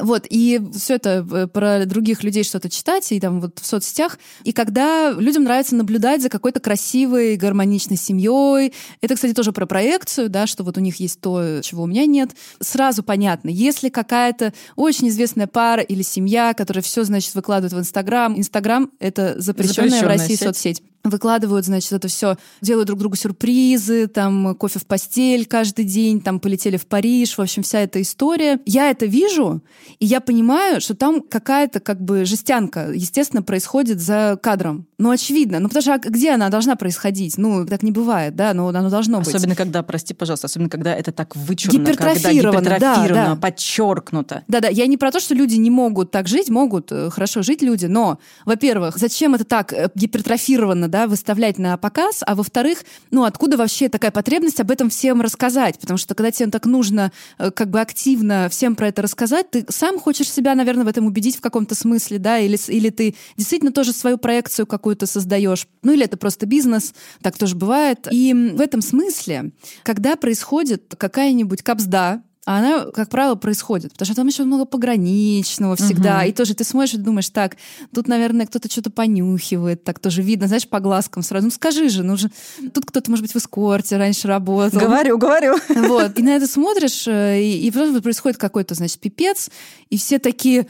Вот, 0.00 0.24
и 0.30 0.58
все 0.74 0.94
это 0.94 1.26
э, 1.30 1.46
про 1.48 1.84
других 1.84 2.24
людей 2.24 2.44
что-то 2.44 2.70
читать, 2.70 3.12
и 3.12 3.20
там 3.20 3.42
вот 3.42 3.58
в 3.58 3.66
соцсетях. 3.66 4.18
И 4.42 4.52
когда 4.52 5.10
людям 5.10 5.44
нравится 5.44 5.74
наблюдать 5.76 6.22
за 6.22 6.30
какой-то 6.30 6.60
красивой, 6.60 7.36
гармоничной 7.36 7.98
семьей, 7.98 8.72
это, 9.02 9.16
кстати, 9.16 9.34
тоже 9.34 9.52
про 9.52 9.66
проекцию, 9.66 10.30
да, 10.30 10.46
что 10.46 10.64
вот 10.64 10.78
у 10.78 10.80
них 10.80 10.96
есть 10.96 11.20
то, 11.20 11.60
чего 11.62 11.82
у 11.82 11.86
меня 11.86 12.06
нет. 12.06 12.30
Сразу 12.60 13.02
понятно, 13.02 13.50
если 13.50 13.90
какая-то 13.90 14.54
очень 14.76 15.08
известная 15.10 15.46
пара 15.46 15.82
или 15.82 16.00
семья, 16.00 16.54
которая 16.54 16.82
все, 16.82 17.04
значит, 17.04 17.34
выкладывает 17.34 17.74
в 17.74 17.78
Инстаграм, 17.78 18.34
Инстаграм— 18.38 18.90
это 18.98 19.34
запрещенная 19.38 19.88
в 19.88 19.90
Запрещенная 19.90 20.08
России 20.08 20.36
сеть. 20.36 20.40
соцсеть 20.48 20.82
выкладывают, 21.04 21.66
значит, 21.66 21.92
это 21.92 22.08
все, 22.08 22.36
делают 22.60 22.86
друг 22.86 22.98
другу 22.98 23.16
сюрпризы, 23.16 24.06
там 24.06 24.54
кофе 24.54 24.78
в 24.78 24.86
постель 24.86 25.46
каждый 25.46 25.84
день, 25.84 26.20
там 26.20 26.40
полетели 26.40 26.76
в 26.76 26.86
Париж, 26.86 27.36
в 27.36 27.40
общем, 27.40 27.62
вся 27.62 27.80
эта 27.80 28.00
история. 28.00 28.60
Я 28.66 28.90
это 28.90 29.06
вижу, 29.06 29.62
и 29.98 30.06
я 30.06 30.20
понимаю, 30.20 30.80
что 30.80 30.94
там 30.94 31.20
какая-то 31.20 31.80
как 31.80 32.00
бы 32.00 32.24
жестянка, 32.24 32.90
естественно, 32.92 33.42
происходит 33.42 34.00
за 34.00 34.38
кадром. 34.42 34.86
Ну, 34.98 35.10
очевидно. 35.10 35.58
Ну, 35.58 35.68
потому 35.68 35.82
что 35.82 35.94
а 35.94 35.98
где 35.98 36.30
она 36.30 36.48
должна 36.48 36.76
происходить? 36.76 37.36
Ну, 37.36 37.66
так 37.66 37.82
не 37.82 37.90
бывает, 37.90 38.36
да, 38.36 38.54
но 38.54 38.68
оно 38.68 38.88
должно 38.88 39.18
быть. 39.18 39.34
Особенно 39.34 39.56
когда, 39.56 39.82
прости, 39.82 40.14
пожалуйста, 40.14 40.46
особенно 40.46 40.68
когда 40.68 40.94
это 40.94 41.10
так 41.10 41.34
вычурно, 41.34 41.84
когда 41.84 42.14
Гипертрофировано, 42.14 42.62
да, 42.62 42.76
гипертрофировано, 42.76 43.34
да. 43.34 43.36
подчеркнуто. 43.36 44.44
Да-да, 44.46 44.68
я 44.68 44.86
не 44.86 44.96
про 44.96 45.10
то, 45.10 45.18
что 45.18 45.34
люди 45.34 45.56
не 45.56 45.70
могут 45.70 46.12
так 46.12 46.28
жить, 46.28 46.50
могут 46.50 46.92
э, 46.92 47.10
хорошо 47.10 47.42
жить 47.42 47.62
люди, 47.62 47.86
но, 47.86 48.18
во-первых, 48.44 48.96
зачем 48.96 49.34
это 49.34 49.44
так 49.44 49.72
э, 49.72 49.90
гипертрофировано, 49.94 50.86
да, 50.92 51.08
выставлять 51.08 51.58
на 51.58 51.76
показ, 51.78 52.22
а 52.24 52.36
во-вторых, 52.36 52.84
ну, 53.10 53.24
откуда 53.24 53.56
вообще 53.56 53.88
такая 53.88 54.10
потребность 54.10 54.60
об 54.60 54.70
этом 54.70 54.90
всем 54.90 55.22
рассказать? 55.22 55.78
Потому 55.80 55.96
что 55.96 56.14
когда 56.14 56.30
тебе 56.30 56.50
так 56.50 56.66
нужно 56.66 57.10
э, 57.38 57.50
как 57.50 57.70
бы 57.70 57.80
активно 57.80 58.48
всем 58.50 58.76
про 58.76 58.88
это 58.88 59.02
рассказать, 59.02 59.50
ты 59.50 59.64
сам 59.70 59.98
хочешь 59.98 60.30
себя, 60.30 60.54
наверное, 60.54 60.84
в 60.84 60.88
этом 60.88 61.06
убедить 61.06 61.36
в 61.36 61.40
каком-то 61.40 61.74
смысле, 61.74 62.18
да, 62.18 62.38
или, 62.38 62.58
или 62.68 62.90
ты 62.90 63.16
действительно 63.36 63.72
тоже 63.72 63.92
свою 63.92 64.18
проекцию 64.18 64.66
какую-то 64.66 65.06
создаешь, 65.06 65.66
ну, 65.82 65.92
или 65.92 66.04
это 66.04 66.18
просто 66.18 66.44
бизнес, 66.44 66.92
так 67.22 67.38
тоже 67.38 67.56
бывает. 67.56 68.06
И 68.10 68.34
в 68.34 68.60
этом 68.60 68.82
смысле, 68.82 69.52
когда 69.82 70.16
происходит 70.16 70.94
какая-нибудь 70.96 71.62
капсда, 71.62 72.22
а 72.44 72.58
она, 72.58 72.86
как 72.86 73.08
правило, 73.08 73.36
происходит, 73.36 73.92
потому 73.92 74.06
что 74.06 74.16
там 74.16 74.26
еще 74.26 74.42
много 74.42 74.64
пограничного 74.64 75.76
всегда. 75.76 76.18
Мгм. 76.18 76.28
И 76.28 76.32
тоже 76.32 76.54
ты 76.54 76.64
смотришь 76.64 76.94
и 76.94 76.98
думаешь, 76.98 77.28
так, 77.30 77.56
тут, 77.94 78.08
наверное, 78.08 78.46
кто-то 78.46 78.68
что-то 78.68 78.90
понюхивает, 78.90 79.84
так 79.84 80.00
тоже 80.00 80.22
видно, 80.22 80.48
знаешь, 80.48 80.66
по 80.66 80.80
глазкам 80.80 81.22
сразу. 81.22 81.46
Ну 81.46 81.50
скажи 81.52 81.88
же, 81.88 82.02
ну 82.02 82.16
же, 82.16 82.30
тут 82.74 82.86
кто-то, 82.86 83.10
может 83.10 83.24
быть, 83.24 83.32
в 83.32 83.36
эскорте 83.36 83.96
раньше 83.96 84.26
работал. 84.26 84.80
Говорю, 84.80 85.18
говорю. 85.18 85.56
Вот. 85.68 86.18
И 86.18 86.22
на 86.22 86.30
это 86.30 86.48
смотришь, 86.48 87.06
э, 87.06 87.40
и, 87.40 87.66
и 87.66 87.70
просто 87.70 88.02
происходит 88.02 88.38
какой-то, 88.38 88.74
значит, 88.74 88.98
пипец, 88.98 89.48
и 89.90 89.96
все 89.96 90.18
такие 90.18 90.66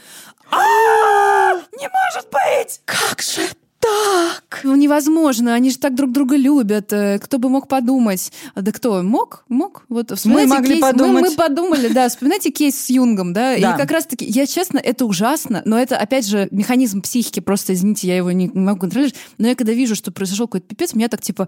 «А, 0.51 1.55
не 1.79 1.89
может 1.89 2.29
быть! 2.31 2.81
Как 2.85 3.21
же 3.21 3.41
так? 3.83 4.61
Ну, 4.63 4.75
невозможно, 4.75 5.53
они 5.53 5.69
же 5.69 5.77
так 5.77 5.93
друг 5.95 6.11
друга 6.11 6.35
любят. 6.37 6.93
Э, 6.93 7.19
кто 7.19 7.37
бы 7.37 7.49
мог 7.49 7.67
подумать? 7.67 8.31
Да 8.55 8.71
кто? 8.71 9.03
Мог? 9.03 9.43
Мог? 9.49 9.83
Вот 9.89 10.13
мы 10.25 10.45
могли 10.47 10.75
кейс, 10.75 10.81
подумать. 10.81 11.23
Мы, 11.23 11.29
мы 11.29 11.35
подумали, 11.35 11.87
да. 11.89 12.07
Вспоминайте 12.07 12.51
кейс 12.51 12.75
с 12.75 12.89
Юнгом, 12.89 13.33
да? 13.33 13.57
Да. 13.57 13.75
И 13.75 13.77
как 13.77 13.91
раз-таки, 13.91 14.25
я 14.25 14.45
честно, 14.45 14.77
это 14.77 15.05
ужасно, 15.05 15.61
но 15.65 15.77
это, 15.77 15.97
опять 15.97 16.25
же, 16.25 16.47
механизм 16.51 17.01
психики, 17.01 17.39
просто, 17.39 17.73
извините, 17.73 18.07
я 18.07 18.17
его 18.17 18.31
не, 18.31 18.47
не 18.47 18.59
могу 18.61 18.79
контролировать, 18.81 19.15
но 19.37 19.47
я 19.47 19.55
когда 19.55 19.73
вижу, 19.73 19.95
что 19.95 20.11
произошел 20.11 20.47
какой-то 20.47 20.67
пипец, 20.67 20.93
меня 20.93 21.09
так 21.09 21.21
типа... 21.21 21.47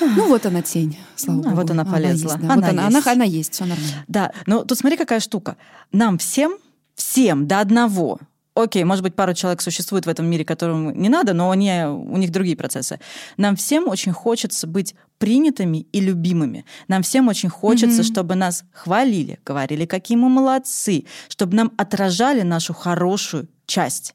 Ну 0.00 0.28
вот 0.28 0.46
она 0.46 0.62
тень, 0.62 0.96
слава 1.16 1.38
Ну, 1.38 1.42
богу. 1.42 1.56
вот 1.56 1.70
она 1.72 1.84
полезла. 1.84 2.34
Она 2.34 2.44
есть, 2.44 2.46
да. 2.46 2.52
Она 2.52 2.54
вот 2.54 2.64
она, 2.70 2.84
есть. 2.86 3.06
она, 3.06 3.12
она 3.12 3.24
есть, 3.24 3.52
все 3.52 3.64
нормально. 3.64 4.04
Да, 4.08 4.32
но 4.46 4.64
тут 4.64 4.78
смотри, 4.78 4.96
какая 4.96 5.20
штука. 5.20 5.56
Нам 5.92 6.16
всем, 6.16 6.54
всем 6.94 7.46
до 7.46 7.60
одного, 7.60 8.18
окей, 8.62 8.84
может 8.84 9.02
быть, 9.02 9.14
пару 9.14 9.34
человек 9.34 9.60
существует 9.62 10.06
в 10.06 10.08
этом 10.08 10.26
мире, 10.26 10.44
которым 10.44 10.92
не 11.00 11.08
надо, 11.08 11.32
но 11.34 11.50
они, 11.50 11.84
у 11.84 12.16
них 12.16 12.30
другие 12.30 12.56
процессы. 12.56 13.00
Нам 13.36 13.56
всем 13.56 13.88
очень 13.88 14.12
хочется 14.12 14.66
быть 14.66 14.94
принятыми 15.18 15.86
и 15.92 16.00
любимыми. 16.00 16.64
Нам 16.88 17.02
всем 17.02 17.28
очень 17.28 17.48
хочется, 17.50 18.02
Мгм. 18.02 18.04
чтобы 18.04 18.34
нас 18.34 18.64
хвалили, 18.72 19.38
говорили, 19.44 19.84
какие 19.84 20.16
мы 20.16 20.28
молодцы, 20.28 21.04
чтобы 21.28 21.56
нам 21.56 21.72
отражали 21.76 22.42
нашу 22.42 22.72
хорошую 22.72 23.48
часть. 23.66 24.14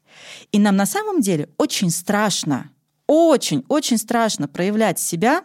И 0.52 0.58
нам 0.58 0.76
на 0.76 0.86
самом 0.86 1.20
деле 1.20 1.48
очень 1.58 1.90
страшно, 1.90 2.70
очень, 3.06 3.64
очень 3.68 3.98
страшно 3.98 4.48
проявлять 4.48 4.98
себя, 4.98 5.42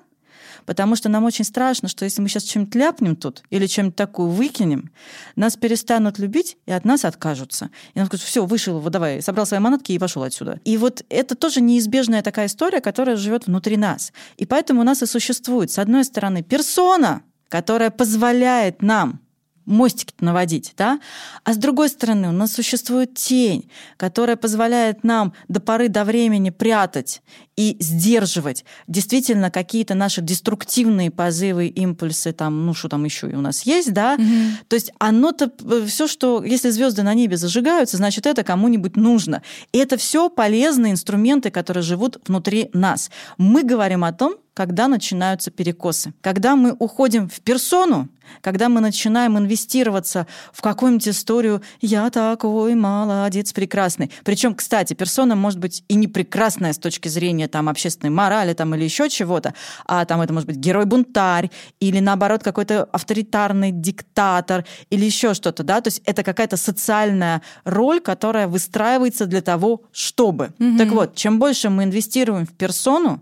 Потому 0.72 0.96
что 0.96 1.10
нам 1.10 1.26
очень 1.26 1.44
страшно, 1.44 1.90
что 1.90 2.06
если 2.06 2.22
мы 2.22 2.30
сейчас 2.30 2.44
чем-нибудь 2.44 2.76
ляпнем 2.76 3.18
тут 3.18 3.44
или 3.50 3.68
чем-нибудь 3.68 3.98
такую 3.98 4.30
выкинем, 4.30 4.90
нас 5.36 5.58
перестанут 5.58 6.18
любить 6.18 6.56
и 6.66 6.72
от 6.72 6.86
нас 6.86 7.04
откажутся. 7.04 7.72
И 7.94 8.00
нам 8.00 8.08
скажут, 8.08 8.26
все, 8.26 8.46
вышел, 8.46 8.80
вот 8.80 8.94
давай, 8.94 9.22
собрал 9.22 9.46
свои 9.46 9.60
манатки 9.60 9.92
и 9.92 10.00
пошел 10.00 10.24
отсюда. 10.24 10.62
И 10.64 10.78
вот 10.78 11.04
это 11.10 11.36
тоже 11.36 11.60
неизбежная 11.60 12.22
такая 12.22 12.46
история, 12.46 12.80
которая 12.80 13.18
живет 13.18 13.48
внутри 13.48 13.76
нас. 13.76 14.14
И 14.38 14.46
поэтому 14.46 14.80
у 14.80 14.84
нас 14.86 15.04
и 15.04 15.08
существует, 15.08 15.72
с 15.72 15.78
одной 15.78 16.06
стороны, 16.06 16.42
персона, 16.42 17.24
которая 17.50 17.90
позволяет 17.90 18.82
нам 18.82 19.20
мостики 19.66 20.14
наводить, 20.20 20.74
да? 20.78 21.00
А 21.44 21.54
с 21.54 21.58
другой 21.58 21.90
стороны, 21.90 22.30
у 22.30 22.32
нас 22.32 22.54
существует 22.54 23.16
тень, 23.16 23.70
которая 23.98 24.36
позволяет 24.36 25.04
нам 25.04 25.34
до 25.48 25.60
поры 25.60 25.90
до 25.90 26.04
времени 26.04 26.50
прятать 26.50 27.22
и 27.56 27.78
сдерживать 27.80 28.66
действительно 28.88 29.52
какие-то 29.52 29.94
наши 29.94 30.22
деструктивные 30.22 31.12
позывы, 31.12 31.68
импульсы, 31.68 32.32
там, 32.32 32.66
ну 32.66 32.74
что 32.74 32.90
там 32.90 33.04
еще 33.04 33.30
и 33.30 33.36
у 33.36 33.42
нас 33.42 33.64
есть, 33.64 33.94
да? 33.94 34.16
Мгм. 34.18 34.58
То 34.68 34.76
есть 34.76 34.92
оно-то 35.00 35.52
все, 35.86 36.08
что 36.08 36.44
если 36.44 36.70
звезды 36.70 37.04
на 37.04 37.14
небе 37.14 37.38
зажигаются, 37.38 37.98
значит 37.98 38.26
это 38.26 38.44
кому-нибудь 38.44 38.96
нужно. 38.96 39.42
И 39.72 39.78
это 39.78 39.98
все 39.98 40.30
полезные 40.30 40.94
инструменты, 40.94 41.52
которые 41.52 41.84
живут 41.84 42.18
внутри 42.28 42.70
нас. 42.74 43.12
Мы 43.38 43.64
говорим 43.64 44.04
о 44.04 44.14
том, 44.14 44.36
когда 44.54 44.88
начинаются 44.88 45.50
перекосы. 45.50 46.14
Когда 46.22 46.56
мы 46.56 46.76
уходим 46.78 47.30
в 47.30 47.40
персону, 47.42 48.10
когда 48.42 48.70
мы 48.70 48.82
начинаем 48.82 49.38
инвестироваться 49.38 50.28
в 50.54 50.62
какую-нибудь 50.62 51.08
историю 51.08 51.62
«я 51.82 52.10
такой 52.10 52.76
молодец, 52.76 53.54
прекрасный». 53.54 54.12
Причем, 54.24 54.56
кстати, 54.56 54.94
персона 54.94 55.36
может 55.36 55.60
быть 55.60 55.84
и 55.88 55.96
не 55.96 56.08
прекрасная 56.08 56.74
с 56.74 56.78
точки 56.78 57.08
зрения 57.08 57.48
там, 57.48 57.70
общественной 57.70 58.12
морали 58.12 58.54
там, 58.54 58.74
или 58.76 58.84
еще 58.84 59.10
чего-то, 59.10 59.54
а 59.86 60.06
там 60.06 60.22
это 60.22 60.34
может 60.34 60.48
быть 60.48 60.58
герой-бунтарь 60.58 61.50
или, 61.80 62.00
наоборот, 62.00 62.44
какой-то 62.44 62.86
авторитарный 62.86 63.72
диктатор 63.72 64.66
или 64.90 65.06
еще 65.06 65.34
что-то. 65.34 65.64
Да? 65.64 65.82
То 65.82 65.88
есть 65.88 66.02
это 66.06 66.24
какая-то 66.24 66.58
социальная 66.58 67.42
роль, 67.64 68.00
которая 68.02 68.48
выстраивается 68.48 69.26
для 69.26 69.42
того, 69.42 69.84
чтобы. 69.92 70.54
Мгм. 70.58 70.78
Так 70.78 70.90
вот, 70.90 71.16
чем 71.16 71.40
больше 71.40 71.70
мы 71.70 71.84
инвестируем 71.84 72.46
в 72.46 72.54
персону, 72.54 73.22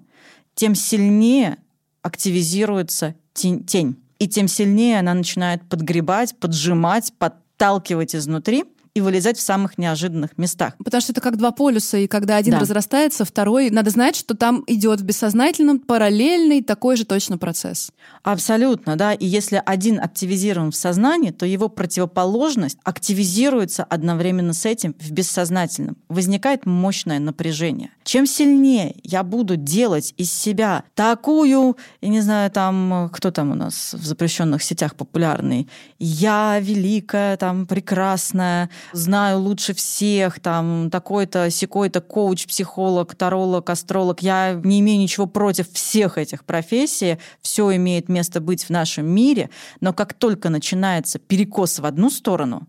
тем 0.59 0.75
сильнее 0.75 1.57
активизируется 2.01 3.15
тень, 3.33 3.63
тень. 3.63 3.95
И 4.17 4.27
тем 4.27 4.49
сильнее 4.49 4.99
она 4.99 5.13
начинает 5.13 5.61
подгребать, 5.69 6.35
поджимать, 6.37 7.13
подталкивать 7.17 8.13
изнутри 8.13 8.65
и 8.99 9.01
вылезать 9.01 9.37
в 9.37 9.41
самых 9.41 9.77
неожиданных 9.77 10.37
местах. 10.37 10.73
Потому 10.83 11.01
что 11.01 11.13
это 11.13 11.21
как 11.21 11.37
два 11.37 11.51
полюса, 11.51 11.97
и 11.97 12.07
когда 12.07 12.35
один 12.35 12.55
Да. 12.55 12.59
разрастается, 12.59 13.23
второй, 13.25 13.69
надо 13.69 13.89
знать, 13.89 14.15
что 14.15 14.35
там 14.35 14.63
идет 14.67 14.99
в 14.99 15.03
бессознательном 15.03 15.79
параллельный 15.79 16.61
такой 16.61 16.97
же 16.97 17.05
точно 17.05 17.37
процесс. 17.37 17.91
Абсолютно, 18.23 18.95
да. 18.95 19.13
И 19.13 19.25
если 19.25 19.61
один 19.65 19.99
активизирован 19.99 20.71
в 20.71 20.75
сознании, 20.75 21.31
то 21.31 21.45
его 21.45 21.69
противоположность 21.69 22.77
активизируется 22.83 23.83
одновременно 23.83 24.53
с 24.53 24.65
этим 24.65 24.95
в 24.99 25.11
бессознательном. 25.11 25.97
Возникает 26.09 26.65
мощное 26.65 27.19
напряжение. 27.19 27.91
Чем 28.03 28.25
сильнее 28.25 28.95
я 29.03 29.23
буду 29.23 29.55
делать 29.55 30.13
из 30.17 30.31
себя 30.33 30.83
такую, 30.95 31.77
я 32.01 32.09
не 32.09 32.21
знаю, 32.21 32.51
там, 32.51 33.09
кто 33.13 33.31
там 33.31 33.51
у 33.51 33.55
нас 33.55 33.93
в 33.93 34.05
запрещенных 34.05 34.61
сетях 34.63 34.95
популярный, 34.95 35.69
я 35.99 36.59
великая, 36.59 37.37
там, 37.37 37.65
прекрасная, 37.65 38.69
знаю 38.91 39.39
лучше 39.39 39.73
всех, 39.73 40.39
там, 40.39 40.89
такой-то, 40.91 41.49
секой-то 41.49 42.01
коуч, 42.01 42.45
психолог, 42.47 43.15
таролог, 43.15 43.69
астролог. 43.69 44.21
Я 44.21 44.59
не 44.63 44.79
имею 44.79 44.99
ничего 44.99 45.25
против 45.25 45.71
всех 45.71 46.17
этих 46.17 46.45
профессий, 46.45 47.17
все 47.41 47.75
имеет 47.75 48.09
место 48.09 48.41
быть 48.41 48.63
в 48.65 48.69
нашем 48.69 49.05
мире, 49.05 49.49
но 49.81 49.93
как 49.93 50.13
только 50.13 50.49
начинается 50.49 51.19
перекос 51.19 51.79
в 51.79 51.85
одну 51.85 52.09
сторону, 52.09 52.67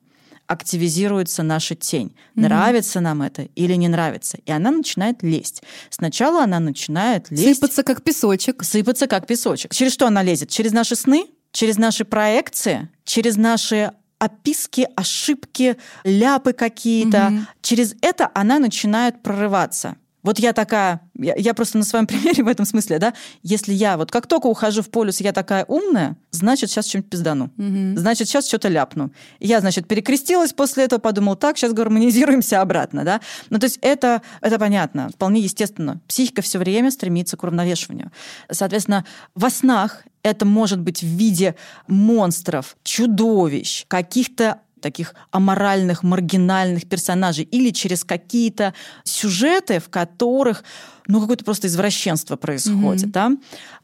активизируется 0.51 1.45
наша 1.45 1.77
тень. 1.77 2.17
Мгм. 2.35 2.47
Нравится 2.47 3.01
нам 3.01 3.23
это 3.23 3.43
или 3.55 3.75
не 3.75 3.87
нравится. 3.87 4.39
И 4.45 4.51
она 4.51 4.73
начинает 4.73 5.23
лезть. 5.23 5.63
Сначала 5.91 6.43
она 6.43 6.59
начинает 6.59 7.31
лезть 7.31 7.55
Сыпаться 7.55 7.85
как 7.85 8.03
песочек. 8.03 8.65
сыпаться 8.65 9.07
как 9.07 9.29
песочек. 9.29 9.73
Через 9.73 9.93
что 9.93 10.09
она 10.09 10.25
лезет? 10.25 10.51
Через 10.51 10.73
наши 10.73 10.97
сны, 10.97 11.27
через 11.53 11.77
наши 11.77 12.05
проекции, 12.05 12.89
через 13.05 13.37
наши 13.37 13.93
описки, 14.21 14.87
ошибки, 14.95 15.77
ляпы 16.05 16.53
какие-то. 16.53 17.31
Мгм. 17.31 17.47
Через 17.63 17.95
это 18.03 18.31
она 18.35 18.59
начинает 18.59 19.23
прорываться. 19.23 19.97
Вот 20.23 20.39
я 20.39 20.53
такая, 20.53 21.01
я, 21.19 21.35
я 21.37 21.55
просто 21.55 21.79
на 21.79 21.85
своем 21.85 22.07
примере 22.09 22.43
в 22.43 22.49
этом 22.49 22.67
смысле, 22.67 22.99
да, 22.99 23.15
если 23.43 23.73
я 23.73 23.97
вот 23.97 24.11
как 24.11 24.27
только 24.27 24.47
ухожу 24.47 24.83
в 24.83 24.91
полюс, 24.91 25.21
я 25.21 25.33
такая 25.33 25.65
умная, 25.67 26.17
значит, 26.31 26.71
сейчас 26.71 26.87
что-нибудь 26.87 27.11
пиздану. 27.11 27.51
Мгм. 27.57 27.97
Значит, 27.97 28.29
сейчас 28.29 28.47
что-то 28.47 28.69
ляпну. 28.69 29.13
Я, 29.39 29.61
значит, 29.61 29.89
перекрестилась 29.89 30.53
после 30.53 30.85
этого, 30.85 30.99
подумала, 31.01 31.37
так, 31.37 31.57
сейчас 31.57 31.73
гармонизируемся 31.73 32.61
обратно, 32.61 33.05
да. 33.05 33.21
Ну, 33.51 33.59
то 33.59 33.65
есть 33.65 33.79
это, 33.83 34.23
это 34.41 34.59
понятно, 34.59 35.11
вполне 35.11 35.41
естественно. 35.41 36.01
Психика 36.07 36.43
все 36.43 36.59
время 36.59 36.91
стремится 36.91 37.37
к 37.37 37.43
уравновешиванию. 37.43 38.11
Соответственно, 38.51 39.05
во 39.35 39.51
снах 39.51 40.05
это 40.23 40.45
может 40.45 40.81
быть 40.81 41.03
в 41.03 41.07
виде 41.07 41.57
монстров, 41.87 42.77
чудовищ, 42.83 43.87
каких-то 43.89 44.61
таких 44.81 45.15
аморальных, 45.31 46.03
маргинальных 46.03 46.89
персонажей 46.89 47.45
или 47.45 47.71
через 47.71 48.05
какие-то 48.05 48.75
сюжеты, 49.05 49.79
в 49.79 49.89
которых 49.89 50.65
ну, 51.07 51.21
какое-то 51.21 51.45
просто 51.45 51.67
извращенство 51.67 52.37
происходит. 52.37 53.05
Мгм. 53.05 53.13
Да? 53.13 53.33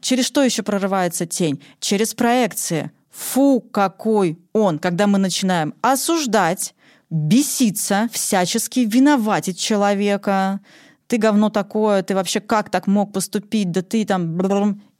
Через 0.01 0.25
что 0.25 0.43
еще 0.43 0.63
прорывается 0.63 1.25
тень? 1.25 1.61
Через 1.79 2.13
проекции. 2.13 2.91
Фу, 3.11 3.61
какой 3.61 4.39
он, 4.53 4.79
когда 4.79 5.07
мы 5.07 5.17
начинаем 5.17 5.73
осуждать, 5.81 6.73
беситься, 7.09 8.09
всячески 8.11 8.81
виноватить 8.81 9.59
человека. 9.59 10.59
Ты 11.07 11.17
говно 11.17 11.49
такое, 11.49 12.03
ты 12.03 12.15
вообще 12.15 12.41
как 12.41 12.69
так 12.69 12.85
мог 12.85 13.13
поступить, 13.13 13.71
да 13.71 13.81
ты 13.81 14.05
там... 14.05 14.37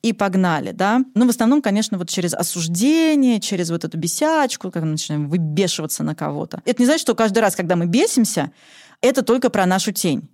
И 0.04 0.14
погнали, 0.14 0.72
да? 0.72 1.04
Ну, 1.16 1.26
в 1.26 1.30
основном, 1.30 1.62
конечно, 1.62 1.98
вот 1.98 2.10
через 2.10 2.34
осуждение, 2.34 3.40
через 3.40 3.70
вот 3.72 3.84
эту 3.84 3.98
бесячку, 3.98 4.72
как 4.72 4.84
мы 4.84 4.92
начинаем 4.92 5.28
выбешиваться 5.28 6.04
на 6.04 6.16
кого-то. 6.16 6.62
Это 6.66 6.82
не 6.82 6.86
значит, 6.86 7.02
что 7.02 7.16
каждый 7.16 7.40
раз, 7.40 7.56
когда 7.56 7.76
мы 7.76 7.88
бесимся, 7.88 8.52
это 9.02 9.24
только 9.24 9.50
про 9.50 9.66
нашу 9.66 9.92
тень 9.92 10.30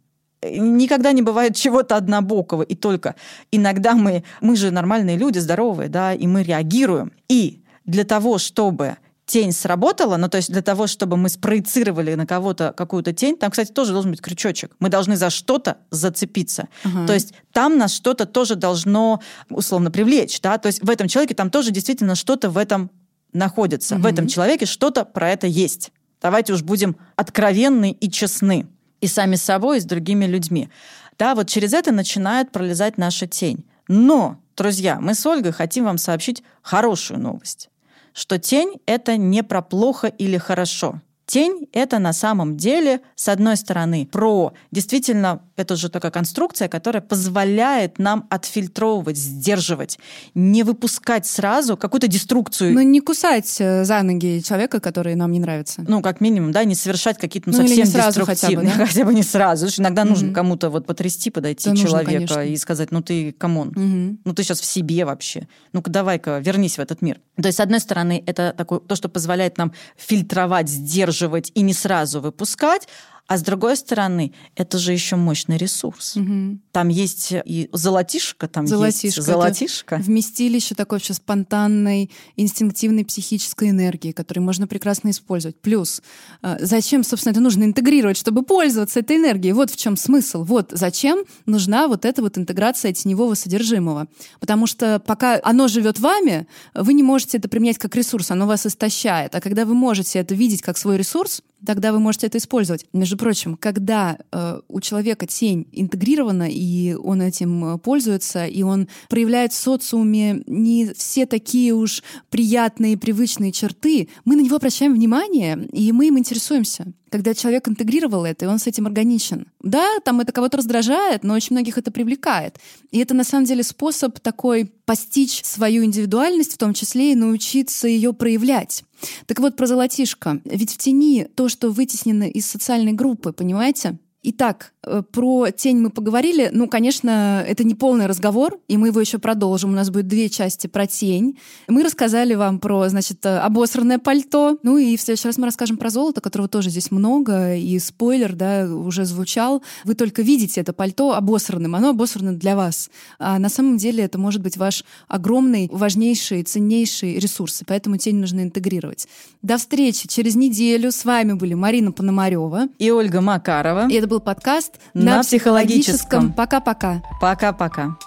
никогда 0.52 1.12
не 1.12 1.22
бывает 1.22 1.56
чего-то 1.56 1.96
однобокого, 1.96 2.64
и 2.64 2.76
только 2.76 3.16
иногда 3.52 3.94
мы, 3.94 4.24
мы 4.42 4.56
же 4.56 4.72
нормальные 4.72 5.18
люди, 5.18 5.40
здоровые, 5.40 5.90
да, 5.90 6.14
и 6.14 6.28
мы 6.28 6.44
реагируем. 6.44 7.14
И 7.30 7.64
для 7.86 8.04
того, 8.04 8.38
чтобы 8.38 8.98
тень 9.34 9.52
сработала, 9.52 10.18
ну 10.18 10.30
то 10.30 10.38
есть 10.38 10.52
для 10.52 10.62
того, 10.62 10.86
чтобы 10.86 11.18
мы 11.18 11.28
спроецировали 11.28 12.14
на 12.14 12.28
кого-то 12.28 12.72
какую-то 12.78 13.14
тень, 13.14 13.36
там, 13.36 13.50
кстати, 13.50 13.72
тоже 13.72 13.92
должен 13.92 14.12
быть 14.12 14.22
крючочек. 14.22 14.76
Мы 14.80 14.90
должны 14.90 15.16
за 15.16 15.32
что-то 15.32 15.78
зацепиться. 15.90 16.68
Ага. 16.84 17.08
То 17.08 17.14
есть 17.14 17.34
там 17.52 17.80
нас 17.80 17.96
что-то 17.96 18.28
тоже 18.28 18.56
должно 18.56 19.22
условно 19.50 19.90
привлечь, 19.90 20.40
да, 20.40 20.60
то 20.60 20.68
есть 20.68 20.84
в 20.84 20.90
этом 20.90 21.08
человеке 21.08 21.34
там 21.34 21.50
тоже 21.50 21.72
действительно 21.72 22.14
что-то 22.14 22.52
в 22.52 22.58
этом 22.60 22.92
находится. 23.34 23.96
В 23.96 24.00
Мгм. 24.00 24.08
этом 24.08 24.28
человеке 24.28 24.68
что-то 24.68 25.04
про 25.04 25.32
это 25.32 25.48
есть. 25.48 25.92
Давайте 26.22 26.54
уж 26.54 26.62
будем 26.62 26.96
откровенны 27.16 27.92
и 27.92 28.12
честны 28.12 28.68
и 29.02 29.08
сами 29.08 29.36
с 29.36 29.42
собой, 29.42 29.78
и 29.78 29.82
с 29.82 29.86
другими 29.86 30.26
людьми. 30.26 30.70
Да, 31.18 31.34
вот 31.34 31.50
через 31.50 31.74
это 31.74 31.92
начинает 31.92 32.52
пролезать 32.52 33.00
наша 33.00 33.26
тень. 33.26 33.66
Но, 33.88 34.38
друзья, 34.56 35.00
мы 35.02 35.16
с 35.16 35.26
Ольгой 35.26 35.52
хотим 35.54 35.86
вам 35.86 35.98
сообщить 35.98 36.44
хорошую 36.62 37.20
новость, 37.20 37.70
что 38.14 38.40
тень— 38.40 38.80
это 38.86 39.18
не 39.18 39.44
про 39.44 39.62
плохо 39.62 40.08
или 40.08 40.38
хорошо. 40.38 41.02
Тень— 41.26 41.68
это 41.74 42.00
на 42.00 42.14
самом 42.14 42.58
деле, 42.58 43.02
с 43.16 43.30
одной 43.30 43.58
стороны, 43.58 44.08
про 44.12 44.54
действительно 44.72 45.42
это 45.56 45.76
же 45.76 45.90
такая 45.90 46.12
конструкция, 46.12 46.68
которая 46.68 47.02
позволяет 47.02 48.00
нам 48.00 48.28
отфильтровывать, 48.30 49.18
сдерживать, 49.18 50.00
не 50.34 50.64
выпускать 50.64 51.26
сразу 51.26 51.78
какую-то 51.78 52.08
деструкцию. 52.08 52.74
Ну, 52.74 52.82
не 52.82 53.02
кусать 53.02 53.58
э, 53.60 53.84
за 53.86 54.02
ноги 54.02 54.42
человека, 54.42 54.80
который 54.80 55.16
нам 55.16 55.32
не 55.32 55.40
нравится. 55.40 55.84
Ну, 55.88 56.02
как 56.02 56.22
минимум, 56.22 56.52
да, 56.52 56.64
не 56.64 56.76
совершать 56.76 57.18
какие-то 57.18 57.50
ну, 57.50 57.58
ну 57.58 57.68
совсем 57.68 57.86
деструктивные. 57.86 58.72
Хотя 58.72 58.78
бы, 58.78 58.78
да? 58.78 58.86
хотя 58.88 59.06
бы 59.06 59.14
не 59.14 59.24
сразу. 59.24 59.68
Иногда 59.78 60.04
mm-hmm. 60.04 60.10
нужно 60.10 60.34
кому-то 60.34 60.70
вот 60.70 60.86
потрясти, 60.86 61.30
подойти 61.30 61.70
да, 61.70 61.76
человека 61.76 62.20
нужно, 62.20 62.42
и 62.42 62.58
сказать, 62.58 62.92
ну 62.92 63.02
ты 63.02 63.32
come 63.32 63.53
on, 63.53 63.70
mm-hmm. 63.70 64.18
ну 64.26 64.34
ты 64.34 64.44
сейчас 64.44 64.60
в 64.60 64.66
себе 64.66 65.06
вообще. 65.06 65.48
Ну-ка 65.72 65.92
давай-ка 65.92 66.40
вернись 66.40 66.78
в 66.78 66.80
этот 66.80 67.02
мир. 67.02 67.20
То 67.42 67.48
есть, 67.48 67.58
с 67.58 67.62
одной 67.62 67.80
стороны, 67.80 68.24
это 68.26 68.54
такое, 68.56 68.80
то, 68.80 68.96
что 68.96 69.10
позволяет 69.10 69.58
нам 69.58 69.74
фильтровать, 69.98 70.70
сдерживать 70.70 71.52
и 71.56 71.62
не 71.62 71.74
сразу 71.74 72.22
выпускать, 72.22 72.88
а 73.26 73.38
с 73.38 73.42
другой 73.42 73.78
стороны, 73.78 74.34
это 74.56 74.78
же 74.78 74.92
еще 74.92 75.16
мощный 75.16 75.58
ресурс. 75.58 76.18
Угу. 76.18 76.60
Там 76.72 76.90
есть 76.90 77.32
и 77.32 77.70
золотишко, 77.72 78.50
там 78.50 78.68
золотишко, 78.68 79.08
есть 79.08 79.22
золотишко. 79.22 79.96
Вместилище 79.96 80.76
такой 80.76 80.98
вообще 80.98 81.14
спонтанной, 81.14 82.12
инстинктивной 82.36 83.06
психической 83.06 83.70
энергии, 83.70 84.12
которую 84.12 84.44
можно 84.44 84.68
прекрасно 84.68 85.10
использовать. 85.10 85.56
Плюс, 85.62 86.02
э, 86.42 86.58
зачем, 86.60 87.04
собственно, 87.06 87.32
это 87.32 87.40
нужно 87.40 87.64
интегрировать, 87.64 88.18
чтобы 88.18 88.44
пользоваться 88.44 89.00
этой 89.00 89.16
энергией? 89.16 89.54
Вот 89.54 89.72
в 89.72 89.78
чем 89.78 89.96
смысл. 89.96 90.44
Вот 90.44 90.72
зачем 90.72 91.24
нужна 91.46 91.88
вот 91.88 92.04
эта 92.04 92.22
вот 92.22 92.38
интеграция 92.38 92.92
теневого 92.92 93.36
содержимого. 93.36 94.08
Потому 94.42 94.68
что 94.68 95.00
пока 95.00 95.40
оно 95.44 95.70
живет 95.70 95.98
вами, 95.98 96.46
вы 96.76 96.94
не 96.94 97.04
можете 97.04 97.38
это 97.38 97.48
применять 97.48 97.78
как 97.78 97.96
ресурс, 97.96 98.32
оно 98.32 98.48
вас 98.48 98.66
истощает. 98.66 99.34
А 99.34 99.40
когда 99.40 99.66
вы 99.66 99.76
можете 99.76 100.20
это 100.20 100.36
видеть 100.36 100.62
как 100.62 100.78
свой 100.78 100.98
ресурс, 100.98 101.42
тогда 101.66 101.92
вы 101.92 102.00
можете 102.00 102.28
это 102.28 102.38
использовать. 102.38 102.86
Между 102.94 103.18
прочим, 103.18 103.58
когда 103.58 104.18
э, 104.32 104.62
у 104.68 104.82
человека 104.82 105.28
тень 105.28 105.68
интегрирована, 105.72 106.48
и 106.50 106.94
он 106.94 107.22
этим 107.22 107.66
э, 107.66 107.78
пользуется, 107.78 108.46
и 108.46 108.64
он 108.64 108.88
проявляет 109.10 109.54
в 109.54 109.56
социуме 109.56 110.44
не 110.48 110.94
все 110.94 111.26
такие 111.26 111.74
уж 111.74 112.04
приятные, 112.30 112.98
привычные 112.98 113.52
черты, 113.52 114.10
мы 114.26 114.36
на 114.36 114.42
него 114.42 114.56
обращаем 114.58 114.94
внимание, 114.94 115.68
и 115.72 115.92
мы 115.92 116.08
им 116.08 116.18
интересуемся 116.18 116.94
когда 117.14 117.36
человек 117.36 117.70
интегрировал 117.70 118.26
это, 118.26 118.46
и 118.46 118.48
он 118.48 118.58
с 118.58 118.66
этим 118.66 118.88
органичен. 118.88 119.46
Да, 119.62 120.00
там 120.04 120.20
это 120.22 120.32
кого-то 120.32 120.58
раздражает, 120.58 121.24
но 121.24 121.36
очень 121.36 121.56
многих 121.56 121.78
это 121.78 121.92
привлекает. 121.92 122.58
И 122.90 122.98
это 122.98 123.14
на 123.14 123.24
самом 123.24 123.46
деле 123.46 123.62
способ 123.62 124.20
такой 124.20 124.72
постичь 124.86 125.44
свою 125.44 125.86
индивидуальность, 125.86 126.54
в 126.54 126.58
том 126.58 126.74
числе 126.74 127.12
и 127.12 127.16
научиться 127.16 127.88
ее 127.88 128.14
проявлять. 128.14 128.84
Так 129.26 129.40
вот, 129.40 129.56
про 129.56 129.68
золотишко. 129.68 130.42
Ведь 130.46 130.74
в 130.74 130.78
тени 130.78 131.28
то, 131.36 131.50
что 131.50 131.72
вытеснено 131.72 132.24
из 132.24 132.46
социальной 132.46 132.94
группы, 132.94 133.34
понимаете? 133.34 133.98
Итак, 134.26 134.72
э, 134.84 135.04
про 135.12 135.52
тень 135.52 135.80
мы 135.80 135.90
поговорили. 135.90 136.50
Ну, 136.54 136.70
конечно, 136.70 137.44
это 137.46 137.66
не 137.66 137.76
полный 137.76 138.06
разговор, 138.06 138.58
и 138.70 138.78
мы 138.78 138.88
его 138.88 139.02
еще 139.02 139.18
продолжим. 139.18 139.72
У 139.72 139.74
нас 139.74 139.90
будет 139.90 140.08
две 140.08 140.30
части 140.30 140.68
про 140.68 140.88
тень. 140.88 141.38
Мы 141.68 141.84
рассказали 141.84 142.34
вам 142.34 142.60
про, 142.60 142.88
значит, 142.88 143.26
э, 143.26 143.40
обосранное 143.40 144.00
пальто. 144.00 144.58
Ну 144.64 144.78
и 144.78 144.96
в 144.96 145.02
следующий 145.02 145.28
раз 145.28 145.38
мы 145.38 145.46
расскажем 145.46 145.76
про 145.76 145.90
золото, 145.90 146.22
которого 146.22 146.48
тоже 146.48 146.70
здесь 146.70 146.90
много, 146.90 147.56
и 147.56 147.78
спойлер, 147.80 148.34
да, 148.34 148.66
уже 148.74 149.04
звучал. 149.04 149.62
Вы 149.84 149.94
только 149.94 150.22
видите 150.22 150.62
это 150.62 150.72
пальто 150.72 151.16
обосранным, 151.16 151.76
оно 151.76 151.90
обосрано 151.90 152.34
для 152.34 152.56
вас. 152.56 152.90
А 153.20 153.38
на 153.40 153.50
самом 153.50 153.76
деле 153.76 154.06
это 154.06 154.18
может 154.18 154.42
быть 154.42 154.56
ваш 154.56 154.86
огромный, 155.10 155.68
важнейший, 155.70 156.44
ценнейший 156.44 157.20
ресурс, 157.20 157.62
и 157.62 157.66
поэтому 157.66 157.98
тень 157.98 158.20
нужно 158.20 158.40
интегрировать. 158.40 159.06
До 159.42 159.58
встречи 159.58 160.08
через 160.08 160.36
неделю. 160.36 160.94
С 160.94 161.04
вами 161.04 161.34
были 161.34 161.56
Марина 161.56 161.92
Пономарева 161.92 162.70
и 162.80 162.90
Ольга 162.90 163.20
Макарова. 163.20 163.90
И 163.90 163.96
это 163.96 164.13
был 164.14 164.20
подкаст 164.20 164.80
на, 164.94 165.16
на 165.18 165.22
психологическом. 165.24 166.34
Пока-пока. 166.34 167.02
Пока-пока. 167.20 167.98